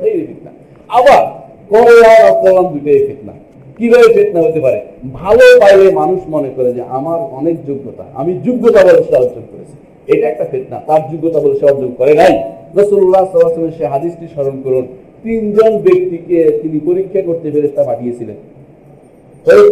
খাইরি 0.00 0.26
ফিতনা। 0.26 0.50
আবার 0.88 1.22
দুটোই 2.72 3.06
ফিতনা। 3.06 3.32
কীভাবে 3.78 4.14
ফিতনা 4.14 4.40
হতে 4.40 4.60
পারে? 4.60 4.80
ভালো 5.12 5.60
পাইলে 5.60 5.90
মানুষ 5.90 6.20
মনে 6.28 6.50
করে 6.56 6.72
যে, 6.72 6.82
আমার 6.88 7.18
অনেক 7.20 7.56
যোগ্যতা, 7.66 8.04
আমি 8.14 8.32
যোগ্যতা 8.44 8.80
বলে 8.84 9.02
সে 9.02 9.16
অর্জন 9.16 9.42
করেছি। 9.52 9.74
এটা 10.12 10.28
একটা 10.28 10.44
ফিতনা। 10.44 10.80
তার 10.86 11.00
যোগ্যতা 11.12 11.40
বলে 11.40 11.58
সে 11.58 11.66
অর্জন 11.66 11.92
করে 11.98 12.14
নাই। 12.14 12.32
রসুল্লাহ 12.76 13.24
সাল্লাহ 13.32 13.70
সে 13.78 13.86
হাদিসটি 13.86 14.26
স্মরণ 14.32 14.62
করুন। 14.64 14.86
তিনজন 15.22 15.78
ব্যক্তিকে 15.78 16.58
তিনি 16.62 16.80
পরীক্ষা 16.84 17.20
করতে 17.22 17.50
ফেরেস্তা 17.50 17.82
পাঠিয়েছিলেন। 17.82 18.36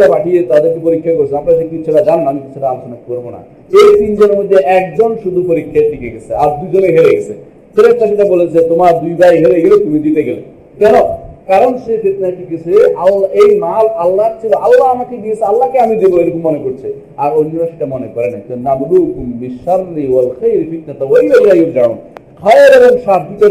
পাঠিয়ে 0.08 0.42
তাদেরকে 0.42 0.80
পরীক্ষা 0.86 1.12
করছে। 1.18 1.34
কিছুটা 1.70 2.00
জানেন 2.08 2.26
আমি 2.30 2.40
কিছুটা 2.46 2.68
আলোচনা 2.72 2.96
করব 3.06 3.24
না। 3.30 3.40
এই 3.80 3.88
তিনজনের 4.00 4.36
মধ্যে 4.38 4.56
একজন 4.78 5.10
শুধু 5.22 5.40
পরীক্ষায় 5.48 5.86
টিকে 5.90 6.08
গেছে, 6.10 6.32
আর 6.42 6.48
দুজনে 6.60 6.88
হেরে 6.96 7.10
গেছে। 7.16 7.34
সেটা 8.06 8.24
বলেছে 8.24 8.58
তোমার 8.68 8.92
দুই 9.00 9.14
ভাই 9.20 9.34
হেরে 9.42 9.58
গেলে 9.64 9.76
তুমি 9.84 9.98
গেলে। 10.28 10.42
কেন? 10.78 10.96
কারণ 11.46 11.72
সে 11.84 11.92
ফিতনায় 12.02 12.34
টিকেছে 12.38 12.72
এই 13.42 13.50
মাল 13.64 13.86
ছিল। 14.40 14.52
আল্লাহ 14.66 14.86
আমাকে 14.94 15.14
দিয়েছে, 15.16 15.44
আল্লাহকে 15.44 15.78
আমি 15.84 15.94
দেবো 16.02 16.16
এরকম 16.20 16.40
মনে 16.48 16.60
করছে। 16.64 16.88
আর 17.22 17.30
অন্যরা 17.38 17.66
সেটা 17.66 17.86
মনে 17.94 18.08
করে 18.14 18.26
না। 18.30 18.38
ওয়াল 20.10 20.26
এবং 22.78 22.92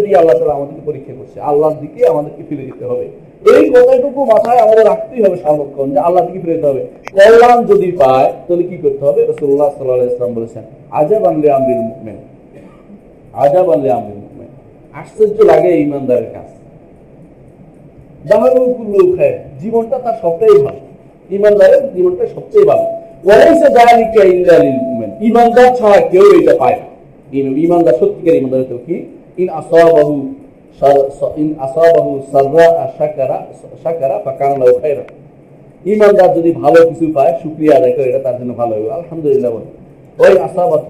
দিয়ে 0.06 0.18
আল্লাহ 0.22 0.36
আমাদেরকে 0.58 0.82
পরীক্ষা 0.86 1.14
করছে। 1.20 1.38
আল্লাহর 1.50 1.78
দিকে 1.82 2.02
আমাদেরকে 2.14 2.42
ফিরে 2.50 2.64
যেতে 2.70 2.86
হবে। 2.86 3.08
এই 3.45 3.69
কথাটুকু 3.69 4.25
মাথায় 4.25 4.58
আমাদের 4.58 4.86
রাখতেই 4.86 5.23
হবে 5.23 5.38
সার্বক্ষণ, 5.38 5.91
যে 5.91 5.99
আল্লাহ 5.99 6.25
দিকে 6.25 6.39
ফিরে 6.39 6.67
হবে। 6.67 6.88
কল্যাণ 7.13 7.65
যদি 7.65 7.91
পায়, 7.91 8.34
তাহলে 8.47 8.63
কি 8.63 8.78
করতে 8.78 9.06
হবে? 9.06 9.25
রসুল্লাহ 9.25 9.69
সাল্লাহ 9.78 9.97
ইসলাম 9.97 10.34
বলেছেন 10.34 10.63
আজাব 10.91 11.25
আনলে 11.25 11.52
আমরিল 11.52 11.78
মুকমেন 11.78 12.15
আজাব 13.34 13.71
আনলে 13.71 13.91
আমরিল 13.91 14.15
মুকমেন 14.15 14.47
আশ্চর্য 14.93 15.41
লাগে 15.41 15.69
ইমানদারের 15.69 16.23
খায় 16.23 16.43
জীবনটা 19.60 19.99
তার 19.99 20.13
সবটাই 20.21 20.49
ভালো। 20.49 20.80
ইমানদারের 21.32 21.95
জীবনটা 21.95 22.28
সবচেয়ে 22.28 22.65
ভালো। 22.65 22.84
ইমানদার 25.21 25.75
ছাড়া 25.75 26.02
কেউ 26.02 26.41
এটা 26.41 26.58
পায় 26.58 26.71
না। 26.71 26.86
ইম- 27.34 27.58
ইমানদার 27.58 27.93
সত্যিকার 27.93 28.36
ইমানদার 28.36 28.63
তো 28.63 28.78
কি? 28.78 29.06
ইমানদার 35.86 36.30
যদি 36.38 36.52
ভালো 36.52 36.90
কিছু 36.90 37.14
পায় 37.14 37.34
আদায় 37.78 37.94
করে, 37.96 38.10
এটা 38.10 38.20
তার 38.20 38.40
জন্য 38.40 38.54
ভালো 38.54 38.76
হবে। 38.76 38.92
আলহামদুলিল্লাহ 38.92 39.52
বলে। 39.52 39.70
ওই 40.24 40.40
আসাবাত 40.40 40.84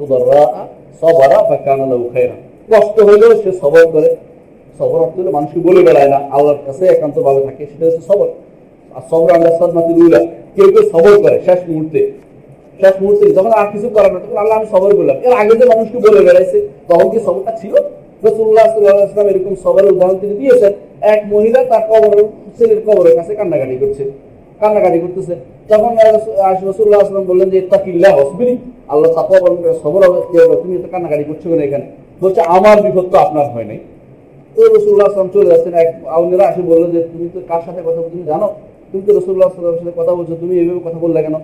কষ্ট 2.69 2.99
হলেও 2.99 3.43
সে 3.43 3.51
সবর 3.51 3.87
করে। 3.87 4.15
সবর 4.79 4.99
অর্থ 4.99 5.19
হলো 5.19 5.31
মানুষকে 5.31 5.59
বলে 5.59 5.83
বেড়ায় 5.83 6.09
না, 6.09 6.17
আল্লাহর 6.17 6.57
কাছে 6.65 6.85
একান্ত 6.85 7.19
ভাবে 7.19 7.41
থাকে, 7.45 7.65
সেটা 7.65 7.85
হচ্ছে 7.85 8.01
সবর। 8.07 8.27
আর 8.95 9.01
সবর 9.09 9.31
আল্লাহ 9.31 9.51
সদমাতি 9.59 9.93
রুলা 9.93 10.19
কেউ 10.55 10.67
কেউ 10.71 10.89
সবর 10.89 11.21
করে 11.21 11.41
শেষ 11.45 11.59
মুহূর্তে। 11.69 12.11
শেষ 12.81 13.01
মুহূর্তে 13.01 13.33
যখন 13.33 13.51
আর 13.51 13.67
কিছু 13.71 13.89
করার 13.89 14.13
না, 14.13 14.19
তখন 14.19 14.37
আল্লাহ 14.37 14.57
আমি 14.57 14.67
সবর 14.71 14.95
করলাম। 14.95 15.17
এর 15.23 15.33
আগে 15.33 15.55
যে 15.59 15.65
মানুষকে 15.65 15.97
বলে 15.97 16.19
বেড়াইছে, 16.23 16.67
তখন 16.87 17.09
কি 17.09 17.19
সবরটা 17.19 17.51
ছিল? 17.61 17.75
এরকম 19.31 19.53
সবরের 19.63 19.91
উদাহরণ 19.95 20.17
তিনি 20.23 20.33
দিয়েছেন। 20.41 20.73
এক 21.13 21.19
মহিলা 21.33 21.59
তার 21.71 21.83
কবর 21.91 22.17
ছেলের 22.57 22.79
কবরের 22.87 23.13
কাছে 23.17 23.31
কান্নাকাটি 23.39 23.75
করছে। 23.81 24.03
কান্নাকাটি 24.61 24.99
করতেছে। 25.03 25.33
তখন 25.71 25.91
রসুল্লাহ 26.69 26.99
আসলাম 27.03 27.23
বললেন 27.31 27.47
যে 27.53 27.59
আল্লাহ 28.93 29.09
তাকুয়া 29.17 29.73
সবর 29.83 30.01
তুমি 30.61 30.75
কান্নাকাটি 30.93 31.23
করছ 31.29 31.43
কেন 31.51 31.61
এখানে? 31.67 31.85
বলছে, 32.21 32.41
আমার 32.57 32.77
বিপদ 32.85 33.05
তো 33.11 33.17
আপনার 33.25 33.45
হয় 33.53 33.67
নাই। 33.69 33.79
তো 34.55 34.61
রসুল্লাহ 34.75 35.05
আসলাম 35.11 35.29
চলে 35.35 35.47
যাচ্ছেন 35.51 35.73
এক 35.83 35.89
আউনেরা 36.15 36.45
এসে 36.51 36.61
বলল 36.71 36.83
যে, 36.93 36.99
তুমি 37.11 37.25
তো 37.35 37.39
কার 37.49 37.61
সাথে 37.67 37.81
কথা 37.87 38.01
তুমি 38.11 38.23
জানো? 38.31 38.47
তুমি 38.89 39.01
তো 39.07 39.11
রসুল্লাহ 39.19 39.47
আসলামের 39.49 39.77
সাথে 39.81 39.93
কথা 39.99 40.11
বলছো। 40.17 40.33
তুমি 40.41 40.53
এইভাবে 40.61 40.81
কথা 40.87 40.99
বললে 41.05 41.19
কেন? 41.25 41.35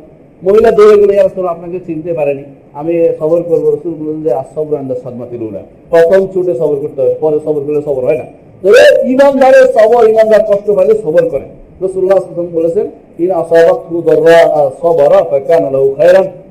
মহিলা 0.45 0.69
দৌড়ে 0.77 0.95
গেলে 1.01 1.13
রসুল 1.15 1.45
আপনাকে 1.53 1.77
চিনতে 1.87 2.11
পারেনি। 2.19 2.43
আমি 2.79 2.93
সবর 3.19 3.39
করব 3.49 3.63
রসুল 3.75 3.93
বললেন 3.99 4.19
যে 4.25 4.31
আসবর 4.41 4.75
আন্দাজ 4.81 4.99
সদমাতির 5.03 5.41
উলা 5.47 5.61
প্রথম 5.91 6.21
ছুটে 6.33 6.53
সবর 6.61 6.77
করতে 6.83 6.99
হবে, 7.01 7.13
পরে 7.23 7.37
সবর 7.45 7.61
করলে 7.65 7.81
সবর 7.87 8.03
হয় 8.07 8.19
না। 8.21 8.25
তবে 8.63 8.81
ইমানদারের 9.13 9.65
সবর, 9.77 10.01
ইমানদার 10.13 10.43
কষ্ট 10.49 10.67
পাইলে 10.77 10.93
সবর 11.05 11.23
করে। 11.33 11.45
রসুল্লাহ 11.83 12.17
বলেছেন, 12.57 12.85
ইন 13.23 13.31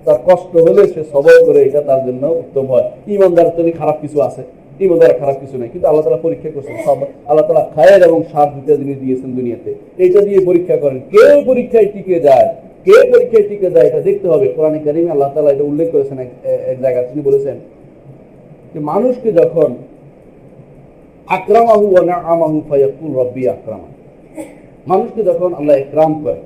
তার 0.07 0.19
কষ্ট 0.29 0.53
হলে 0.67 0.83
সে 0.93 1.01
সবর 1.13 1.37
করে, 1.47 1.61
এটা 1.69 1.81
তার 1.89 2.01
জন্য 2.07 2.25
উত্তম 2.43 2.65
হয়। 2.73 2.87
ইমানদার 3.15 3.47
যদি 3.59 3.73
খারাপ 3.81 3.97
কিছু 4.03 4.19
আছে। 4.29 4.43
ইমানদার 4.85 5.13
খারাপ 5.21 5.37
কিছু 5.43 5.57
নেই, 5.61 5.69
কিন্তু 5.73 5.87
আল্লাহ 5.89 6.03
তালা 6.05 6.21
পরীক্ষা 6.27 6.51
করছেন, 6.55 6.77
সব, 6.87 6.99
আল্লাহ 7.31 7.45
তালা 7.49 7.65
খায়ের 7.75 8.01
এবং 8.09 8.19
সার 8.33 8.49
দুটা 8.55 8.75
জিনিস 8.81 8.97
দিয়েছেন 9.03 9.31
দুনিয়াতে। 9.39 9.71
এইটা 10.03 10.21
দিয়ে 10.27 10.41
পরীক্ষা 10.49 10.77
করেন। 10.83 10.99
কেউ 11.13 11.37
পরীক্ষায় 11.51 11.89
টিকে 11.93 12.17
যায় 12.29 12.49
কে 12.87 12.97
পরীক্ষায় 13.11 13.45
টিকে 13.49 13.69
যায় 13.75 13.87
এটা 13.89 14.01
দেখতে 14.09 14.27
হবে। 14.33 14.47
কোরআন 14.57 14.75
কারিমে 14.87 15.11
আল্লাহ 15.15 15.29
তালা 15.35 15.51
এটা 15.55 15.65
উল্লেখ 15.71 15.89
করেছেন 15.95 16.19
এক 16.73 16.79
জায়গায়। 16.85 17.07
তিনি 17.11 17.23
বলেছেন 17.29 17.57
যে 18.73 18.79
মানুষকে 18.91 19.31
যখন 19.41 19.71
আক্রামাহু 21.37 21.85
ওয়া 21.93 22.03
নাআমাহু 22.11 22.57
ফায়াকুল 22.69 23.11
রব্বি 23.21 23.43
আক্রামা। 23.57 23.89
মানুষকে 24.91 25.21
যখন 25.31 25.51
আল্লাহ 25.59 25.75
ইকরাম 25.85 26.13
করে 26.25 26.41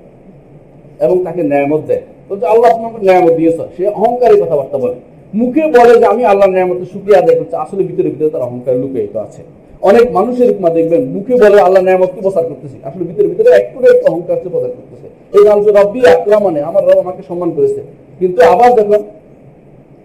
এবং 1.05 1.17
তাকে 1.27 1.43
ন্যায়ামত 1.51 1.83
দেয়, 1.91 2.05
বলছে 2.29 2.47
আল্লাহ 2.53 2.69
তোমাকে 2.77 2.99
ন্যায়ামত 3.07 3.35
দিয়েছ। 3.41 3.59
সে 3.77 3.83
অহংকারী 3.99 4.35
কথাবার্তা 4.43 4.77
বলে। 4.85 4.97
মুখে 5.41 5.65
বলে 5.77 5.95
যে 6.01 6.07
আমি 6.13 6.23
আল্লাহ 6.33 6.47
ন্যায়ামতের 6.55 6.89
শুক্রিয়া 6.93 7.19
আদায় 7.23 7.37
করছি, 7.39 7.55
আসলে 7.65 7.83
ভিতরে 7.89 8.09
ভিতরে 8.13 8.31
তার 8.35 8.43
অহংকার 8.49 8.75
লুকিয়ে 8.83 9.05
আছে। 9.27 9.43
অনেক 9.83 10.07
মানুষের 10.17 10.47
এরকম 10.49 10.67
দেখবেন, 10.79 11.03
মুখে 11.15 11.35
বলে 11.43 11.59
আল্লাহ 11.67 11.81
নিয়ামতকে 11.87 12.21
প্রচার 12.27 12.45
করতেছি? 12.51 12.77
আসলে 12.89 13.03
ভিতরে 13.09 13.27
ভিতরে 13.33 13.51
একটু 13.61 13.77
একটু 13.93 14.05
অহংকার 14.11 14.37
প্রচার 14.55 14.71
করতেছে। 14.79 15.07
এই 15.37 15.43
নাম 15.49 15.59
যে 15.65 15.71
রব্বি 15.79 16.01
আকরা 16.15 16.39
মানে 16.47 16.59
আমার 16.69 16.83
রব 16.89 16.99
আমাকে 17.05 17.23
সম্মান 17.29 17.51
করেছে। 17.57 17.81
কিন্তু 18.21 18.39
আবার 18.53 18.71
যখন 18.79 19.01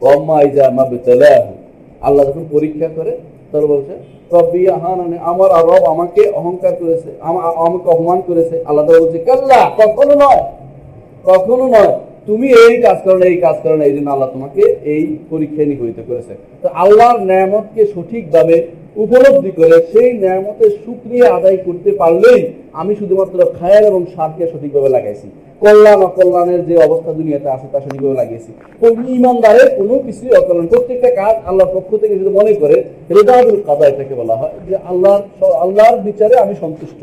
ওয়াম্মা 0.04 0.38
ইজা 0.48 0.66
মা 0.78 0.84
বিতালাহু 0.92 1.54
আল্লাহ 2.08 2.22
যখন 2.30 2.46
পরীক্ষা 2.56 2.88
করে 2.98 3.14
তার 3.52 3.66
বলছে, 3.74 3.94
রব্বি 4.36 4.62
আহানানে 4.76 5.18
আমার 5.32 5.50
আর 5.58 5.64
রব 5.72 5.84
আমাকে 5.94 6.22
অহংকার 6.40 6.74
করেছে 6.82 7.10
আমাকে 7.28 7.88
অপমান 7.94 8.20
করেছে। 8.30 8.56
আল্লাহ 8.70 8.84
বলছে, 9.04 9.18
কাল্লা, 9.28 9.62
কখনো 9.82 10.14
নয় 10.24 10.42
কখনো 11.30 11.66
নয়। 11.76 11.94
তুমি 12.28 12.48
এই 12.66 12.76
কাজ 12.86 12.98
করো 13.06 13.18
না, 13.22 13.26
এই 13.34 13.40
কাজ 13.46 13.56
করো 13.64 13.76
না, 13.80 13.84
এই 13.90 13.96
জন্য 13.98 14.08
আল্লাহ 14.14 14.30
তোমাকে 14.36 14.64
এই 14.96 15.04
পরীক্ষায় 15.32 15.68
নিগরিত 15.72 16.00
করেছে। 16.10 16.34
তো 16.64 16.68
আল্লাহর 16.84 17.20
নিয়ামতকে 17.30 17.82
সঠিকভাবে 17.94 18.56
উপলব্ধি 19.04 19.52
করে 19.60 19.78
সেই 19.92 20.10
নিয়ামতের 20.24 20.72
সুক্রিয়া 20.84 21.28
আদায় 21.38 21.60
করতে 21.68 21.90
পারলেই 22.02 22.42
আমি 22.82 22.94
শুধুমাত্র 23.00 23.38
খায়ের 23.58 23.84
এবং 23.92 24.02
সারকে 24.14 24.44
সঠিকভাবে 24.54 24.90
লাগাইছি। 24.96 25.28
কল্যাণ 25.64 26.00
অকল্যাণের 26.10 26.62
যে 26.70 26.76
অবস্থা 26.88 27.12
দুনিয়াতে 27.20 27.48
আছে, 27.56 27.68
তা 27.74 27.78
সঠিকভাবে 27.86 28.18
লাগিয়েছি। 28.22 28.52
ইমানদারের 29.18 29.68
কোনো 29.78 29.96
কিছুই 30.06 30.32
অকল্যাণ। 30.42 30.68
প্রত্যেকটা 30.74 31.10
কাজ 31.22 31.36
আল্লাহর 31.50 31.74
পক্ষ 31.76 31.90
থেকে 32.02 32.16
যদি 32.22 32.32
মনে 32.40 32.52
করে 32.62 32.78
রেদাবুল 33.16 33.58
কাদা 33.68 33.86
এটাকে 33.92 34.14
বলা 34.22 34.36
হয়, 34.42 34.56
যে 34.68 34.76
আল্লাহর 34.92 35.24
আল্লাহর 35.64 35.98
বিচারে 36.08 36.36
আমি 36.44 36.56
সন্তুষ্ট। 36.64 37.02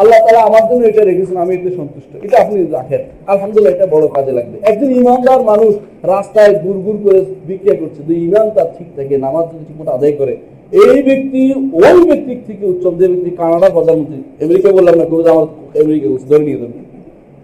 আল্লাহ 0.00 0.18
তালা 0.24 0.40
আমার 0.50 0.64
জন্য 0.68 0.82
এটা 0.90 1.02
রেখেছেন, 1.10 1.36
আমি 1.44 1.52
এতে 1.58 1.70
সন্তুষ্ট। 1.80 2.10
এটা 2.26 2.36
আপনি 2.44 2.56
রাখেন। 2.78 3.02
আলহামদুলিল্লাহ, 3.32 3.72
এটা 3.76 3.86
বড় 3.94 4.04
কাজে 4.16 4.32
লাগবে। 4.38 4.56
একজন 4.70 4.90
ইমানদার 5.00 5.40
মানুষ 5.52 5.72
রাস্তায় 6.12 6.52
গুড় 6.64 6.80
গুড় 6.86 6.98
করে 7.04 7.20
বিক্রিয়া 7.48 7.76
করছে, 7.80 8.00
যদি 8.06 8.14
ইমান 8.26 8.46
তার 8.56 8.68
ঠিক 8.76 8.88
থাকে, 8.96 9.14
নামাজ 9.26 9.44
যদি 9.52 9.64
ঠিকমতো 9.68 9.90
আদায় 9.98 10.14
করে, 10.20 10.34
এই 10.82 10.98
ব্যক্তি, 11.08 11.40
ওই 11.86 11.98
ব্যক্তির 12.08 12.40
থেকে 12.48 12.64
উচ্চম 12.72 12.92
যে 13.00 13.06
ব্যক্তি 13.12 13.30
কানাডার 13.40 13.72
প্রধানমন্ত্রী 13.76 14.18
আমেরিকা 14.44 14.68
বললাম 14.78 14.94
না 15.00 15.04
কবি 15.10 15.22
আমার 15.34 15.46
আমেরিকা 15.82 16.06
বলছে, 16.12 16.26
ধরে 16.30 16.44
নিয়ে 16.48 16.58
যাবেন। 16.62 16.82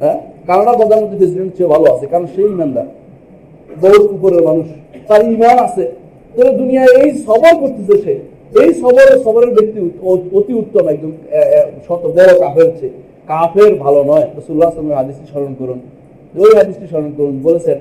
হ্যাঁ? 0.03 0.19
কানাডার 0.49 0.77
প্রধানমন্ত্রী 0.81 1.17
প্রেসিডেন্ট 1.21 1.53
চেয়ে 1.57 1.71
ভালো 1.75 1.87
আছে, 1.95 2.05
কারণ 2.13 2.27
সেই 2.35 2.49
ইমানদার। 2.55 2.87
বহুত 3.85 4.05
উপরের 4.17 4.43
মানুষ, 4.49 4.67
তার 5.09 5.21
ইমান 5.37 5.57
আছে। 5.67 5.85
দুনিয়ায় 6.61 6.93
এই 7.03 7.11
সবর 7.27 7.55
করতেছে 7.63 7.95
সে। 8.05 8.15
এই 8.61 8.71
সবরের 8.83 9.19
সবরের 9.25 9.53
ব্যক্তি 9.57 9.79
অতি 10.39 10.53
উত্তম 10.63 10.85
একদম 10.95 11.13
শত 11.87 12.03
বড় 12.17 12.33
কাফের 12.43 12.65
হচ্ছে 12.69 12.87
কাফের 13.31 13.73
ভালো 13.85 14.01
নয়। 14.11 14.27
রসুল্লাহ 14.39 14.69
আসলামের 14.71 14.99
হাদিসটি 15.01 15.27
স্মরণ 15.33 15.53
করুন। 15.61 15.79
ওই 16.43 16.51
হাদিসটি 16.59 16.87
স্মরণ 16.93 17.11
করুন। 17.19 17.35
বলেছেন, 17.47 17.79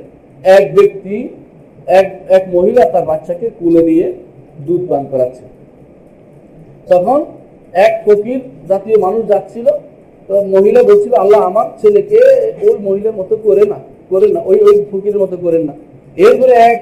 এক 0.58 0.64
ব্যক্তি, 0.78 1.16
এক 2.00 2.08
এক 2.38 2.44
মহিলা 2.56 2.84
তার 2.94 3.06
বাচ্চাকে 3.12 3.48
কুলে 3.60 3.82
নিয়ে 3.90 4.08
দুধ 4.68 4.82
পান 4.90 5.04
করাচ্ছে। 5.12 5.44
তখন 6.92 7.20
এক 7.86 7.94
ফকির 8.06 8.42
জাতীয় 8.72 8.98
মানুষ 9.06 9.22
যাচ্ছিল, 9.32 9.68
তো 10.28 10.34
মহিলা 10.56 10.82
বলছিল, 10.90 11.14
আল্লাহ, 11.24 11.40
আমার 11.50 11.68
ছেলেকে 11.82 12.20
ওই 12.66 12.76
মহিলার 12.88 13.16
মতো 13.20 13.36
করে 13.46 13.64
না 13.72 13.78
করে 14.12 14.28
না, 14.36 14.40
ওই 14.50 14.58
ওই 14.68 14.76
ফকিরের 14.92 15.20
মতো 15.24 15.36
করেন 15.46 15.64
না। 15.70 15.74
এরপরে 16.26 16.54
এক 16.70 16.78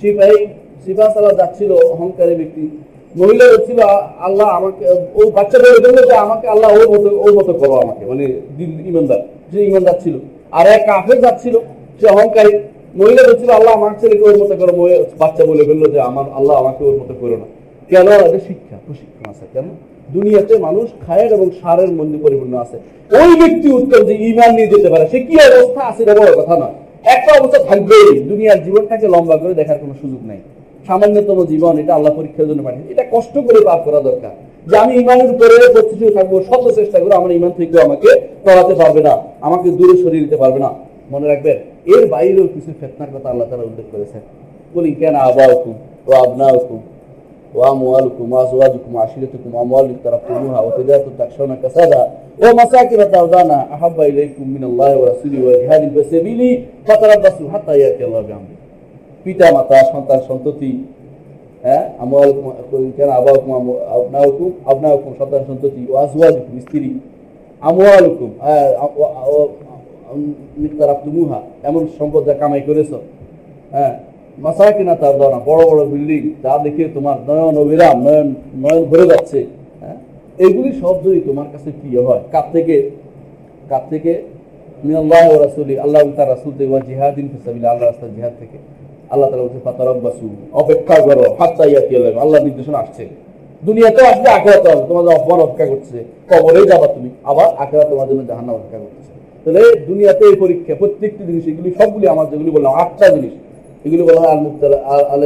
সিপাহী, 0.00 0.40
সিপাহ 0.84 1.08
সালা 1.14 1.32
যাচ্ছিল, 1.40 1.70
অহংকারী 1.94 2.34
ব্যক্তি। 2.40 2.64
মহিলা 3.16 3.44
আল্লাহ 4.18 4.48
আমাকে, 4.48 4.84
ও 5.14 5.30
বাচ্চা 5.30 5.58
বলে 5.58 6.06
যে 6.06 6.14
আমাকে 6.14 6.48
আল্লাহ 6.48 6.68
ওর 6.78 6.88
মতো 6.92 7.08
ওর 7.18 7.32
মতো 7.34 7.52
করো 7.52 7.74
আমাকে। 7.74 8.04
মানে 8.04 8.24
ইমানদার 8.86 9.20
ইমানদার 9.58 9.94
ছিল। 10.04 10.14
আর 10.50 10.66
এক 10.66 10.82
কাফের 10.86 11.20
যাচ্ছিল 11.20 11.58
সে 12.00 12.06
অহংকারী। 12.08 12.52
মহিলা 12.96 13.22
বলছিল 13.28 13.50
আল্লাহ 13.50 13.72
আমার 13.74 13.90
ছেলেকে 14.00 14.24
ওর 14.24 14.36
মতো 14.44 14.54
করো। 14.56 14.72
বাচ্চা 15.18 15.44
বলে 15.46 15.64
বলল 15.64 15.90
যে 15.90 16.00
আমার, 16.00 16.24
আল্লাহ 16.34 16.56
আমাকে 16.56 16.84
ওর 16.84 16.94
মতো 16.94 17.14
করো 17.20 17.36
না। 17.36 17.46
কেন? 17.88 18.08
শিক্ষা, 18.48 18.76
প্রশিক্ষণ 18.86 19.30
আছে। 19.30 19.46
কেন? 19.52 19.64
দুনিয়াতে 20.12 20.58
মানুষ 20.58 20.86
খায়ের 21.06 21.32
এবং 21.32 21.50
সারের 21.62 21.92
মধ্যে 21.92 22.18
পরিপূর্ণ 22.18 22.54
আছে। 22.64 22.76
ওই 23.20 23.30
ব্যক্তি 23.40 23.68
উত্তম 23.72 24.00
যে 24.04 24.14
ইমান 24.14 24.50
নিয়ে 24.54 24.68
যেতে 24.68 24.88
পারে। 24.88 25.04
সে 25.10 25.20
কি 25.20 25.34
অবস্থা 25.36 25.82
আছে? 25.84 26.02
কথা 26.40 26.56
নয়। 26.56 26.74
একটা 27.04 27.30
অবস্থা 27.40 27.58
থাকবেই। 27.64 28.20
দুনিয়ার 28.20 28.64
জীবনটাকে 28.64 29.08
লম্বা 29.08 29.36
করে 29.36 29.54
দেখার 29.54 29.78
কোনো 29.78 29.94
সুযোগ 30.00 30.26
নাই। 30.26 30.36
সামান্যতম 30.87 31.37
জীবন 31.51 31.73
এটা 31.81 31.93
আল্লাহ 31.97 32.11
পরীক্ষার 32.19 32.47
জন্য 32.49 32.61
পাঠিয়েছে 32.65 32.91
এটা 32.93 33.03
কষ্ট 33.13 33.35
করে 33.47 33.59
পার 33.67 33.79
করা 33.85 33.99
দরকার 34.09 34.33
যে 34.67 34.75
আমি 34.83 34.93
ইমানের 35.01 35.29
উপরে 35.33 35.55
প্রতিষ্ঠিত 35.75 36.09
থাকবো 36.17 36.35
শত 36.49 36.65
চেষ্টা 36.77 36.97
করে 37.01 37.13
আমার 37.19 37.31
ইমান 37.37 37.51
থেকে 37.57 37.75
আমাকে 37.87 38.09
পড়াতে 38.45 38.73
পারবে 38.81 39.01
না 39.07 39.13
আমাকে 39.47 39.67
দূরে 39.77 39.95
সরিয়ে 40.03 40.23
দিতে 40.25 40.37
পারবে 40.43 40.59
না 40.65 40.69
মনে 41.11 41.25
রাখবেন 41.31 41.57
এর 41.93 42.03
বাইরেও 42.13 42.47
কিছু 42.55 42.71
ফেতনার 42.79 43.11
কথা 43.15 43.27
আল্লাহ 43.33 43.45
তারা 43.51 43.63
উল্লেখ 43.69 43.87
করেছেন 43.93 44.21
বলি 44.75 44.91
কেন 45.01 45.15
আবা 45.27 45.45
হুকুম 45.51 45.75
ও 46.07 46.09
আবনা 46.23 46.47
হুকুম 46.55 46.81
وأموالكم 47.53 48.33
وأزواجكم 48.33 48.95
وعشيرتكم 48.95 49.49
وأموال 49.53 49.85
اقترفتموها 49.95 50.59
وتجارة 50.59 51.05
تخشون 51.19 51.51
كسادها 51.55 52.05
ومساكن 52.39 53.11
ترضانا 53.11 53.67
أحب 53.73 54.01
إليكم 54.01 54.45
من 54.49 54.63
الله 54.63 54.97
ورسوله 54.97 55.39
وجهاد 55.41 55.93
في 55.93 56.03
سبيله 56.03 56.63
فتربصوا 56.87 57.49
حتى 57.49 57.79
يأتي 57.79 58.05
الله 58.05 58.21
بأمره 58.21 58.55
পিতা, 59.24 59.46
মাতা, 59.56 59.78
সন্তান, 59.92 60.20
সন্ততি 60.28 60.72
হ্যাঁ 61.64 61.84
আমল, 62.02 62.28
কেন 62.96 63.10
আবার 63.18 63.34
হুকুম 63.38 63.52
আপনা 64.72 64.88
হুকুম 64.94 65.12
সন্তান, 65.20 65.42
সন্ততি, 65.48 65.82
ও 65.90 65.92
আজওয়াজ 66.04 66.32
হুকুম 66.38 66.54
স্ত্রী 66.64 66.90
আমওয়াল 67.62 68.04
হুকুম 68.10 68.30
নিকতারাফতুমুহা 70.62 71.40
এমন 71.68 71.82
সম্পদ 71.98 72.22
যা 72.28 72.34
কামাই 72.40 72.62
করেছ 72.68 72.92
হ্যাঁ 73.74 73.94
মাসা 74.44 74.64
কিনা 74.76 74.94
তার 75.02 75.14
দাও 75.20 75.30
বড় 75.48 75.62
বড় 75.70 75.82
বিল্ডিং, 75.92 76.22
যা 76.44 76.52
দেখে 76.64 76.84
তোমার 76.96 77.16
নয়ন 77.28 77.56
অবিরাম, 77.62 77.96
নয়ন 78.06 78.28
নয়ন 78.62 78.82
ভরে 78.90 79.06
যাচ্ছে 79.12 79.40
হ্যাঁ 79.82 79.98
এইগুলি 80.44 80.70
সব 80.82 80.94
যদি 81.04 81.20
তোমার 81.28 81.48
কাছে 81.52 81.70
প্রিয় 81.80 82.00
হয়, 82.08 82.22
কার 82.34 82.46
থেকে? 82.54 82.76
কার 83.70 83.84
থেকে? 83.92 84.12
মিনাল্লাহ 84.86 85.24
রাসূলি 85.44 85.74
আল্লাহ 85.84 86.00
তার 86.18 86.28
রাসূল 86.34 86.52
থেকে 86.58 86.70
জিহাদিন 86.88 87.26
ফি 87.30 87.36
আল্লাহ 87.72 87.84
রাস্তায় 87.84 88.12
জিহাদ 88.16 88.34
থেকে। 88.42 88.58
আল্লাহ 89.10 89.30
তাআলা 89.30 89.42
বলছে 89.42 89.60
ফাতারাব্বাসু 89.64 90.28
অপেক্ষা 90.52 90.96
করো 91.00 91.24
আল্লাহ 92.20 92.44
নির্দেশনা 92.44 92.78
আসছে। 92.78 93.08
দুনিয়াতে 93.64 94.06
আসবে 94.06 94.28
আসবে। 94.30 94.50
তোমাদের 94.88 95.10
অপমান 95.16 95.40
অপেক্ষা 95.40 95.66
করছে। 95.66 96.04
যাবা 96.66 96.86
তুমি। 96.86 97.10
আবার 97.24 97.48
আখিরাত 97.56 97.88
তোমার 97.90 98.08
জন্য 98.08 98.26
জাহান্নাম 98.26 98.56
অপেক্ষা 98.56 98.78
করতেছে 98.78 99.12
তাহলে 99.44 99.80
দুনিয়াতে 99.86 100.24
এই 100.24 100.36
পরীক্ষা, 100.36 100.74
প্রত্যেকটি 100.74 101.24
জিনিস, 101.26 101.46
এগুলি 101.46 101.74
সবগুলি 101.78 102.08
আমার 102.08 102.30
যেগুলি 102.30 102.50
বললাম, 102.50 102.72
আটটা 102.72 103.08
জিনিস, 103.08 103.32
এগুলি 103.84 104.02
বলা 104.02 104.20
হয় 104.20 104.28
আল 104.28 104.40
মুক্তালা 104.40 104.76
আল 104.86 105.22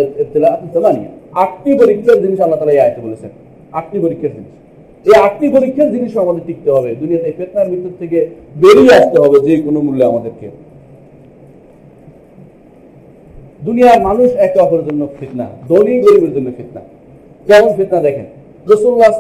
আটটি 1.34 1.78
পরীক্ষার 1.78 2.22
জিনিস 2.22 2.40
আল্লাহ 2.40 2.58
তাআলা 2.58 2.72
এই 2.72 2.80
আয়াতে 2.80 3.00
বলেছেন। 3.00 3.30
আটটি 3.72 3.98
পরীক্ষার 3.98 4.30
জিনিস। 4.30 4.48
এই 5.08 5.14
আটটি 5.22 5.48
পরীক্ষার 5.48 5.92
জিনিস 5.92 6.16
আমাদের 6.16 6.40
টিকতে 6.46 6.70
হবে। 6.70 6.94
দুনিয়াতে 6.94 7.32
ফেতনার 7.36 7.68
ভিতর 7.68 7.90
থেকে 7.98 8.26
বেরিয়ে 8.56 8.94
আসতে 8.94 9.20
হবে 9.20 9.40
যে 9.40 9.62
কোনো 9.62 9.80
মূল্যে 9.80 10.04
আমাদেরকে। 10.04 10.48
দুনিয়ার 13.66 14.00
মানুষ 14.08 14.28
একে 14.46 14.58
অপরের 14.64 14.84
জন্য 14.88 15.02
ফিতনা, 15.18 15.46
ধনী 15.70 15.94
গরিবের 16.04 16.32
জন্য 16.36 16.48
ফিতনা। 16.58 16.82
কেমন 17.48 17.70
ফিতনা 17.78 18.00
দেখেন? 18.06 18.26
রসুল্লাহ 18.72 19.10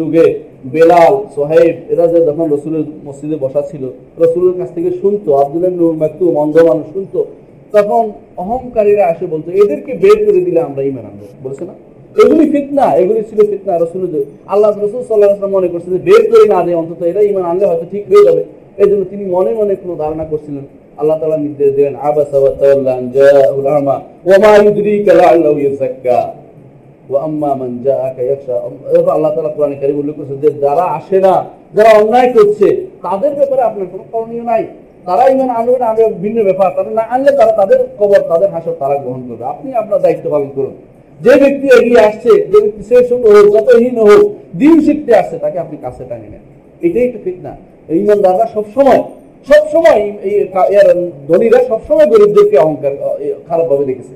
যুগে 0.00 0.26
বেলাল 0.74 1.14
সোহেব 1.34 1.74
এরা 1.92 2.04
যে 2.12 2.18
যখন 2.28 2.46
রসুলের 2.54 2.84
মসজিদে 3.06 3.36
বসা 3.44 3.62
ছিল, 3.70 3.82
রসুলের 4.22 4.54
কাছ 4.58 4.70
থেকে 4.76 4.90
শুনতো 5.00 5.30
মাকতু 6.02 6.24
মন্দ 6.38 6.56
মানুষ 6.70 6.86
শুনতো। 6.94 7.20
তখন 7.74 8.02
অহংকারীরা 8.42 9.04
এসে 9.12 9.26
বলতো, 9.34 9.48
এদেরকে 9.62 9.92
বের 10.02 10.18
করে 10.26 10.40
দিলে 10.46 10.60
আমরা 10.68 10.82
ইমান 10.90 11.04
আনব। 11.10 11.22
বলছে 11.44 11.64
না? 11.68 11.74
এগুলি 12.22 12.44
ফিতনা, 12.52 12.86
এগুলি 13.00 13.20
ছিল 13.30 13.38
ফিতনা 13.50 13.72
রসুলের 13.82 14.10
যুগে। 14.12 14.26
আল্লাহ 14.52 14.68
রসুল 14.70 15.00
সাল্লাহ 15.08 15.30
মনে 15.56 15.68
করছে 15.72 15.88
যে 15.94 16.00
বের 16.08 16.22
করে 16.30 16.46
না 16.54 16.58
দেয়, 16.64 16.76
অন্তত 16.82 17.00
এরা 17.10 17.20
ইমান 17.30 17.44
আনলে 17.50 17.64
হয়তো 17.70 17.86
ঠিক 17.92 18.02
হয়ে 18.10 18.24
যাবে। 18.28 18.42
এই 18.82 18.88
জন্য 18.90 19.02
তিনি 19.12 19.24
মনে 19.34 19.50
মনে 19.60 19.72
কোনো 19.82 19.94
ধারণা 20.02 20.24
করছিলেন 20.32 20.64
আল্লাহ 20.98 21.18
তাআলা 21.18 21.36
নির্দেশ 21.36 21.74
দিলেন, 21.74 21.96
আবাসা 21.96 22.38
যারা 30.60 30.84
আসে 30.98 31.20
না, 31.20 31.44
যারা 31.74 31.90
অন্যায় 31.98 32.32
করছে, 32.32 32.86
তাদের 33.02 33.34
ব্যাপারে 33.34 33.62
আপনার 33.62 33.86
কোনো 33.92 34.04
করণীয় 34.12 34.42
নাই। 34.42 34.66
তারা 35.06 35.28
ইমান 35.28 35.50
আনবে 35.50 35.78
না 35.78 35.94
ভিন্ন 36.20 36.44
ব্যাপার। 36.44 36.70
তারা 36.76 36.90
না 36.90 37.02
আনলে 37.02 37.30
তারা 37.30 37.52
তাদের 37.52 37.78
কবর, 37.98 38.20
তাদের 38.28 38.50
হাসর 38.50 38.74
তারা 38.78 38.96
গ্রহণ 38.96 39.22
করবে। 39.28 39.44
আপনি 39.44 39.74
আপনার 39.74 40.00
দায়িত্ব 40.00 40.30
পালন 40.30 40.50
করুন। 40.54 40.74
যে 41.20 41.30
ব্যক্তি 41.30 41.66
এগিয়ে 41.78 42.00
আসছে, 42.00 42.28
যে 42.28 42.60
ব্যক্তি 42.60 42.82
শেষ 42.82 43.12
হোক 43.12 43.22
যতহীন 43.54 43.98
হোক, 43.98 44.34
দিন 44.58 44.80
শিখতে 44.80 45.16
আসছে, 45.16 45.38
তাকে 45.38 45.58
আপনি 45.58 45.76
কাছে 45.82 46.04
টানে 46.08 46.28
নেন। 46.30 46.44
এটাই 46.88 47.04
একটা 47.04 47.56
এই 47.88 47.98
ইমানদাররা 47.98 48.46
সবসময় 48.54 49.02
সবসময় 49.48 50.02
ধনীরা 51.30 51.58
সবসময় 51.70 52.08
গরিবদেরকে 52.12 52.56
অহংকার 52.64 52.92
খারাপ 53.48 53.66
ভাবে 53.70 53.84
দেখেছে। 53.90 54.14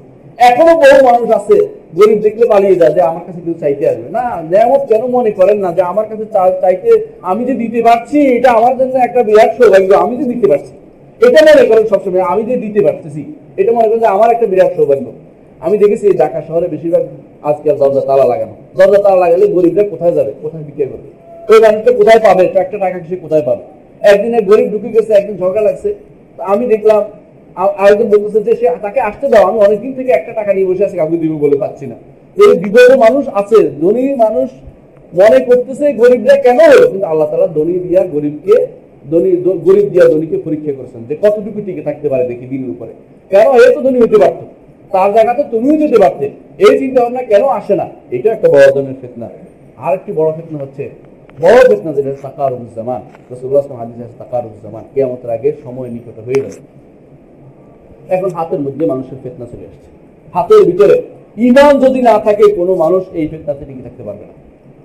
এখনও 0.51 0.75
বহু 0.83 0.99
মানুষ 1.11 1.29
আছে, 1.39 1.57
গরিব 1.99 2.19
দেখলে 2.27 2.45
পালিয়ে 2.53 2.77
যায় 2.81 2.93
যে 2.97 3.03
আমার 3.11 3.23
কাছে 3.27 3.41
কেউ 3.45 3.57
চাইতে 3.63 3.85
আসবে 3.93 4.09
না। 4.19 4.25
নেয়ামত 4.51 4.83
কেন 4.91 5.03
মনে 5.17 5.31
করেন 5.39 5.59
না 5.65 5.71
যে 5.77 5.83
আমার 5.93 6.07
কাছে 6.11 6.25
চাইতে 6.65 6.91
আমি 7.31 7.43
যে 7.49 7.55
দিতে 7.63 7.81
পারছি, 7.89 8.19
এটা 8.37 8.51
আমার 8.59 8.75
জন্য 8.81 8.95
একটা 9.07 9.21
বিরাট 9.29 9.51
সৌভাগ্য, 9.59 9.91
আমি 10.05 10.15
যে 10.21 10.27
দিতে 10.33 10.47
পারছি। 10.53 10.73
এটা 11.27 11.41
মনে 11.49 11.65
করেন 11.71 11.85
সবসময়, 11.93 12.25
আমি 12.33 12.43
যে 12.49 12.55
দিতে 12.65 12.81
পারতেছি, 12.87 13.23
এটা 13.61 13.71
মনে 13.77 13.87
করেন 13.89 14.01
যে 14.05 14.11
আমার 14.17 14.29
একটা 14.35 14.47
বিরাট 14.53 14.73
সৌভাগ্য। 14.79 15.07
আমি 15.67 15.77
দেখেছি 15.83 16.07
ঢাকা 16.23 16.39
শহরে 16.49 16.67
বেশিরভাগ 16.75 17.03
আজকাল 17.51 17.77
দরজা 17.83 18.03
তালা 18.09 18.27
লাগানো। 18.33 18.55
দরজা 18.79 19.01
তালা 19.05 19.19
লাগালে 19.25 19.47
গরিবরা 19.57 19.85
কোথায় 19.93 20.15
যাবে? 20.19 20.33
কোথায় 20.45 20.65
বিক্রি 20.69 20.85
করবে? 20.93 21.09
ওই 21.51 21.59
মানুষটা 21.65 21.91
কোথায় 22.01 22.21
পাবে? 22.27 22.45
একটা 22.63 22.77
টাকা 22.85 22.97
সে 23.11 23.17
কোথায় 23.25 23.45
পাবে? 23.49 23.65
একদিন 24.13 24.33
এক 24.39 24.45
গরিব 24.51 24.67
ঢুকে 24.73 24.91
গেছে, 24.97 25.13
একদিন 25.21 25.37
ঝগড়া 25.43 25.63
লাগছে। 25.69 25.89
আমি 26.53 26.65
দেখলাম 26.75 27.01
আরেকজন 27.83 28.09
বলতেছে 28.15 28.41
যে, 28.47 28.53
সে 28.61 28.67
তাকে 28.87 29.01
আসতে 29.09 29.27
দাও, 29.33 29.45
আমি 29.49 29.59
অনেকদিন 29.67 29.93
থেকে 29.99 30.11
একটা 30.19 30.33
টাকা 30.39 30.51
নিয়ে 30.57 30.67
বসে 30.71 30.83
আছি, 30.87 30.97
কাউকে 31.01 31.17
দিব 31.23 31.33
বলে 31.45 31.57
পাচ্ছি 31.63 31.85
না। 31.91 31.97
এই 32.37 32.53
বিধবা 32.63 32.97
মানুষ 33.07 33.25
আছে, 33.41 33.59
ধনী 33.83 34.03
মানুষ 34.25 34.49
মনে 35.13 35.39
করতেছে 35.49 35.87
গরিবরা 36.01 36.37
কেন 36.47 36.59
হলো? 36.73 36.87
কিন্তু 36.93 37.07
আল্লাহ 37.13 37.27
তালা 37.31 37.49
ধনী 37.59 37.75
দিয়া 37.87 38.03
গরিবকে, 38.15 38.55
ধনী 39.13 39.31
গরিব 39.67 39.87
দিয়া 39.93 40.05
ধনীকে 40.13 40.37
পরীক্ষা 40.47 40.73
করেছেন 40.79 41.01
যে 41.09 41.15
কতটুকু 41.23 41.59
টিকে 41.67 41.83
থাকতে 41.89 42.07
পারে 42.13 42.25
দেখি 42.31 42.47
দিনের 42.53 42.71
উপরে। 42.75 42.93
কেন 43.31 43.47
এ 43.65 43.67
তো 43.77 43.81
ধনী 43.87 43.99
হতে 44.05 44.19
পারতো? 44.23 44.45
তার 44.95 45.09
জায়গাতে 45.17 45.43
তুমিও 45.53 45.77
যেতে 45.83 45.99
পারতে। 46.05 46.27
এই 46.67 46.75
চিন্তা 46.81 46.99
ভাবনা 47.05 47.23
কেন 47.33 47.43
আসে 47.59 47.75
না? 47.81 47.87
এটা 48.17 48.29
একটা 48.37 48.49
বড় 48.55 48.67
ধরনের 48.75 48.97
ফেতনা। 49.03 49.27
আর 49.85 49.93
একটি 49.99 50.11
বড় 50.19 50.29
ফেতনা 50.37 50.59
হচ্ছে 50.65 50.85
বড় 51.43 51.59
ফেতনা 51.69 51.93
যেটা 51.99 52.13
তাকারুজ্জামান 52.27 53.01
রসুল্লাহ 53.33 53.63
হাদিস 53.81 53.99
আছে 54.05 54.17
তাকারুজ্জামান 54.23 54.85
কেয়ামতের 54.95 55.31
আগে 55.37 55.49
সময় 55.65 55.89
নিকট 55.95 56.17
হয়ে 56.27 56.41
যাবে। 56.45 56.61
এখন 58.17 58.31
হাতের 58.39 58.61
মধ্যে 58.67 58.85
মানুষের 58.93 59.19
ফেতনা 59.23 59.47
চলে 59.53 59.65
আসছে। 59.71 59.89
হাতের 60.35 60.63
ভিতরে 60.69 60.97
ইমান 61.49 61.73
যদি 61.85 62.01
না 62.11 62.15
থাকে, 62.27 62.45
কোনো 62.59 62.73
মানুষ 62.85 63.03
এই 63.19 63.27
ফেতনাতে 63.33 63.63
টিকে 63.69 63.83
থাকতে 63.87 64.03
পারবে 64.09 64.25
না। 64.31 64.35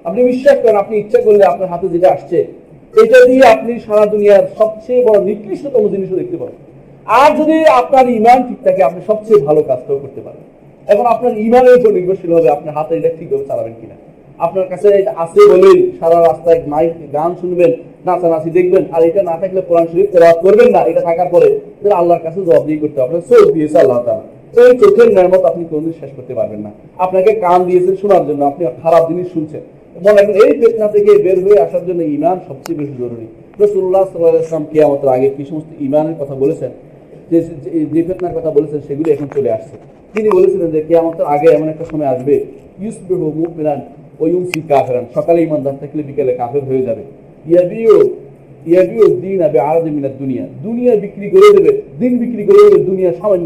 আপনি 0.08 0.20
বিশ্বাস 0.32 0.58
করেন, 0.62 0.78
আপনি 0.84 0.94
ইচ্ছা 1.04 1.20
করলে 1.26 1.44
আপনার 1.52 1.68
হাতে 1.74 1.86
যেটা 1.94 2.10
আসছে, 2.16 2.38
এটা 3.02 3.18
দিয়ে 3.30 3.44
আপনি 3.56 3.72
সারা 3.86 4.06
দুনিয়ার 4.14 4.46
সবচেয়ে 4.60 5.02
বড় 5.08 5.18
নিকৃষ্টতম 5.30 5.84
জিনিসও 5.94 6.20
দেখতে 6.22 6.38
পাবেন 6.42 6.58
আর 7.22 7.30
যদি 7.40 7.56
আপনার 7.82 8.06
ইমান 8.20 8.40
ঠিক 8.48 8.60
থাকে, 8.66 8.82
আপনি 8.90 9.00
সবচেয়ে 9.10 9.40
ভালো 9.48 9.62
কাজটাও 9.70 10.02
করতে 10.04 10.22
পারবেন 10.26 10.46
এখন 10.92 11.06
আপনার 11.14 11.34
ইমানের 11.48 11.74
উপর 11.80 11.92
নির্ভরশীল 11.98 12.32
হবে, 12.38 12.50
আপনার 12.56 12.74
হাতে 12.78 12.92
এটা 13.00 13.12
ঠিকভাবে 13.18 13.46
চালাবেন 13.50 13.76
কিনা। 13.82 13.98
আপনার 14.44 14.68
কাছে 14.68 15.06
আছে 15.16 15.52
বলেই 15.52 15.92
সারা 16.00 16.20
রাস্তায় 16.20 16.62
মাইক, 16.68 17.14
গান 17.14 17.36
শুনবেন, 17.42 17.72
নাচানাচি 18.06 18.50
দেখবেন, 18.50 18.86
আর 18.92 19.04
এটা 19.04 19.24
না 19.24 19.38
থাকলে 19.38 19.62
কোরআন 19.62 19.88
শরীফ 19.88 20.12
তেলাওয়াত 20.12 20.46
করবেন 20.46 20.72
না, 20.72 20.80
এটা 20.80 21.02
থাকার 21.02 21.28
পরে 21.32 21.60
আল্লাহর 21.92 22.22
কাছে 22.24 22.42
জবাব 22.42 22.64
দিয়ে 22.64 22.78
করতে 22.78 23.02
হবে। 23.02 23.22
চোখ 23.22 23.52
দিয়েছে 23.52 23.80
আল্লাহ 23.80 24.04
তাআলা। 24.04 24.22
তো 24.54 24.68
এই 24.68 24.78
চোখের 24.78 25.14
নেয়ামত 25.14 25.42
আপনি 25.42 25.66
কোনদিন 25.70 25.94
শেষ 26.00 26.10
করতে 26.16 26.34
পারবেন 26.34 26.60
না। 26.60 26.72
আপনাকে 26.98 27.34
কান 27.34 27.64
দিয়েছেন 27.64 27.96
শোনার 27.96 28.28
জন্য, 28.28 28.46
আপনি 28.46 28.66
খারাপ 28.84 29.10
জিনিস 29.10 29.34
শুনছেন। 29.34 29.62
মনে 30.02 30.14
রাখবেন, 30.14 30.36
এই 30.36 30.62
ফেতনা 30.62 30.88
থেকে 30.88 31.24
বের 31.24 31.44
হয়ে 31.44 31.60
আসার 31.60 31.86
জন্য 31.86 32.02
ইমান 32.02 32.40
সবচেয়ে 32.48 32.80
বেশি 32.80 32.94
জরুরি। 33.00 33.28
রসুল্লাহ 33.66 34.04
সাল্লাহ 34.04 34.36
ইসলাম 34.36 34.66
কিয়ামতের 34.72 35.10
আগে 35.10 35.30
কি 35.30 35.46
সমস্ত 35.46 35.82
ইমানের 35.82 36.14
কথা 36.20 36.36
বলেছেন? 36.36 36.72
যে, 37.32 37.42
যে- 37.42 38.04
ফেতনার 38.08 38.38
কথা 38.38 38.52
বলেছেন, 38.52 38.80
সেগুলি 38.88 39.12
এখন 39.12 39.28
চলে 39.36 39.52
আসছে। 39.52 39.78
তিনি 40.14 40.30
বলেছিলেন 40.30 40.72
যে, 40.72 40.82
কিয়ামতের 40.82 41.26
আগে 41.26 41.50
এমন 41.50 41.70
একটা 41.70 41.86
সময় 41.92 42.08
আসবে, 42.08 42.46
ইউসবিহু 42.80 43.32
মুমিনান 43.36 43.82
কাফিরান, 44.70 45.06
সকালে 45.16 45.42
ইমানদার 45.42 45.74
থাকলে 45.80 46.04
বিকেলে 46.04 46.34
কাফের 46.34 46.64
হয়ে 46.64 46.82
যাবে। 46.82 47.04
ইয়াবিউ 47.46 48.10
ইয়াবিউ 48.66 49.06
দিন 49.22 49.42
আবে 49.42 49.60
দুনিয়া। 50.20 50.46
দুনিয়া 50.64 50.96
বিক্রি 50.96 51.30
করে 51.30 51.58
দেবে, 51.58 51.82
দিন 52.00 52.18
বিক্রি 52.18 52.44
করে 52.44 52.70
দেবে, 52.70 52.84
দুনিয়া 52.84 53.12
সামান্য 53.22 53.46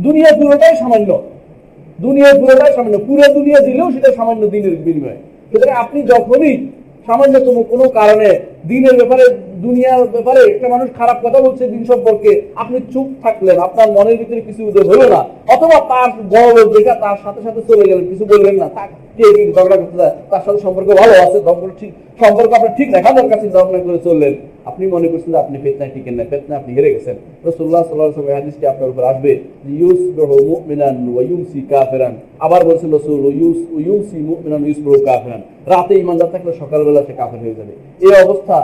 দুনিয়া 0.00 0.30
পুরোটাই 0.36 0.76
সামান্য। 0.76 1.22
দুনিয়া 2.00 2.34
পুরোটাই 2.40 2.72
সামান্য। 2.72 2.98
পুরো 2.98 3.32
দুনিয়া 3.32 3.60
দিলেও 3.60 3.92
সেটা 3.92 4.12
সামান্য 4.12 4.46
দিনের 4.46 4.76
বিনিময়ে। 4.76 5.16
সুতরাং 5.52 5.76
আপনি 5.76 6.02
যখনই 6.02 6.66
সামান্যতম 7.06 7.62
কোনো 7.62 7.88
কারণে 7.88 8.40
দিনের 8.68 8.94
ব্যাপারে, 8.96 9.24
দুনিয়ার 9.62 10.06
ব্যাপারে 10.06 10.40
একটা 10.52 10.68
মানুষ 10.68 10.88
খারাপ 10.98 11.26
কথা 11.26 11.40
বলছে 11.40 11.68
দিন 11.68 11.84
সম্পর্কে, 11.84 12.42
আপনি 12.54 12.80
চুপ 12.92 13.06
থাকলেন, 13.22 13.58
আপনার 13.58 13.92
মনের 13.92 14.16
ভিতরে 14.16 14.40
কিছু 14.40 14.64
উদয় 14.68 14.84
হলো 14.84 15.08
না। 15.08 15.20
অথবা 15.54 15.80
তার 15.80 16.10
বড় 16.30 16.64
দেখা 16.74 16.94
তার 16.94 17.16
সাথে 17.24 17.42
সাথে 17.42 17.60
চলে 17.68 17.84
গেলেন, 17.88 18.06
কিছু 18.08 18.24
বললেন 18.24 18.56
না 18.56 18.68
ঝগড়া 19.56 19.76
করতে 19.80 19.96
যায়, 20.00 20.14
তার 20.30 20.42
সাথে 20.44 20.60
সম্পর্ক 20.64 20.88
ভালো 21.00 21.14
আছে 21.24 21.38
ঠিক, 21.80 21.92
সম্পর্ক 22.22 22.50
ঠিক 22.78 22.88
কাছে 23.32 23.46
ঝগড়া 23.56 23.78
করে 23.86 23.98
চললেন। 24.08 24.34
আপনি 24.70 24.84
মনে 24.94 25.08
করছেন 25.12 25.30
যে 25.34 25.38
আপনি 25.44 25.56
ফেতনায় 25.64 25.92
টিকেন 25.94 26.14
না 26.50 26.54
আপনি 26.60 26.70
হেরে 26.76 26.90
গেছেন। 26.94 27.16
আপনার 28.72 28.88
উপর 28.92 29.02
আসবে 29.12 29.32
আবার 32.46 32.60
বলছেন 32.68 32.88
রসুল 32.96 33.18
কাফিরান। 35.08 35.42
রাতে 35.72 35.94
ইমানদার 36.04 36.32
থাকলে 36.34 36.50
সকালবেলা 36.62 37.00
সে 37.06 37.12
কাফের 37.20 37.40
হয়ে 37.44 37.56
যাবে। 37.58 37.72
এই 38.06 38.12
অবস্থা 38.24 38.56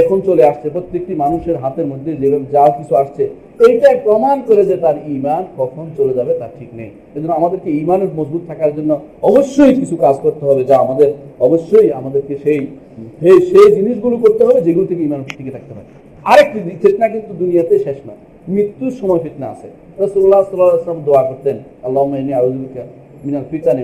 এখন 0.00 0.18
চলে 0.28 0.42
আসছে, 0.50 0.66
প্রত্যেকটি 0.74 1.12
মানুষের 1.22 1.56
হাতের 1.62 1.86
মধ্যে 1.92 2.10
যেভাবে 2.20 2.46
যা 2.54 2.64
কিছু 2.78 2.92
আসছে 3.02 3.24
এইটা 3.66 3.88
প্রমাণ 4.06 4.36
করে 4.48 4.62
যে 4.70 4.76
তার 4.84 4.96
ইমান 5.16 5.42
কখন 5.60 5.84
চলে 5.98 6.12
যাবে 6.18 6.32
তার 6.40 6.52
ঠিক 6.58 6.70
নেই। 6.80 6.90
এজন্য 7.16 7.32
আমাদেরকে 7.40 7.68
ইমানের 7.82 8.10
মজবুত 8.18 8.42
থাকার 8.50 8.70
জন্য 8.78 8.90
অবশ্যই 9.30 9.74
কিছু 9.80 9.96
কাজ 10.04 10.16
করতে 10.24 10.42
হবে 10.48 10.62
যা 10.70 10.76
আমাদের, 10.84 11.08
অবশ্যই 11.46 11.88
আমাদেরকে 12.00 12.34
সেই 12.44 12.60
সেই 13.50 13.68
জিনিসগুলো 13.76 14.16
করতে 14.24 14.42
হবে 14.46 14.60
যেগুলো 14.66 14.86
থেকে 14.90 15.02
ইমান 15.08 15.20
টিকে 15.38 15.52
থাকতে 15.56 15.72
হবে 15.74 15.84
আরেকটি 16.24 16.58
ফিতনা 16.82 17.06
কিন্তু 17.14 17.32
দুনিয়াতে 17.42 17.74
শেষ 17.86 17.98
না 18.08 18.14
মৃত্যুর 18.54 18.92
সময় 19.00 19.20
ফিতনা 19.24 19.46
আছে। 19.54 19.68
রসুল্লাহ 20.04 20.42
সাল্লাহ 20.48 20.80
আসলাম 20.80 21.00
দোয়া 21.08 21.22
করতেন 21.30 21.56
আল্লাহ 21.86 22.02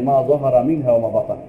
মা 0.09 0.17
যহারা 0.29 0.61
মিনহা 0.69 0.93
মা 1.05 1.11
বাতান। 1.17 1.41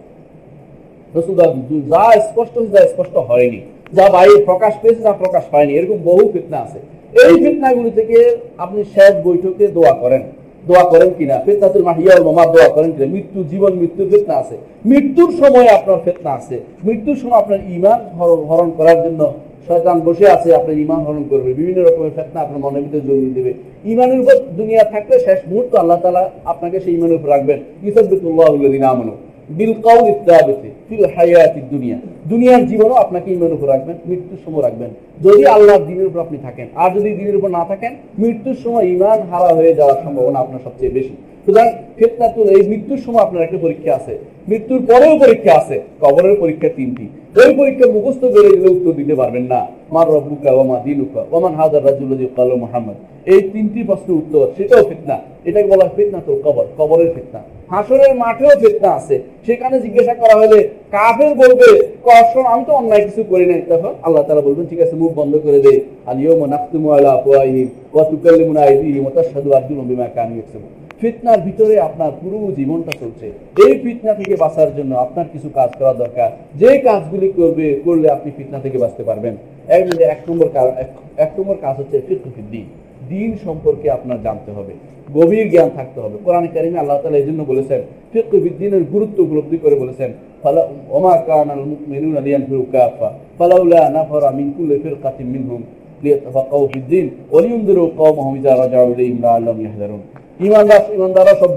রসুল্লাহ 1.18 1.48
যা 1.94 2.06
স্পষ্ট 2.30 2.54
হয়েছে, 2.58 2.74
যা 2.76 2.82
স্পষ্ট 2.94 3.16
হয়নি। 3.30 3.62
যা 3.98 4.06
বাইরে 4.10 4.38
প্রকাশ 4.50 4.74
পেয়েছে, 4.82 5.02
যা 5.08 5.14
প্রকাশ 5.24 5.44
পায়নি 5.52 5.72
এরকম 5.80 5.98
বহু 6.10 6.24
ফিতনা 6.34 6.60
আছে। 6.66 6.80
এই 7.14 7.36
ফিতনাগুলি 7.44 7.92
থেকে 7.92 8.18
আপনি 8.58 8.84
শেষ 8.84 9.12
বৈঠকে 9.24 9.68
দোয়া 9.68 9.94
করেন। 9.94 10.22
দোয়া 10.68 10.84
করেন 10.84 11.10
কিনা? 11.18 11.36
ফিতনাতুল 11.46 11.84
মাহিয়া 11.84 12.24
মামাত 12.24 12.50
দোয়া 12.56 12.70
করেন 12.70 12.92
কিনা? 12.92 13.06
মৃত্যু, 13.06 13.44
জীবন, 13.44 13.74
মৃত্যুর 13.74 14.10
ফিতনা 14.10 14.36
আছে। 14.36 14.58
মৃত্যুর 14.86 15.32
সময় 15.32 15.68
আপনার 15.68 15.98
ফিতনা 16.06 16.32
আছে। 16.32 16.60
মৃত্যুর 16.84 17.16
সময় 17.16 17.38
আপনার 17.42 17.60
ইমান 17.70 18.00
হরণ 18.50 18.72
করার 18.78 19.04
জন্য 19.04 19.34
শয়তান 19.68 20.00
বসে 20.00 20.30
আছে, 20.30 20.56
আপনার 20.56 20.78
ইমান 20.78 21.00
হরণ 21.00 21.24
করবে। 21.30 21.54
বিভিন্ন 21.54 21.80
রকমের 21.84 22.12
ফেতনা 22.16 22.42
আপনার 22.42 22.60
মনের 22.60 22.84
ভিতরে 22.84 23.02
জড়িয়ে 23.02 23.34
দেবে। 23.34 23.54
ইমানের 23.86 24.20
উপর 24.20 24.36
দুনিয়া 24.58 24.84
থাকলে 24.84 25.20
শেষ 25.20 25.40
মুহূর্ত 25.48 25.76
আল্লাহ 25.76 26.00
তালা 26.02 26.30
আপনাকে 26.46 26.80
সেই 26.80 26.94
ইমানের 26.94 27.16
উপর 27.16 27.30
রাখবেন। 27.30 27.60
ইসবিতুল্লাহ 27.84 28.48
আমানু। 28.94 29.12
বিল 29.58 29.74
কাউল 29.86 30.06
ইত্তাবিতি 30.14 30.70
ফিল 30.88 31.06
হায়াতিদ 31.16 31.66
দুনিয়া। 31.74 31.98
দুনিয়ার 32.32 32.64
জীবনও 32.70 32.96
আপনাকে 33.04 33.28
উপর 33.58 33.68
রাখবেন, 33.74 33.96
মৃত্যুর 34.10 34.40
সময় 34.46 34.64
রাখবেন। 34.68 34.90
যদি 35.26 35.44
আল্লাহর 35.56 35.84
দিনের 35.90 36.08
উপর 36.10 36.20
আপনি 36.26 36.38
থাকেন, 36.46 36.68
আর 36.82 36.90
যদি 36.96 37.10
দিনের 37.20 37.36
উপর 37.40 37.50
না 37.58 37.64
থাকেন, 37.72 37.92
মৃত্যুর 38.22 38.58
সময় 38.64 38.86
ইমান 38.96 39.20
হারা 39.32 39.52
হয়ে 39.60 39.74
যাওয়ার 39.80 39.98
সম্ভাবনা 40.04 40.38
আপনার 40.40 40.64
সবচেয়ে 40.66 40.96
বেশি। 40.98 41.14
সুতরাং 41.46 41.68
এই 42.56 42.64
মৃত্যুর 42.72 43.02
সময় 43.06 43.24
আপনার 43.26 43.44
একটা 43.44 43.60
পরীক্ষা 43.66 43.92
আছে। 44.00 44.14
মৃত্যুর 44.50 44.82
পরেও 44.90 45.14
পরীক্ষা 45.24 45.54
আছে, 45.62 45.76
কবরের 46.02 46.36
পরীক্ষা 46.40 46.70
তিনটি। 46.78 47.06
ওই 47.40 47.52
পরীক্ষা 47.60 47.86
মুখস্থ 47.96 48.24
করে 48.34 48.50
গেলে 48.54 48.70
উত্তর 48.76 48.94
দিতে 49.00 49.16
পারবেন 49.22 49.46
না। 49.54 49.62
মার 49.96 50.08
রব্বুকা 50.16 50.52
ওমা 50.60 50.78
ওমান 51.36 51.54
হাজার 51.62 51.82
রাজুল্লাহ 51.88 52.20
কালো 52.38 52.56
মোহাম্মদ। 52.64 52.98
এই 53.34 53.42
তিনটি 53.54 53.80
প্রশ্নের 53.90 54.16
উত্তর, 54.22 54.46
সেটাও 54.58 54.84
ফিতনা। 54.90 55.18
এটাকে 55.48 55.68
বলা 55.74 55.86
হয় 55.88 56.06
তো 56.28 56.32
কবর, 56.46 56.66
কবরের 56.78 57.12
ফিতনা। 57.16 57.42
হাসরের 57.74 58.14
মাঠেও 58.24 58.54
ফিতনা 58.62 58.90
আছে। 59.00 59.16
সেখানে 59.48 59.76
জিজ্ঞাসা 59.86 60.14
করা 60.22 60.36
হলে, 60.42 60.60
কাফের 60.96 61.32
বলবে 61.42 61.70
কখন 62.10 62.44
আমি 62.54 62.64
তো 62.68 62.72
অন্যায় 62.80 63.04
কিছু 63.08 63.22
করি 63.32 63.46
নাই। 63.52 63.62
তখন 63.72 63.94
আল্লাহ 64.06 64.24
তাআলা 64.26 64.44
বলবেন, 64.48 64.66
ঠিক 64.72 64.80
আছে, 64.86 64.96
মুখ 65.02 65.12
বন্ধ 65.20 65.34
করে 65.46 65.60
দে। 65.66 65.74
আলিয়মা 66.12 66.48
নাখতুমু 66.54 66.88
আলা 66.96 67.10
আফওয়াহিম 67.18 67.68
ওয়া 67.94 68.04
তুকাল্লিমুনা 68.10 68.62
আইদিহিম 68.68 69.04
ওয়া 69.06 69.14
তাশহাদু 69.16 69.50
আরজুলুহুম 69.58 69.88
বিমা 69.92 70.08
কানু 70.18 70.36
ফিতনার 71.02 71.40
ভিতরে 71.48 71.76
আপনার 71.88 72.12
পুরো 72.22 72.38
জীবনটা 72.60 72.94
চলছে। 73.02 73.28
এই 73.64 73.74
ফিতনা 73.84 74.14
থেকে 74.20 74.36
বাঁচার 74.44 74.70
জন্য 74.78 74.92
আপনার 75.06 75.28
কিছু 75.34 75.50
কাজ 75.58 75.70
করা 75.80 75.94
দরকার। 76.04 76.30
যে 76.62 76.72
কাজগুলি 76.88 77.30
করবে, 77.40 77.66
করলে 77.86 78.08
আপনি 78.16 78.30
ফিতনা 78.38 78.60
থেকে 78.66 78.78
বাঁচতে 78.84 79.04
পারবেন। 79.10 79.34
এক 80.14 80.20
নম্বর 80.28 80.48
কাজ 80.56 80.68
এক 81.24 81.32
নম্বর 81.38 81.58
কাজ 81.66 81.76
হচ্ছে 81.82 81.98
ফিতফিদ 82.08 82.48
দিন 83.10 83.38
সম্পর্কে 83.44 83.92
আপনার 83.92 84.22
জানতে 84.22 84.52
হবে। 84.52 84.74
গভীর 85.14 85.50
জ্ঞান 85.50 85.70
থাকতে 85.76 86.02
হবে। 86.02 86.18
কোরআন 86.26 86.48
কারিমে 86.54 86.80
আল্লাহ 86.80 87.02
তাআলা 87.02 87.18
এই 87.18 87.24
জন্য 87.24 87.44
বলেছেন, 87.48 87.82
ফিকহ 88.14 88.40
দিনের 88.58 88.84
গুরুত্ব 88.84 89.24
উপলব্ধি 89.24 89.58
করে 89.58 89.76
বলেছেন 89.76 90.14
সব 90.44 90.52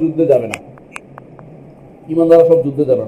যুদ্ধে 0.01 0.25
যাবে 0.27 0.47
না। 0.47 0.59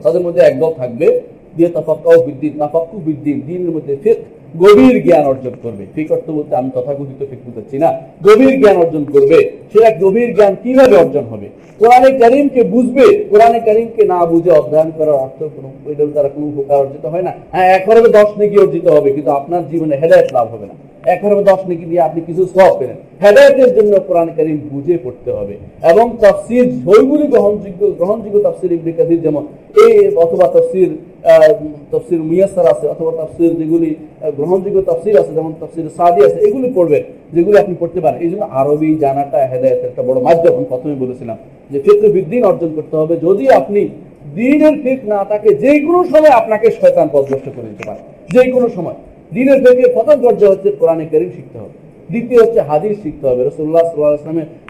তাদের 0.03 0.21
মধ্যে 0.21 0.41
একদল 0.41 0.73
থাকবে 0.77 1.21
দিয়ে 1.57 1.69
তাফাক্কু 1.69 2.99
দিনের 3.25 3.71
মধ্যে 3.71 3.97
গভীর 4.63 4.97
জ্ঞান 5.07 5.25
অর্জন 5.33 5.55
করবে। 5.65 5.85
ঠিক 5.95 6.07
অর্থ 6.17 6.27
বলতে 6.39 6.53
আমি 6.61 6.71
তথাকথিত 6.75 7.21
ঠিক 7.31 7.41
বুঝাচ্ছি 7.47 7.77
না। 7.85 7.91
গভীর 8.27 8.55
জ্ঞান 8.61 8.77
অর্জন 8.83 9.05
করবে। 9.15 9.39
সেটা 9.73 9.91
গভীর 10.03 10.31
জ্ঞান 10.37 10.53
কীভাবে 10.63 10.95
অর্জন 11.03 11.25
হবে? 11.33 11.49
কোরআনে 11.81 12.11
করিমকে 12.23 12.63
বুঝবে, 12.75 13.07
কোরআনে 13.31 13.61
করিমকে 13.67 14.03
না 14.13 14.19
বুঝে 14.31 14.51
অধ্যয়ন 14.61 14.91
করার 14.99 15.17
অর্থ 15.25 15.39
কোনো 15.55 15.69
এটার 15.93 16.11
দ্বারা 16.15 16.29
কোনো 16.35 16.47
উপকার 16.53 16.77
অর্জিত 16.83 17.05
হয় 17.13 17.25
না। 17.29 17.33
হ্যাঁ 17.53 17.69
এক 17.77 17.83
দশ 18.17 18.29
নাকি 18.41 18.57
অর্জিত 18.65 18.87
হবে, 18.97 19.09
কিন্তু 19.17 19.31
আপনার 19.39 19.63
জীবনে 19.71 19.95
হেদায়ত 20.03 20.29
লাভ 20.37 20.47
হবে 20.55 20.67
না। 20.71 20.77
দশ 21.49 21.61
দিয়ে 21.91 22.03
আপনি 22.09 22.21
কিছু 22.29 22.43
সব 22.55 22.71
পেলেন। 22.79 22.99
হেদায়তের 23.23 23.71
জন্য 23.77 23.93
কোরআন 24.09 24.29
কারিম 24.37 24.57
বুঝে 24.73 24.97
পড়তে 25.05 25.31
হবে 25.39 25.55
এবং 25.93 26.07
তফসির 26.25 26.67
গ্রহণযোগ্য 27.33 27.83
গ্রহণযোগ্য 27.99 28.37
তফসির 28.47 28.73
ইবনে 28.77 28.93
কাসির 28.99 29.21
যেমন 29.27 29.43
এই 29.85 29.95
অথবা 30.25 30.47
তফসির 30.55 30.91
তফসির 31.93 32.21
মুয়াসার 32.29 32.67
আছে 32.73 32.87
অথবা 32.95 33.13
তফসির 33.21 33.53
যেগুলি 33.61 33.91
গ্রহণযোগ্য 34.39 34.79
তফসির 34.91 35.17
আছে, 35.21 35.33
যেমন 35.39 35.53
তফসির 35.61 35.87
সাদি 35.99 36.21
আছে, 36.27 36.39
এগুলি 36.47 36.69
পড়বেন, 36.77 37.03
যেগুলি 37.35 37.57
আপনি 37.63 37.75
পড়তে 37.81 38.01
পারেন। 38.05 38.19
এই 38.25 38.31
জন্য 38.33 38.45
আরবি 38.61 38.91
জানাটা 39.05 39.39
হেদায়তের 39.53 39.89
একটা 39.91 40.03
বড় 40.09 40.19
মাধ্যম। 40.29 40.55
প্রথমে 40.73 40.95
বলেছিলাম 41.03 41.37
যে 41.71 41.79
ফিক্র 41.85 42.05
বিদ্দিন 42.17 42.43
অর্জন 42.51 42.71
করতে 42.77 42.95
হবে। 43.01 43.15
যদি 43.27 43.45
আপনি 43.61 43.81
দিনের 44.39 44.75
ঠিক 44.85 44.99
না 45.13 45.21
থাকে 45.31 45.51
যে 45.65 45.73
কোনো 45.87 46.01
সময় 46.13 46.33
আপনাকে 46.41 46.67
শয়তান 46.79 47.07
পদভ্রষ্ট 47.15 47.47
করে 47.57 47.69
দিতে 47.73 47.85
পারে। 47.89 48.01
যে 48.35 48.43
কোনো 48.55 48.69
সময়। 48.77 48.99
দিনের 49.35 49.59
ফেকের 49.65 49.91
প্রথম 49.97 50.17
পর্যায়ে 50.25 50.53
হচ্ছে 50.53 50.69
কোরআনে 50.81 51.05
কারিম 51.13 51.31
শিখতে 51.37 51.57
হবে। 51.63 51.75
দ্বিতীয় 52.13 52.41
হচ্ছে 52.43 52.61
হাদিস 52.71 52.95
শিখতে 53.03 53.25
হবে। 53.31 53.41
রসুল্লাহ 53.43 53.83
সাল্লাহ 53.91 54.13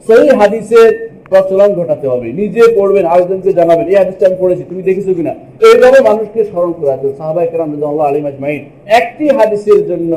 সেই 0.07 0.27
হাদিসের 0.41 0.89
প্রচলন 1.31 1.71
ঘটাতে 1.81 2.07
হবে। 2.13 2.29
নিজে 2.41 2.63
পড়বেন, 2.79 3.05
আরেকজনকে 3.13 3.51
জানাবেন, 3.61 3.87
এই 3.93 3.97
হাদিসটা 4.03 4.25
আমি 4.29 4.37
পড়েছি, 4.43 4.63
তুমি 4.71 4.83
দেখেছ 4.89 5.09
কিনা? 5.19 5.33
এইভাবে 5.69 5.99
মানুষকে 6.09 6.41
স্মরণ 6.51 6.73
করাতে 6.81 7.03
হবে। 7.07 7.17
সাহাবাই 7.21 7.47
কেরাম 7.51 7.71
আল্লাহ 7.91 8.07
আলী 8.11 8.21
মাজমাইন 8.27 8.63
একটি 9.01 9.25
হাদিসের 9.37 9.81
জন্য 9.91 10.13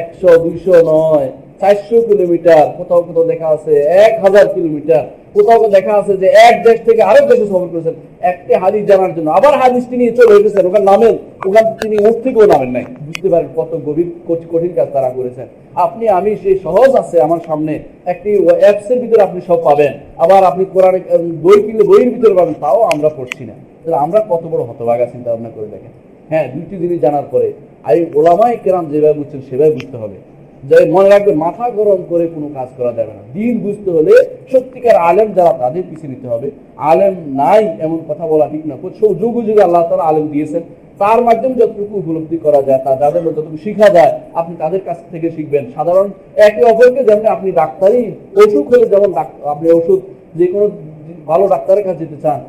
একশো 0.00 0.30
দুইশো 0.44 0.74
নয়, 0.92 1.28
চারশো 1.60 1.96
কিলোমিটার, 2.08 2.64
কোথাও 2.78 3.00
কোথাও 3.06 3.24
দেখা 3.32 3.48
আছে, 3.56 3.74
এক 4.06 4.12
হাজার 4.24 4.46
কিলোমিটার 4.54 5.04
কোথাও 5.34 5.68
দেখা 5.68 5.92
আছে 5.92 6.16
যে 6.16 6.26
এক 6.26 6.62
দেশ 6.62 6.78
থেকে 6.84 7.02
আরেক 7.02 7.24
দেশে 7.28 7.46
সফর 7.46 7.68
করেছেন। 7.72 7.94
একটি 8.20 8.54
হাদিস 8.54 8.86
জানার 8.86 9.14
জন্য। 9.14 9.30
আবার 9.30 9.54
হাদিসটি 9.58 9.96
নিয়ে 9.96 10.12
চলে 10.12 10.34
এসেছেন। 10.40 10.66
ওখানে 10.66 10.84
নামেন। 10.84 11.18
ওখান 11.46 11.64
তিনি 11.82 11.96
উঠ 12.08 12.16
থেকেও 12.24 12.46
নামেন 12.46 12.68
নাই। 12.68 12.84
বুঝতে 13.06 13.28
পারেন 13.28 13.48
কত 13.56 13.80
গভীর 13.86 14.10
কঠিন 14.28 14.72
কাজ 14.76 14.88
তারা 14.92 15.10
করেছেন। 15.10 15.46
আপনি, 15.74 16.08
আমি 16.08 16.36
সেই 16.42 16.58
সহজ 16.58 16.90
আছে 16.94 17.20
আমার 17.20 17.38
সামনে। 17.46 17.78
একটি 18.06 18.30
অ্যাপস 18.46 18.90
এর 18.90 18.98
ভিতরে 19.00 19.22
আপনি 19.22 19.40
সব 19.46 19.58
পাবেন। 19.64 19.92
আবার 20.16 20.44
আপনি 20.44 20.64
কোরআন 20.72 20.94
বই 21.42 21.62
কিনলে 21.62 21.82
বইয়ের 21.82 22.10
ভিতরে 22.10 22.34
পাবেন, 22.34 22.54
তাও 22.60 22.82
আমরা 22.82 23.08
পড়ছি 23.08 23.44
না। 23.44 23.52
তাহলে 23.52 23.96
আমরা 23.96 24.20
কত 24.28 24.42
বড় 24.50 24.62
হতভাগা 24.62 25.06
চিন্তা 25.06 25.30
ভাবনা 25.30 25.50
করে 25.54 25.66
দেখেন। 25.66 25.92
হ্যাঁ 26.28 26.48
দুইটি 26.54 26.76
জিনিস 26.76 27.00
জানার 27.00 27.22
পরে। 27.30 27.52
এই 27.88 28.06
ওলামাই 28.14 28.56
কেরাম 28.64 28.84
যেভাবে 28.90 29.12
বুঝছেন, 29.12 29.40
সেভাবে 29.50 29.70
বুঝতে 29.70 29.96
হবে। 29.96 30.29
যে 30.68 30.76
মনে 30.94 31.08
রাখবেন 31.08 31.36
মাথা 31.44 31.64
গরম 31.78 32.00
করে 32.10 32.24
কোনো 32.34 32.48
কাজ 32.56 32.68
করা 32.78 32.92
যাবে 32.98 33.12
না। 33.18 33.22
দিন 33.36 33.54
বুঝতে 33.64 33.88
হলে 33.96 34.12
সত্যিকার 34.52 34.96
আলেম 35.08 35.28
যারা, 35.36 35.52
তাদের 35.62 35.82
পিছিয়ে 35.88 36.10
নিতে 36.12 36.26
হবে। 36.32 36.48
আলেম 36.90 37.14
নাই 37.40 37.62
এমন 37.86 37.98
কথা 38.08 38.24
বলা 38.32 38.46
ঠিক 38.52 38.64
না। 38.70 38.74
যুগ 39.20 39.34
যুগে 39.48 39.62
আল্লাহ 39.66 39.82
তারা 39.90 40.04
আলেম 40.10 40.26
দিয়েছেন। 40.34 40.62
তার 41.02 41.18
মাধ্যমে 41.26 41.54
যতটুকু 41.60 41.94
উপলব্ধি 42.02 42.38
করা 42.46 42.60
যায়, 42.68 42.80
তা 42.84 42.90
যাদের 43.02 43.22
যতটুকু 43.26 43.58
শিখা 43.66 43.88
যায়, 43.96 44.12
আপনি 44.40 44.54
তাদের 44.62 44.82
কাছ 44.88 44.98
থেকে 45.12 45.28
শিখবেন। 45.36 45.64
সাধারণ 45.76 46.06
একে 46.46 46.62
অপরকে 46.70 47.02
যেমন 47.08 47.24
আপনি 47.36 47.48
ডাক্তারি 47.60 48.00
অসুখ 48.42 48.64
হলে 48.72 48.86
যেমন 48.92 49.10
আপনি 49.52 49.66
ওষুধ, 49.78 50.00
যে 50.38 50.46
কোনো 50.52 50.66
ভালো 51.30 51.44
ডাক্তারের 51.54 51.84
কাছে 51.86 52.00
যেতে 52.02 52.18
চান, 52.24 52.40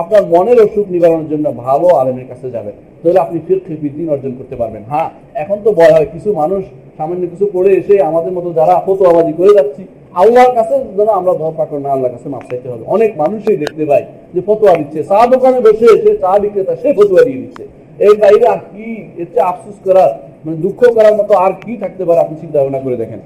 আপনার 0.00 0.22
মনের 0.34 0.58
অসুখ 0.66 0.84
নিবারণের 0.94 1.28
জন্য 1.32 1.46
ভালো 1.66 1.86
আলেমের 2.00 2.26
কাছে 2.30 2.46
যাবেন। 2.56 2.76
তাহলে 3.04 3.20
আপনি 3.24 3.38
ফিরকে 3.46 3.72
বিদ্যিন 3.84 4.08
অর্জন 4.14 4.32
করতে 4.38 4.56
পারবেন। 4.60 4.82
হ্যাঁ 4.92 5.08
এখন 5.42 5.56
তো 5.64 5.70
ভয় 5.78 5.92
হয়, 5.96 6.08
কিছু 6.14 6.28
মানুষ 6.42 6.62
সামান্য 6.98 7.22
কিছু 7.32 7.46
পড়ে 7.54 7.70
এসে 7.80 7.94
আমাদের 8.10 8.32
মতো 8.36 8.48
যারা 8.58 8.74
ফতোয়াবাজি 8.86 9.32
করে 9.40 9.52
যাচ্ছি, 9.58 9.82
আল্লাহর 10.22 10.52
কাছে 10.58 10.74
যেন 10.98 11.08
আমরা 11.20 11.32
ধরপাকড় 11.42 11.80
না, 11.84 11.88
আল্লাহর 11.94 12.14
কাছে 12.16 12.28
মাপ 12.34 12.44
চাইতে 12.50 12.68
হবে। 12.72 12.84
অনেক 12.94 13.10
মানুষই 13.22 13.56
দেখতে 13.64 13.84
পাই 13.90 14.02
যে 14.34 14.40
ফতোয়া 14.48 14.74
দিচ্ছে। 14.80 15.00
চা 15.10 15.18
দোকানে 15.32 15.58
বসে 15.66 15.88
সে 16.02 16.10
চা 16.22 16.32
বিক্রেতা, 16.42 16.74
সে 16.82 16.88
ফতোয়া 16.98 17.22
দিয়ে 17.28 17.40
দিচ্ছে। 17.42 17.64
এর 18.06 18.14
বাইরে 18.22 18.44
আর 18.54 18.60
কি, 18.70 18.86
এর 19.20 19.28
চেয়ে 19.32 19.46
আফসোস 19.50 19.76
করার 19.86 20.10
মানে 20.44 20.56
দুঃখ 20.64 20.80
করার 20.96 21.14
মতো 21.20 21.32
আর 21.44 21.52
কি 21.64 21.72
থাকতে 21.82 22.02
পারে 22.08 22.18
আপনি 22.24 22.34
চিন্তা 22.42 22.56
ভাবনা 22.60 22.80
করে 22.84 22.96
দেখেন। 23.02 23.20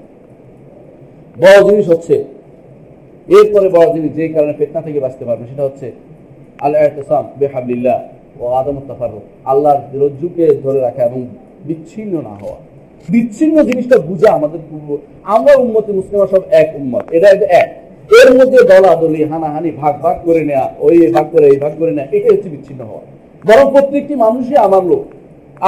বড় 1.43 1.59
জিনিস 1.69 1.87
হচ্ছে, 1.93 2.17
এরপরে 3.37 3.67
বড় 3.77 3.89
জিনিস 3.97 4.11
যে 4.19 4.25
কারণে 4.35 4.53
ফেতনা 4.61 4.81
থেকে 4.87 4.99
বাঁচতে 5.05 5.25
পারবে, 5.29 5.45
সেটা 5.51 5.63
হচ্ছে 5.69 5.87
আল্লাহ 6.65 6.81
বেহাবিল্লাহ 7.41 7.99
ও 8.41 8.45
আদম 8.61 8.77
তাফারুক 8.89 9.25
আল্লাহর 9.51 9.81
রজ্জুকে 10.03 10.45
ধরে 10.65 10.81
রাখা 10.87 11.03
এবং 11.09 11.21
বিচ্ছিন্ন 11.67 12.15
না 12.29 12.35
হওয়া। 12.43 12.59
বিচ্ছিন্ন 13.09 13.57
জিনিসটা 13.69 13.97
বুঝা 14.09 14.29
আমাদের 14.39 14.61
পূর্ব 14.69 14.89
আমরা 15.35 15.53
উন্মতি 15.65 15.91
মুসলিমা 15.99 16.27
সব 16.35 16.43
এক 16.63 16.69
উম্মত 16.81 17.05
এটা 17.17 17.29
এটা 17.35 17.47
এক। 17.63 17.71
এর 18.21 18.29
মধ্যে 18.39 18.59
দলাদলি 18.71 19.21
হানাহানি, 19.25 19.71
ভাগ 19.83 19.95
ভাগ 20.05 20.17
করে 20.27 20.43
নেওয়া 20.45 20.67
ওই 20.87 20.97
ভাগ 21.17 21.27
করে, 21.33 21.47
এই 21.53 21.59
ভাগ 21.65 21.73
করে 21.79 21.93
নেওয়া 21.97 22.09
এটাই 22.17 22.33
হচ্ছে 22.35 22.49
বিচ্ছিন্ন 22.55 22.81
হওয়া। 22.91 23.03
বরং 23.49 23.67
প্রত্যেকটি 23.75 24.15
মানুষই 24.25 24.57
আমার 24.67 24.83
লোক। 24.91 25.05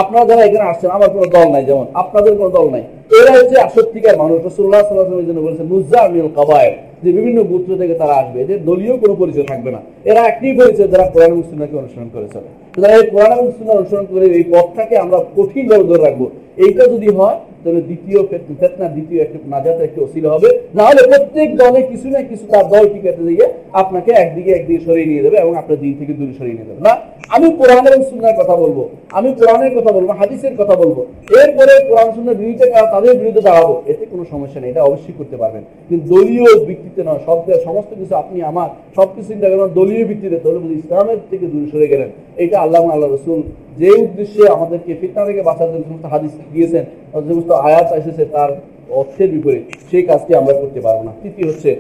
আপনারা 0.01 0.25
যারা 0.25 0.43
এখানে 0.49 0.65
আসছেন, 0.71 0.91
আমার 0.91 1.11
কোনো 1.11 1.27
দল 1.37 1.47
নাই, 1.55 1.63
যেমন 1.65 1.87
আপনাদের 2.03 2.33
কোনো 2.37 2.51
দল 2.59 2.67
নাই। 2.75 2.83
এরা 3.19 3.33
হচ্ছে 3.37 3.57
সত্যিকার 3.77 4.17
মানুষ। 4.23 4.39
রসুল্লাহ 4.49 4.81
সাল্লাহ 4.87 5.43
বলেছেন 5.47 5.67
নুজা 5.73 5.99
আমিল 6.07 6.29
কাবায় 6.39 6.73
যে 7.05 7.11
বিভিন্ন 7.13 7.39
গোত্র 7.51 7.71
থেকে 7.77 7.95
তারা 7.95 8.15
আসবে, 8.23 8.37
এদের 8.41 8.59
দলীয় 8.65 8.95
কোনো 9.03 9.15
পরিচয় 9.15 9.47
থাকবে 9.51 9.71
না। 9.77 9.81
এরা 10.11 10.21
একটি 10.31 10.47
পরিচয়, 10.59 10.89
যারা 10.89 11.07
কোরআন 11.15 11.33
মুসলিমকে 11.35 11.77
অনুসরণ 11.83 12.09
করেছে। 12.15 12.39
তারা 12.81 12.95
এই 12.97 13.05
কোরআন 13.13 13.39
মুসলিম 13.47 13.69
অনুসরণ 13.71 14.07
করে 14.13 14.27
এই 14.39 14.45
পথটাকে 14.53 14.95
আমরা 15.05 15.19
কঠিনভাবে 15.37 15.85
ধরে 15.85 16.03
রাখব। 16.03 16.23
এইটা 16.65 16.85
যদি 16.95 17.09
হয় 17.19 17.39
তাহলে 17.65 17.81
দ্বিতীয় 17.81 18.27
ফেত- 18.27 18.61
ফেতনা 18.61 18.89
দ্বিতীয় 18.89 19.23
একটি 19.23 19.39
নাজাতের 19.47 19.85
একটি 19.85 20.01
অসিল 20.01 20.27
হবে। 20.27 20.61
না 20.75 20.83
হলে 20.83 21.17
প্রত্যেক 21.17 21.57
দলে 21.57 21.83
কিছু 21.83 22.09
না 22.09 22.23
কিছু 22.23 22.47
তার 22.47 22.69
দল 22.69 22.89
টিকাতে 22.89 23.23
দিয়ে 23.23 23.53
আপনাকে 23.73 24.13
একদিকে 24.13 24.51
একদিকে 24.51 24.85
সরিয়ে 24.85 25.07
নিয়ে 25.07 25.23
দেবে 25.23 25.37
এবং 25.37 25.57
আপনার 25.57 25.81
দিন 25.81 25.95
থেকে 25.99 26.13
দূরে 26.13 26.33
সরিয়ে 26.39 26.55
নিয়ে 26.55 26.67
দেবে 26.67 26.81
না, 26.81 26.97
আমি 27.29 27.51
কোরআন 27.51 27.87
এবং 27.87 28.05
সুন্নার 28.05 28.35
কথা 28.35 28.57
বলব। 28.57 28.89
আমি 29.11 29.33
কোরআনের 29.33 29.79
কথা 29.79 29.93
বলব, 29.93 30.11
হাদিসের 30.11 30.57
কথা 30.57 30.75
বলব। 30.75 31.07
এরপরে 31.43 31.89
কোরআন, 31.89 32.13
সুন্নার 32.13 32.35
বিরুদ্ধে 32.35 32.71
তাদের 32.71 33.19
বিরুদ্ধে 33.19 33.41
দাঁড়াবো, 33.41 33.83
এতে 33.87 34.07
কোনো 34.07 34.25
সমস্যা 34.31 34.61
নেই, 34.61 34.71
এটা 34.71 34.83
অবশ্যই 34.83 35.13
করতে 35.19 35.37
পারবেন। 35.37 35.63
কিন্তু 35.89 36.15
দলীয় 36.15 36.65
ভিত্তিতে 36.65 37.03
নয়, 37.03 37.19
সব 37.27 37.43
সমস্ত 37.65 37.95
কিছু 37.99 38.15
আপনি, 38.17 38.43
আমার 38.43 38.69
সব 38.97 39.09
কিছু 39.15 39.29
চিন্তা 39.29 39.49
করেন 39.49 39.67
দলীয় 39.67 40.05
ভিত্তিতে, 40.05 40.39
তাহলে 40.39 40.59
বুঝি 40.59 40.75
ইসলামের 40.75 41.17
থেকে 41.31 41.47
দূরে 41.47 41.71
সরে 41.71 41.87
গেলেন। 41.87 42.09
এটা 42.37 42.61
আল্লাহ 42.61 42.91
আল্লাহ 42.91 43.13
রসুল 43.13 43.43
যে 43.79 43.91
উদ্দেশ্যে 43.91 44.49
আমাদেরকে 44.49 44.95
ফিতনা 45.01 45.25
থেকে 45.25 45.43
বাঁচার 45.43 45.69
জন্য 45.69 45.83
সমস্ত 45.89 46.05
হাদিস 46.05 46.31
দিয়েছেন 46.53 46.85
আর 47.13 47.23
যে 47.51 47.55
সমস্ত 47.55 47.67
আয়াত 47.69 47.89
এসেছে 48.01 48.25
তার 48.35 48.51
অর্থের 48.99 49.29
বিপরীত, 49.35 49.67
সেই 49.91 50.03
কাজটি 50.09 50.33
আমরা 50.41 50.55
করতে 50.61 50.81
পারব 50.87 51.01
না। 51.09 51.13
তৃতীয় 51.23 51.47
হচ্ছে, 51.51 51.71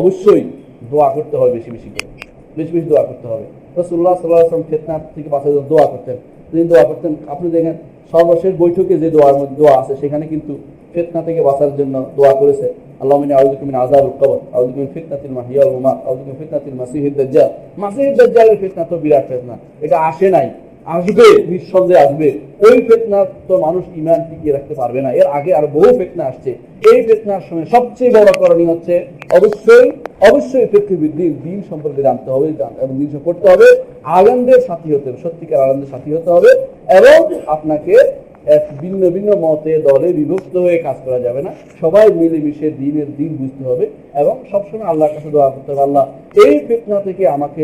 অবশ্যই 0.00 0.42
দোয়া 0.90 1.08
করতে 1.16 1.34
হবে 1.38 1.50
বেশি 1.56 1.70
বেশি 1.76 1.88
করে। 1.94 2.08
বেশি 2.58 2.72
বেশি 2.76 2.88
দোয়া 2.92 3.04
করতে 3.08 3.26
হবে। 3.30 3.44
রসুল্লাহ 3.78 4.14
সাল্লাহ 4.20 4.40
আসলাম 4.46 4.64
ফেতনা 4.70 4.96
থেকে 5.14 5.28
জন্য 5.54 5.66
দোয়া 5.72 5.86
করতেন। 5.92 6.16
তিনি 6.50 6.62
দোয়া 6.70 6.84
করতেন, 6.90 7.12
আপনি 7.34 7.46
দেখেন, 7.56 7.74
সর্বশেষ 8.12 8.52
বৈঠকে 8.62 8.94
যে 9.02 9.08
দোয়ার 9.14 9.36
মধ্যে 9.40 9.56
দোয়া 9.60 9.74
আছে, 9.80 9.92
সেখানে 10.02 10.24
কিন্তু 10.32 10.52
ফেতনা 10.92 11.20
থেকে 11.26 11.40
বাঁচার 11.48 11.70
জন্য 11.80 11.94
দোয়া 12.18 12.34
করেছে। 12.40 12.66
আল্লাহ 13.02 13.16
মিনি 13.22 13.34
আউযুকা 13.40 13.64
মিন 13.68 13.76
আযাবিল 13.84 14.14
কবর 14.20 14.38
আউযুকা 14.56 14.78
মিন 14.80 14.90
ফিতনাতিল 14.94 15.32
মাহিয়া 15.38 15.62
আউযুকা 16.08 16.28
মিন 16.30 16.36
ফিতনাতিল 16.40 16.74
মাসিহিদ 16.80 17.12
দাজ্জাল 17.20 17.50
মাসিহিদ 17.82 18.14
দাজ্জালের 18.20 18.56
ফিতনা 18.62 18.82
তো 18.90 18.94
বিরাট 19.02 19.24
ফেতনা। 19.30 19.54
এটা 19.84 19.96
আসে 20.10 20.26
নাই। 20.36 20.46
আসবে, 20.86 21.26
নিঃসন্দেহে 21.50 22.02
আসবে। 22.06 22.28
ওই 22.66 22.76
ফেতনা 22.86 23.20
তো 23.48 23.54
মানুষ 23.66 23.82
ইমান 24.00 24.20
টিকিয়ে 24.28 24.54
রাখতে 24.56 24.74
পারবে 24.80 25.00
না। 25.04 25.10
এর 25.20 25.28
আগে 25.38 25.50
আর 25.58 25.66
বহু 25.76 25.90
ফেতনা 25.98 26.24
আসছে। 26.30 26.50
এই 26.90 26.98
ফেতনার 27.06 27.42
সময় 27.48 27.66
সবচেয়ে 27.74 28.10
বড় 28.16 28.30
করণীয় 28.40 28.70
হচ্ছে 28.72 28.94
অবশ্যই 29.38 29.86
অবশ্যই 30.28 30.66
পৃথিবীর 30.72 31.12
দিন 31.20 31.32
দিন 31.46 31.58
সম্পর্কে 31.70 32.00
জানতে 32.08 32.28
হবে 32.34 32.46
এবং 32.82 32.94
দিন 33.00 33.08
করতে 33.28 33.46
হবে। 33.52 33.68
আনন্দের 34.18 34.60
সাথী 34.68 34.88
হতে 34.94 35.06
হবে, 35.08 35.20
সত্যিকার 35.24 35.64
আনন্দের 35.66 35.90
সাথী 35.92 36.10
হতে 36.16 36.30
হবে, 36.36 36.50
এবং 36.98 37.18
আপনাকে 37.56 37.94
এক 38.56 38.64
ভিন্ন 38.82 39.02
ভিন্ন 39.16 39.30
মতে 39.44 39.72
দলে 39.88 40.08
বিভক্ত 40.18 40.54
হয়ে 40.64 40.78
কাজ 40.86 40.96
করা 41.06 41.18
যাবে 41.26 41.40
না। 41.46 41.50
সবাই 41.82 42.06
মিলেমিশে 42.20 42.68
দিনের 42.82 43.08
দিন 43.18 43.30
বুঝতে 43.40 43.62
হবে, 43.70 43.84
এবং 44.22 44.34
সবসময় 44.50 44.88
আল্লাহর 44.92 45.14
কাছে 45.16 45.28
দোয়া 45.34 45.50
করতে 45.54 45.68
হবে, 45.72 45.82
আল্লাহ, 45.88 46.04
এই 46.44 46.54
ফেতনা 46.66 46.98
থেকে 47.06 47.22
আমাকে 47.36 47.62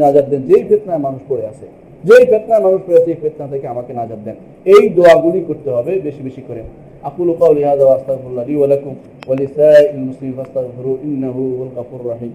নাজার 0.00 0.26
দেন, 0.30 0.42
যেই 0.50 0.64
ফেতনায় 0.70 1.02
মানুষ 1.06 1.22
পড়ে 1.30 1.44
আছে। 1.52 1.66
যেই 2.07 2.23
ফেতনায় 2.31 2.63
মানুষ 2.65 2.79
পড়ে 2.85 2.97
আছে 2.99 3.09
এই 3.13 3.19
ফেতনা 3.23 3.45
থেকে 3.53 3.65
আমাকে 3.73 3.91
নাজার 3.99 4.19
দেন 4.25 4.37
এই 4.73 4.83
দোয়াগুলি 4.97 5.39
করতে 5.49 5.69
হবে 5.75 5.91
বেশি 6.07 6.21
বেশি 6.27 6.41
করে 6.49 6.63
আকুল 7.01 7.29
قولي 7.33 7.65
هذا 7.65 7.83
واستغفر 7.83 8.27
الله 8.27 8.43
لي 8.43 8.55
ولكم 8.55 8.95
ولسائر 9.27 9.89
المسلمين 9.91 10.33
فاستغفروه 10.33 10.97
انه 11.03 11.29
هو 11.29 11.63
الغفور 11.63 11.99
الرحيم 12.01 12.33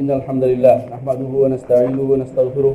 إن 0.00 0.10
الحمد 0.10 0.44
لله 0.44 0.76
نحمده 0.92 1.30
ونستعينه 1.34 2.00
ونستغفره 2.02 2.74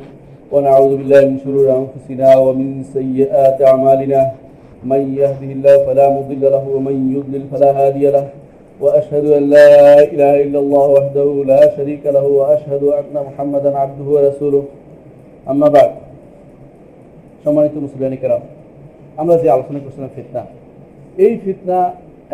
ونعوذ 0.53 0.91
بالله 0.99 1.21
من 1.31 1.37
شرور 1.43 1.67
أنفسنا 1.81 2.29
ومن 2.45 2.69
سيئات 2.97 3.57
أعمالنا. 3.71 4.21
من 4.91 5.01
يهده 5.21 5.49
الله 5.57 5.75
فلا 5.87 6.05
مضل 6.17 6.43
له 6.55 6.63
ومن 6.75 6.95
يضلل 7.15 7.43
فلا 7.51 7.69
هادي 7.79 8.05
له. 8.15 8.25
وأشهد 8.83 9.25
أن 9.37 9.43
لا 9.55 9.73
إله 10.13 10.33
إلا 10.45 10.59
الله 10.63 10.85
وحده 10.97 11.27
لا 11.51 11.61
شريك 11.75 12.03
له 12.15 12.25
وأشهد 12.39 12.83
أن 12.99 13.15
محمدا 13.27 13.69
عبده 13.81 14.07
ورسوله. 14.15 14.63
أما 15.51 15.67
بعد 15.75 15.91
সম্মানিত 17.43 17.75
মুসলিয়ানি 17.85 18.17
কেরাম 18.21 18.41
আমরা 19.21 19.35
যে 19.41 19.47
আলোচনা 19.55 19.79
করছিলাম 19.85 20.09
ফিতনা 20.17 20.43
এই 21.25 21.33
ফিতনা 21.43 21.79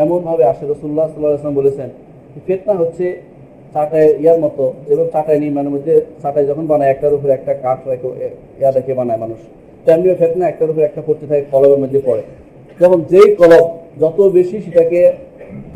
এমনভাবে 0.03 0.43
আসে 0.51 0.63
রসুল্লাহ 0.73 1.05
সাল্লাহ 1.13 1.31
আসলাম 1.39 1.55
বলেছেন 1.61 1.89
ফিতনা 2.47 2.73
হচ্ছে 2.81 3.05
চাটায় 3.73 4.09
ইয়ার 4.23 4.39
মতো 4.45 4.65
এবং 4.93 5.05
চাটায় 5.13 5.39
নির্মাণের 5.43 5.71
মধ্যে 5.75 5.93
চাটায় 6.23 6.45
যখন 6.49 6.63
বানায় 6.71 6.89
একটার 6.93 7.13
উপরে 7.17 7.31
একটা 7.35 7.53
কাঠ 7.63 7.79
রেখে 7.91 8.07
ইয়া 8.59 8.69
রেখে 8.77 8.93
বানায় 8.99 9.19
মানুষ। 9.23 9.39
তেমনিও 9.85 10.15
ফেতনা 10.21 10.45
একটার 10.51 10.69
উপরে 10.71 10.85
একটা 10.89 11.01
পড়তে 11.07 11.25
থাকে, 11.29 11.43
কলমের 11.53 11.79
মধ্যে 11.83 11.99
পড়ে। 12.07 12.23
যেমন 12.79 12.99
যেই 13.11 13.29
কলম 13.39 13.65
যত 14.01 14.19
বেশি 14.37 14.55
সেটাকে 14.65 14.99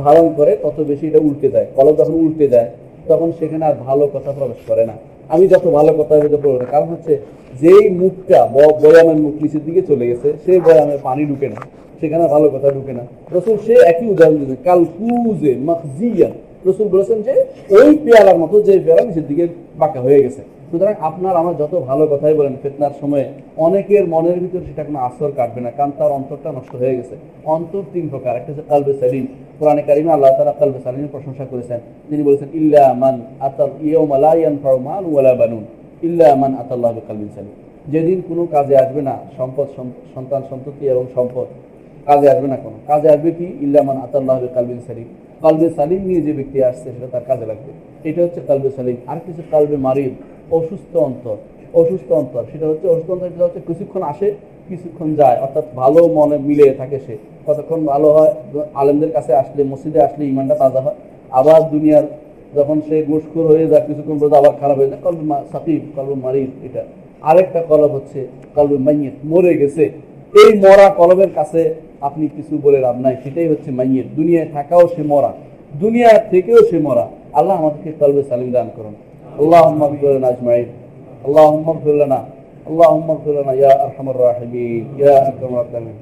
ধারণ 0.04 0.28
করে, 0.38 0.52
তত 0.64 0.78
বেশি 0.92 1.04
এটা 1.10 1.20
উল্টে 1.28 1.48
দেয় 1.56 1.68
কলম 1.78 1.94
যখন 2.00 2.16
উল্টে 2.26 2.48
দেয় 2.54 2.70
তখন 3.10 3.30
সেখানে 3.40 3.64
আর 3.70 3.76
ভালো 3.88 4.04
কথা 4.16 4.32
প্রবেশ 4.38 4.62
করে 4.70 4.84
না। 4.90 4.96
আমি 5.34 5.46
যত 5.54 5.66
ভালো 5.78 5.92
কথা 6.00 6.14
বলতে 6.22 6.38
পারব 6.44 6.56
না, 6.62 6.68
কারণ 6.74 6.88
হচ্ছে 6.94 7.14
যেই 7.62 7.86
মুখটা 8.02 8.40
বয়ামের 8.84 9.20
মুখ 9.24 9.34
নিচের 9.44 9.64
দিকে 9.68 9.82
চলে 9.90 10.06
গেছে, 10.10 10.30
সেই 10.44 10.60
বয়ামে 10.66 10.96
পানি 11.08 11.24
ঢুকে 11.30 11.48
না, 11.54 11.60
সেখানে 12.00 12.26
ভালো 12.34 12.48
কথা 12.56 12.68
ঢুকে 12.76 12.94
না। 13.00 13.04
রসুল 13.36 13.56
সে 13.66 13.74
একই 13.92 14.08
উদাহরণ 14.14 14.36
দিয়েছে 14.40 14.58
কালকুজে 14.68 15.52
মখজিয়া 15.70 16.30
রসুল 16.68 16.88
বলেছেন 16.96 17.18
যে 17.28 17.34
ওই 17.78 17.90
পেয়ালার 18.04 18.38
মতো 18.44 18.56
যে 18.68 18.74
পেয়ালা 18.86 19.04
নিচের 19.08 19.26
দিকে 19.30 19.46
বাঁকা 19.82 20.00
হয়ে 20.06 20.22
গেছে। 20.26 20.42
সুতরাং 20.70 20.96
আপনার 21.10 21.34
আমার 21.42 21.56
যত 21.62 21.74
ভালো 21.90 22.04
কথাই 22.12 22.36
বলেন, 22.40 22.54
ফেতনার 22.64 22.94
সময় 23.02 23.26
অনেকের 23.66 24.04
মনের 24.14 24.38
ভিতর 24.44 24.62
সেটা 24.68 24.84
কোনো 24.88 25.00
আসর 25.08 25.32
কাটবে 25.38 25.62
না, 25.66 25.70
কারণ 25.78 25.92
তার 26.00 26.12
অন্তরটা 26.18 26.50
নষ্ট 26.58 26.74
হয়ে 26.82 26.96
গেছে। 26.98 27.16
অন্তর 27.56 27.84
তিন 27.94 28.06
প্রকার, 28.14 28.34
একটা 28.40 28.50
হচ্ছে 28.52 28.66
কালবে 28.72 28.94
সালিম। 29.02 29.26
কোরআনে 29.60 29.84
কারিমে 29.90 30.12
আল্লাহ 30.16 30.32
তালা 30.38 30.54
কালবে 30.62 30.80
সালিমের 30.86 31.12
প্রশংসা 31.16 31.46
করেছেন। 31.52 31.80
তিনি 32.10 32.22
বলেছেন, 32.28 32.50
ইল্লা 32.60 32.86
মান 33.04 33.16
আতাল 33.48 33.74
ইয়ৌমা 33.88 34.18
লা 34.26 34.34
ইয়ানফাউ 34.40 34.76
মাল 34.88 35.04
ওয়ালা 35.12 35.34
বানুন, 35.42 35.64
ইল্লা 36.08 36.30
মান 36.42 36.52
আতাল্লাহ 36.62 36.90
বিকালবিন 36.98 37.30
সালিম। 37.36 37.54
যেদিন 37.94 38.20
কোনো 38.30 38.44
কাজে 38.56 38.76
আসবে 38.84 39.02
না, 39.10 39.16
সম্পদ 39.38 39.68
সন্তান 40.14 40.42
সন্ততি 40.50 40.84
এবং 40.94 41.04
সম্পদ, 41.16 41.48
কাজে 42.08 42.28
আসবে 42.34 42.48
না 42.54 42.58
কোনো। 42.64 42.78
কাজে 42.90 43.08
আসবে 43.16 43.30
কি? 43.38 43.48
ইল্লামান 43.66 43.98
আতাল্লাহ 44.06 44.38
কালবিন 44.56 44.80
সালিম। 44.88 45.08
কালবে 45.44 45.68
সালিম 45.78 46.02
নিয়ে 46.10 46.22
যে 46.28 46.34
ব্যক্তি 46.34 46.64
আসছে, 46.64 46.88
সেটা 46.96 47.08
তার 47.14 47.24
কাজে 47.28 47.46
লাগবে। 47.46 47.72
এটা 48.10 48.20
হচ্ছে 48.24 48.42
কালবে 48.48 48.70
সালিম। 48.76 48.98
আর 49.08 49.20
কিছু 49.26 49.42
কালবে 49.52 49.78
মারিদ 49.78 50.14
অসুস্থ 50.52 50.96
অন্তর। 51.08 51.38
অসুস্থ 51.74 52.10
অন্তর। 52.22 52.44
সেটা 52.52 52.66
হচ্ছে 52.68 52.88
অসুস্থ 52.88 53.10
অন্তর, 53.12 53.30
সেটা 53.34 53.46
হচ্ছে 53.46 53.62
কিছুক্ষণ 53.68 54.02
আসে, 54.02 54.28
কিছুক্ষণ 54.70 55.10
যায়। 55.16 55.38
অর্থাৎ 55.40 55.66
ভালো 55.76 56.08
মনে 56.08 56.38
মিলে 56.38 56.68
থাকে 56.80 56.98
সে। 57.06 57.18
কতক্ষণ 57.48 57.86
ভালো 57.86 58.08
হয়? 58.10 58.34
আলেমদের 58.74 59.12
কাছে 59.12 59.32
আসলে, 59.42 59.62
মসজিদে 59.64 60.02
আসলে 60.08 60.24
ইমানটা 60.26 60.56
তাজা 60.56 60.82
হয়। 60.82 60.98
আবার 61.32 61.60
দুনিয়ার 61.70 62.04
যখন 62.56 62.82
সে 62.90 63.04
গোসখোর 63.04 63.46
হয়ে 63.48 63.68
যায়, 63.68 63.84
কিছুক্ষণ 63.88 64.18
পর 64.20 64.38
আবার 64.38 64.54
খারাপ 64.60 64.78
হয়ে 64.78 64.90
যায়। 64.90 65.02
কলবে 65.04 65.26
সাকিব, 65.52 65.82
কলবে 65.96 66.16
মারিদ 66.26 66.66
এটা। 66.66 66.84
আরেকটা 67.22 67.60
কলব 67.62 67.92
হচ্ছে 67.98 68.28
কলবে 68.56 68.78
মাইয়েত। 68.78 69.14
মরে 69.26 69.54
গেছে। 69.54 70.13
এই 70.35 70.51
মরা 70.65 70.87
কলবের 70.99 71.31
কাছে 71.39 71.61
আপনি 72.01 72.25
কিছু 72.37 72.55
বলে 72.65 72.79
লাভ 72.87 72.97
নাই 73.05 73.15
সেটাই 73.23 73.49
হচ্ছে 73.53 73.71
মাইয়ের 73.79 74.07
দুনিয়ায় 74.19 74.49
থাকাও 74.55 74.85
সে 74.95 75.03
মরা 75.03 75.31
দুনিয়া 75.75 76.11
থেকেও 76.33 76.61
সে 76.71 76.79
মরা 76.87 77.05
আল্লাহ 77.39 77.55
আমাদেরকে 77.61 77.91
কলবে 78.01 78.23
সালিম 78.31 78.51
দান 78.57 78.69
করুন 78.77 78.95
আল্লাহ 79.41 79.63
আজমাইন 80.31 80.69
আল্লাহ 81.27 81.47
লনা 81.93 82.21
اللهم 82.67 83.11
اغفر 83.11 83.33
لنا 83.33 83.53
يا 83.55 83.73
ارحم 83.85 84.07
الراحمين 84.09 84.83
يا 84.99 85.15
اكرم 85.29 85.53
الاكرمين 85.55 85.97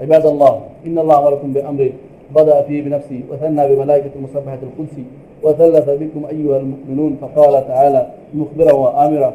عباد 0.00 0.26
الله 0.26 0.54
ان 0.86 0.96
الله 0.98 1.16
امركم 1.18 1.52
بامر 1.52 1.90
بدا 2.30 2.56
فيه 2.62 2.78
بنفسه 2.82 3.20
وثنى 3.30 3.62
بملائكه 3.68 4.12
المسبحه 4.16 4.60
القدس 4.62 4.96
وثلث 5.43 5.89
بكم 5.89 6.25
أيها 6.31 6.57
المؤمنون 6.57 7.17
فقال 7.21 7.67
تعالى 7.67 8.07
مخبرا 8.33 8.73
وآمرا 8.73 9.33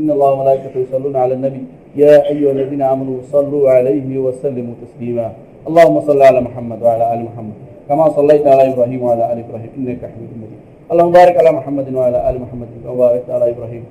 إن 0.00 0.10
الله 0.10 0.32
وملائكته 0.32 0.80
يصلون 0.80 1.16
على 1.16 1.34
النبي. 1.34 1.64
يا 1.96 2.28
أيها 2.28 2.50
الذين 2.52 2.82
آمنوا 2.82 3.18
صلوا 3.32 3.70
عليه 3.70 4.18
وسلموا 4.18 4.74
تسليما. 4.82 5.32
اللهم 5.68 6.00
صل 6.00 6.22
على 6.22 6.40
محمد 6.40 6.82
وعلى 6.82 7.14
آل 7.14 7.24
محمد. 7.24 7.52
كما 7.88 8.08
صليت 8.08 8.46
على 8.46 8.72
إبراهيم 8.72 9.02
وعلى 9.02 9.32
آل 9.32 9.38
إبراهيم. 9.38 9.70
إنك 9.78 9.98
حميد 9.98 10.30
مجيد. 10.42 10.60
اللهم 10.92 11.12
بارك 11.12 11.36
على 11.36 11.52
محمد 11.52 11.94
وعلى 11.94 12.30
آل 12.30 12.40
محمد 12.40 12.68
كما 12.84 12.94
باركت 12.94 13.30
على 13.30 13.50
إبراهيم 13.50 13.84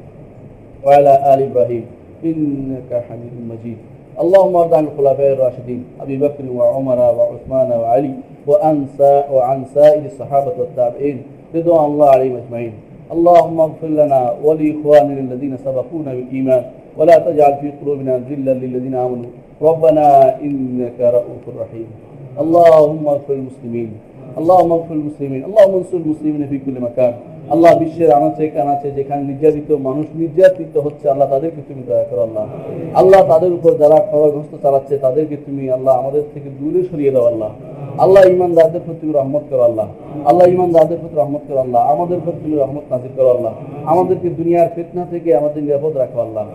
وعلى 0.86 1.34
آل 1.34 1.40
إبراهيم. 1.52 1.86
إنك 2.26 3.04
حميد 3.10 3.36
مجيد. 3.50 3.78
اللهم 4.20 4.56
ارض 4.56 4.74
عن 4.74 4.84
الخلفاء 4.84 5.34
الراشدين 5.34 5.84
أبي 6.02 6.18
بكر 6.18 6.44
وعمر 6.52 7.00
وعثمان 7.00 7.80
وعلي 7.80 8.14
وعن 8.48 8.86
سا- 8.98 9.30
وعن 9.30 9.66
سائر 9.76 10.06
الصحابة 10.06 10.54
والتابعين. 10.60 11.24
رضوان 11.55 11.85
الله 11.85 12.09
عليهم 12.09 12.37
اجمعين 12.43 12.75
اللهم 13.13 13.61
اغفر 13.61 13.91
لنا 14.01 14.21
ولاخواننا 14.45 15.21
الذين 15.21 15.55
سبقونا 15.65 16.11
بالايمان 16.17 16.63
ولا 16.99 17.17
تجعل 17.19 17.53
في 17.61 17.69
قلوبنا 17.81 18.13
غلا 18.29 18.55
للذين 18.55 18.95
امنوا 19.07 19.31
ربنا 19.63 20.07
انك 20.47 20.99
رؤوف 21.17 21.45
رحيم 21.63 21.89
اللهم 22.43 23.03
اغفر 23.09 23.35
المسلمين 23.41 23.91
اللهم 24.39 24.71
اغفر 24.73 24.95
المسلمين 24.95 25.43
اللهم 25.45 25.75
انصر 25.75 25.97
المسلمين 25.97 26.43
في 26.47 26.59
كل 26.59 26.77
مكان 26.81 27.15
আল্লাহ 27.55 27.73
বিশ্বের 27.83 28.11
আনাচে 28.19 28.45
কানাচে 28.57 28.89
যেখানে 28.99 29.23
নির্যাতিত 29.31 29.69
মানুষ 29.89 30.07
নির্যাতিত 30.23 30.75
হচ্ছে 30.87 31.05
আল্লাহ 31.13 31.27
তাদেরকে 31.35 31.61
তুমি 31.69 31.83
দয়া 31.89 32.07
করো 32.11 32.23
আল্লাহ 32.29 32.45
আল্লাহ 33.01 33.21
তাদের 33.33 33.53
উপর 33.59 33.71
যারা 33.83 33.99
খরগ্রস্ত 34.11 34.53
চালাচ্ছে 34.65 34.95
তাদেরকে 35.07 35.37
তুমি 35.47 35.65
আল্লাহ 35.77 35.93
আমাদের 36.03 36.25
থেকে 36.35 36.49
দূরে 36.59 36.81
সরিয়ে 36.91 37.13
দাও 37.15 37.27
আল্লাহ 37.33 37.51
আল্লাহ 38.04 38.24
ইমানদারদের 38.36 38.82
প্রতি 38.88 39.06
রহমত 39.20 39.44
করো 39.50 39.64
আল্লাহ। 39.70 39.88
আল্লাহ 40.30 40.46
ইমানদারদের 40.56 40.98
প্রতি 41.02 41.16
রহমত 41.16 41.44
করো 41.48 41.60
আল্লাহ। 41.60 41.82
আমাদের 41.94 42.20
প্রতি 42.26 42.56
রহমত 42.56 42.86
নাজির 42.92 43.12
করো 43.18 43.30
আল্লাহ। 43.36 43.54
আমাদেরকে 43.92 44.30
দুনিয়ার 44.30 44.70
ফিতনা 44.76 45.06
থেকে 45.12 45.36
আমাদের 45.36 45.64
নিরাপদ 45.64 45.98
রাখো 45.98 46.22
আল্লাহ। 46.22 46.46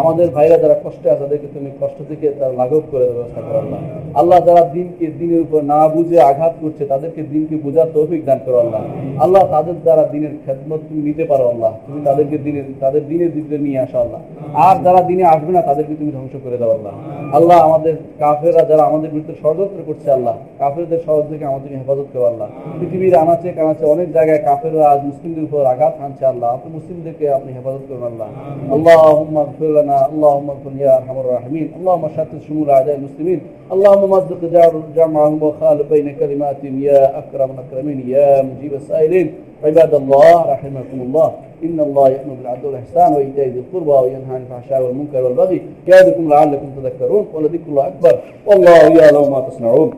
আমাদের 0.00 0.30
ভাইরা 0.30 0.56
যারা 0.58 0.76
কষ্টে 0.84 1.10
আছে, 1.10 1.20
তাদেরকে 1.20 1.46
তুমি 1.54 1.70
কষ্ট 1.80 1.98
থেকে 2.08 2.26
তার 2.40 2.52
লাঘব 2.54 2.82
করে 2.90 3.04
ব্যবস্থা 3.10 3.40
করো 3.40 3.58
আল্লাহ। 3.58 3.80
আল্লাহ 4.20 4.38
যারা 4.48 4.62
দিনকে 4.74 5.06
দিনের 5.06 5.40
উপর 5.40 5.62
না 5.62 5.88
বুঝে 5.88 6.20
আঘাত 6.20 6.54
করছে, 6.62 6.86
তাদেরকে 6.86 7.22
দিনকে 7.22 7.56
বোঝার 7.56 7.88
তৌফিক 7.94 8.24
দান 8.24 8.38
করো 8.46 8.58
আল্লাহ। 8.58 8.82
আল্লাহ 9.24 9.42
তাদের 9.50 9.74
দ্বারা 9.84 10.04
দিনের 10.12 10.32
খেদমত 10.46 10.80
তুমি 10.88 11.02
নিতে 11.02 11.24
পারো 11.24 11.48
আল্লাহ। 11.48 11.72
তুমি 11.86 12.00
তাদেরকে 12.04 12.38
দিনের, 12.38 12.64
তাদের 12.80 13.08
দিনের 13.08 13.34
দিকে 13.34 13.58
নিয়ে 13.58 13.78
আসো 13.78 13.98
আল্লাহ। 13.98 14.20
আর 14.54 14.76
যারা 14.84 15.02
দিনে 15.02 15.24
আসবে 15.24 15.52
না, 15.52 15.62
তাদেরকে 15.62 15.94
তুমি 15.94 16.10
ধ্বংস 16.16 16.34
করে 16.44 16.56
দাও 16.58 16.70
আল্লাহ। 16.70 16.92
আল্লাহ 17.38 17.58
আমাদের 17.68 17.94
কাফেরা 18.18 18.64
যারা 18.64 18.82
আমাদের 18.82 19.10
বিরুদ্ধে 19.10 19.34
ষড়যন্ত্র 19.42 19.80
করছে 19.86 20.10
আল্লাহ, 20.10 20.34
কাফেরদের 20.58 20.89
ষড়যন্ত্র 20.89 21.29
থেকে 21.31 21.45
আমাদেরকে 21.45 21.77
হেফাজত 21.81 22.07
করো 22.13 22.25
আল্লাহ 22.31 22.47
পৃথিবীর 22.79 23.15
আনাচে 23.15 23.49
কানাচে 23.57 23.85
অনেক 23.85 24.07
জায়গায় 24.13 24.41
কাফেররা 24.47 24.85
আজ 24.93 24.99
মুসলিমদের 25.09 25.43
উপর 25.43 25.65
আঘাত 25.73 25.93
হানছে 26.01 26.25
আল্লাহ 26.25 26.49
আপনি 26.55 26.69
মুসলিমদেরকে 26.77 27.25
আপনি 27.37 27.49
হেফাজত 27.57 27.83
করুন 27.89 28.03
আল্লাহ 28.11 28.27
اللهم 28.75 29.33
اغفر 29.37 29.69
لنا 29.77 29.97
اللهم 30.11 30.47
اغفر 30.49 30.71
يا 30.85 30.91
ارحم 30.99 31.17
الراحمين 31.23 31.67
اللهم 31.77 32.03
شتت 32.15 32.41
شمول 32.47 32.69
اعداء 32.69 32.95
المسلمين 32.95 33.39
اللهم 33.73 34.03
مزق 34.15 34.41
جار- 34.55 34.83
جمعهم 34.97 35.43
وخالف 35.43 35.85
بين 35.93 36.07
كلماتهم 36.19 36.75
يا 36.89 37.01
اكرم 37.19 37.49
الاكرمين 37.55 37.99
يا 38.15 38.29
مجيب 38.49 38.73
السائلين 38.81 39.27
عباد 39.65 39.93
الله 40.01 40.33
رحمكم 40.53 40.97
الله 41.05 41.29
ان 41.65 41.77
الله 41.87 42.05
يامر 42.15 42.33
بالعدل 42.39 42.65
والاحسان 42.67 43.09
وايتاء 43.13 43.47
ذي 43.53 43.59
القربى 43.63 43.91
وينهى 44.03 44.31
عن 44.35 44.41
الفحشاء 44.45 44.79
والمنكر 44.83 45.21
والبغي 45.25 45.61
يعظكم 45.87 46.29
لعلكم 46.29 46.67
تذكرون 46.77 47.25
ولذكر 47.33 47.67
الله 47.71 47.85
اكبر 47.91 48.13
والله 48.47 48.77
يعلم 49.01 49.31
ما 49.33 49.39
تصنعون 49.49 49.89